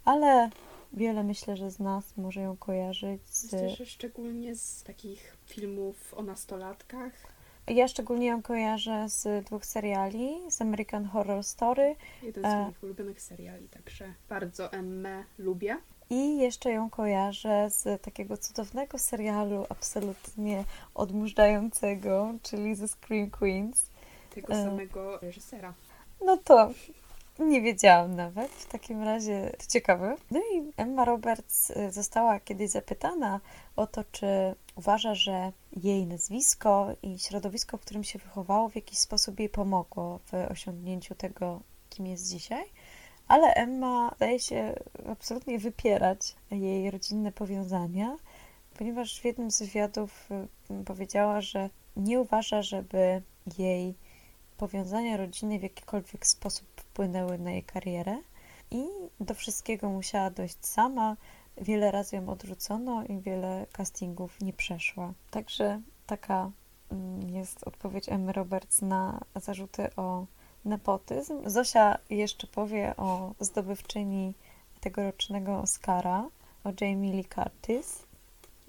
ale 0.04 0.50
wiele 0.92 1.22
myślę, 1.22 1.56
że 1.56 1.70
z 1.70 1.78
nas 1.78 2.16
może 2.16 2.40
ją 2.40 2.56
kojarzyć 2.56 3.28
z... 3.28 3.78
Szczególnie 3.84 4.56
z 4.56 4.82
takich 4.82 5.36
filmów 5.46 6.14
o 6.14 6.22
nastolatkach. 6.22 7.41
Ja 7.66 7.88
szczególnie 7.88 8.26
ją 8.26 8.42
kojarzę 8.42 9.08
z 9.08 9.44
dwóch 9.46 9.66
seriali, 9.66 10.36
z 10.50 10.60
American 10.62 11.04
Horror 11.04 11.44
Story 11.44 11.96
Jeden 12.22 12.42
z 12.44 12.46
E. 12.46 12.62
moich 12.62 12.82
ulubionych 12.82 13.22
seriali, 13.22 13.68
także 13.68 14.14
bardzo 14.28 14.72
Emmę 14.72 15.24
lubię. 15.38 15.76
i 16.10 16.38
jeszcze 16.38 16.70
ją 16.70 16.90
kojarzę 16.90 17.70
z 17.70 18.02
takiego 18.02 18.36
cudownego 18.36 18.98
serialu 18.98 19.66
absolutnie 19.68 20.64
odmurzającego, 20.94 22.34
czyli 22.42 22.74
ze 22.74 22.88
Scream 22.88 23.30
Queens. 23.30 23.90
Tego 24.34 24.52
E. 24.52 24.64
samego 24.64 25.18
reżysera. 25.18 25.74
No 26.24 26.36
to 26.36 26.70
nie 27.52 27.62
wiedziałam 27.62 28.16
nawet. 28.16 28.50
W 28.52 28.66
takim 28.66 29.02
razie 29.02 29.52
to 29.58 29.66
ciekawe. 29.68 30.16
No 30.30 30.40
i 30.40 30.72
Emma 30.76 31.04
Roberts 31.04 31.70
y, 31.70 31.90
została 31.90 32.40
kiedyś 32.40 32.70
zapytana 32.70 33.40
o 33.76 33.86
to, 33.86 34.04
czy 34.12 34.26
uważa, 34.76 35.14
że 35.14 35.52
jej 35.76 36.06
nazwisko 36.06 36.88
i 37.02 37.18
środowisko, 37.18 37.76
w 37.76 37.80
którym 37.80 38.04
się 38.04 38.18
wychowało, 38.18 38.68
w 38.68 38.76
jakiś 38.76 38.98
sposób 38.98 39.40
jej 39.40 39.48
pomogło 39.48 40.18
w 40.18 40.50
osiągnięciu 40.50 41.14
tego, 41.14 41.60
kim 41.90 42.06
jest 42.06 42.28
dzisiaj. 42.28 42.64
Ale 43.28 43.54
Emma 43.54 44.12
zdaje 44.16 44.40
się 44.40 44.74
absolutnie 45.08 45.58
wypierać 45.58 46.36
jej 46.50 46.90
rodzinne 46.90 47.32
powiązania, 47.32 48.16
ponieważ 48.78 49.20
w 49.20 49.24
jednym 49.24 49.50
z 49.50 49.62
wywiadów 49.62 50.28
y, 50.70 50.84
powiedziała, 50.84 51.40
że 51.40 51.70
nie 51.96 52.20
uważa, 52.20 52.62
żeby 52.62 53.22
jej 53.58 53.94
powiązania 54.56 55.16
rodziny 55.16 55.58
w 55.58 55.62
jakikolwiek 55.62 56.26
sposób 56.26 56.71
wpłynęły 56.92 57.38
na 57.38 57.50
jej 57.50 57.62
karierę 57.62 58.18
i 58.70 58.84
do 59.20 59.34
wszystkiego 59.34 59.90
musiała 59.90 60.30
dojść 60.30 60.66
sama. 60.66 61.16
Wiele 61.56 61.90
razy 61.90 62.16
ją 62.16 62.28
odrzucono 62.28 63.04
i 63.04 63.20
wiele 63.20 63.66
castingów 63.72 64.40
nie 64.40 64.52
przeszła. 64.52 65.12
Także 65.30 65.80
taka 66.06 66.50
mm, 66.90 67.30
jest 67.30 67.64
odpowiedź 67.64 68.08
Emmy 68.08 68.32
Roberts 68.32 68.82
na 68.82 69.20
zarzuty 69.36 69.96
o 69.96 70.26
nepotyzm. 70.64 71.50
Zosia 71.50 71.98
jeszcze 72.10 72.46
powie 72.46 72.96
o 72.96 73.34
zdobywczyni 73.40 74.34
tegorocznego 74.80 75.58
Oscara, 75.58 76.28
o 76.64 76.72
Jamie 76.80 77.12
Lee 77.12 77.24
Curtis. 77.24 78.06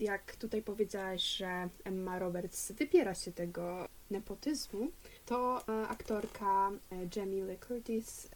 Jak 0.04 0.36
tutaj 0.36 0.62
powiedziałaś, 0.62 1.24
że 1.24 1.70
Emma 1.84 2.20
Roberts 2.20 2.72
wypiera 2.72 3.16
się 3.16 3.32
tego 3.32 3.88
nepotyzmu, 4.12 4.88
to 5.26 5.64
e, 5.68 5.88
aktorka 5.88 6.72
e, 6.92 6.96
Jamie 7.16 7.46
Lee 7.46 7.58
Curtis 7.58 8.28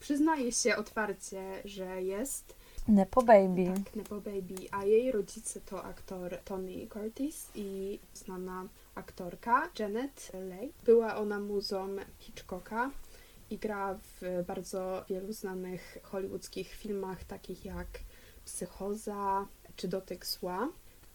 przyznaje 0.00 0.52
się 0.52 0.76
otwarcie, 0.76 1.62
że 1.64 2.02
jest 2.02 2.54
Nepo 2.88 3.22
Baby. 3.22 3.64
tak, 3.84 3.96
Nepo 3.96 4.20
Baby, 4.20 4.68
a 4.70 4.84
jej 4.84 5.12
rodzice 5.12 5.60
to 5.60 5.84
aktor 5.84 6.38
Tony 6.44 6.86
Curtis 6.86 7.50
i 7.54 7.98
znana 8.14 8.68
aktorka 8.94 9.70
Janet 9.78 10.32
Leigh. 10.34 10.74
Była 10.84 11.16
ona 11.16 11.40
muzą 11.40 11.96
Hitchcocka 12.18 12.90
i 13.50 13.58
gra 13.58 13.94
w 13.94 14.44
bardzo 14.46 15.04
wielu 15.08 15.32
znanych 15.32 15.98
hollywoodzkich 16.02 16.68
filmach, 16.74 17.24
takich 17.24 17.64
jak 17.64 17.88
Psychoza 18.44 19.46
czy 19.76 19.88
Dotyk 19.88 20.26
Zła. 20.26 20.68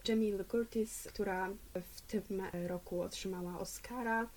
Jamie 0.07 0.37
Lee 0.37 0.45
Curtis, 0.45 1.03
która 1.03 1.49
w 1.73 2.01
tym 2.01 2.41
roku 2.67 3.01
otrzymała 3.01 3.59
Oscara 3.59 4.29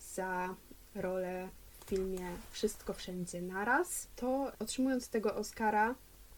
za 0.00 0.54
rolę 0.94 1.48
w 1.80 1.88
filmie 1.88 2.36
Wszystko 2.50 2.92
Wszędzie 2.92 3.42
Naraz, 3.42 4.08
to 4.16 4.52
otrzymując 4.58 5.08
tego 5.08 5.34
Oscara 5.34 5.94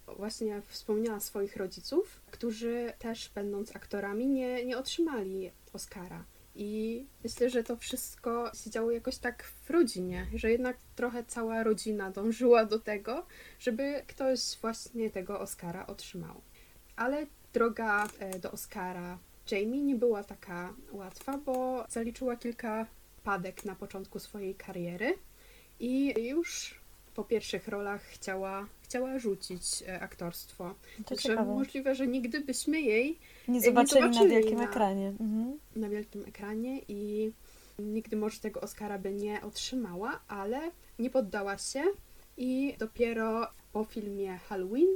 właśnie 0.07 0.63
wspomniała 0.69 1.21
swoich 1.21 1.57
rodziców, 1.57 2.21
którzy 2.31 2.93
też 2.99 3.31
będąc 3.35 3.77
aktorami 3.77 4.27
nie, 4.27 4.65
nie 4.65 4.79
otrzymali 4.79 5.51
Oscara. 5.73 6.25
I 6.55 7.05
myślę, 7.25 7.51
że 7.51 7.65
to 7.65 7.77
wszystko 7.77 8.51
się 8.55 8.71
działo 8.71 8.91
jakoś 8.91 9.19
tak 9.19 9.43
w 9.43 9.71
rodzinie, 9.71 10.27
że 10.35 10.51
jednak 10.51 10.77
trochę 10.97 11.25
cała 11.25 11.63
rodzina 11.63 12.11
dążyła 12.11 12.65
do 12.65 12.79
tego, 12.79 13.27
żeby 13.59 14.03
ktoś 14.07 14.41
właśnie 14.61 15.11
tego 15.11 15.41
Oscara 15.41 15.87
otrzymał. 15.87 16.41
Ale 16.97 17.27
droga 17.55 18.09
e, 18.19 18.39
do 18.39 18.53
Oscara 18.53 19.19
Jamie 19.51 19.83
nie 19.83 19.95
była 19.95 20.25
taka 20.25 20.75
łatwa, 20.93 21.39
bo 21.39 21.85
zaliczyła 21.89 22.37
kilka 22.37 22.87
padek 23.25 23.65
na 23.65 23.75
początku 23.75 24.19
swojej 24.19 24.55
kariery 24.55 25.15
i 25.81 26.15
już 26.29 26.75
po 27.15 27.25
pierwszych 27.25 27.69
rolach 27.69 28.03
chciała, 28.03 28.67
chciała 28.83 29.19
rzucić 29.19 29.83
e, 29.89 30.01
aktorstwo. 30.01 30.75
To 30.99 31.05
Także 31.05 31.29
ciekawe. 31.29 31.55
możliwe, 31.55 31.95
że 31.95 32.07
nigdy 32.07 32.41
byśmy 32.41 32.81
jej 32.81 33.19
Nie 33.49 33.55
nie 33.55 33.61
zobaczyli 33.61 34.01
na 34.01 34.07
zobaczyli 34.13 34.31
wielkim 34.35 34.59
na- 34.59 34.65
ekranie. 34.65 35.09
Mhm. 35.09 35.59
na 35.77 35.89
wielkim 35.89 36.25
ekranie 36.29 36.81
i 36.89 37.33
nigdy 37.79 38.17
może 38.17 38.41
tego 38.41 38.61
Oscara 38.61 38.99
by 38.99 39.13
nie 39.13 39.43
otrzymała, 39.43 40.21
ale 40.29 40.71
nie 40.99 41.11
poddała 41.11 41.59
się 41.59 41.83
i 42.37 42.75
dopiero 42.79 43.47
po 43.73 43.85
filmie 43.85 44.39
Halloween 44.39 44.89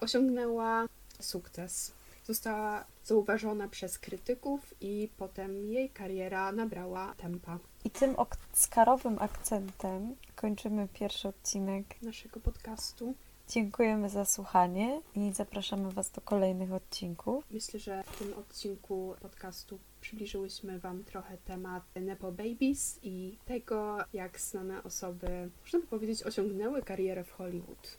osiągnęła 0.00 0.86
sukces. 1.20 1.92
Została 2.26 2.84
zauważona 3.04 3.68
przez 3.68 3.98
krytyków 3.98 4.74
i 4.80 5.08
potem 5.16 5.66
jej 5.66 5.90
kariera 5.90 6.52
nabrała 6.52 7.14
tempa 7.14 7.58
I 7.84 7.90
tym 7.90 8.14
oscarowym 8.16 9.16
akcentem 9.18 10.16
kończymy 10.36 10.88
pierwszy 10.88 11.28
odcinek. 11.28 12.02
naszego 12.02 12.40
podcastu. 12.40 13.14
Dziękujemy 13.48 14.08
za 14.08 14.24
słuchanie 14.24 15.00
i 15.14 15.32
zapraszamy 15.32 15.92
Was 15.92 16.10
do 16.10 16.20
kolejnych 16.20 16.72
odcinków. 16.72 17.44
Myślę, 17.50 17.80
że 17.80 18.02
w 18.02 18.18
tym 18.18 18.34
odcinku 18.34 19.14
podcastu 19.20 19.78
przybliżyłyśmy 20.00 20.78
Wam 20.78 21.04
trochę 21.04 21.36
temat 21.38 21.82
Nepo 21.94 22.32
Babies 22.32 22.98
i 23.02 23.38
tego, 23.44 23.98
jak 24.12 24.40
znane 24.40 24.82
osoby, 24.82 25.50
można 25.60 25.78
by 25.78 25.86
powiedzieć, 25.86 26.22
osiągnęły 26.22 26.82
karierę 26.82 27.24
w 27.24 27.30
Hollywood. 27.30 27.98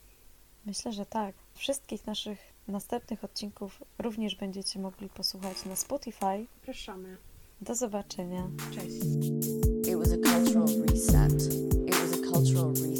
Myślę, 0.66 0.92
że 0.94 1.06
tak. 1.06 1.36
Wszystkich 1.56 2.06
naszych 2.06 2.57
następnych 2.68 3.24
odcinków 3.24 3.84
również 4.00 4.36
będziecie 4.36 4.80
mogli 4.80 5.10
posłuchać 5.10 5.66
na 5.66 5.76
Spotify. 5.76 6.46
Zapraszamy. 6.60 7.18
Do 7.62 7.76
zobaczenia. 7.76 8.50
Cześć. 8.76 8.98
It 9.88 9.96
was 9.96 10.12
a 10.12 10.18
cultural 10.18 10.68
reset. 10.82 11.54
It 11.88 11.96
was 11.96 12.14
a 12.14 12.32
cultural 12.34 12.70
reset. 12.70 12.97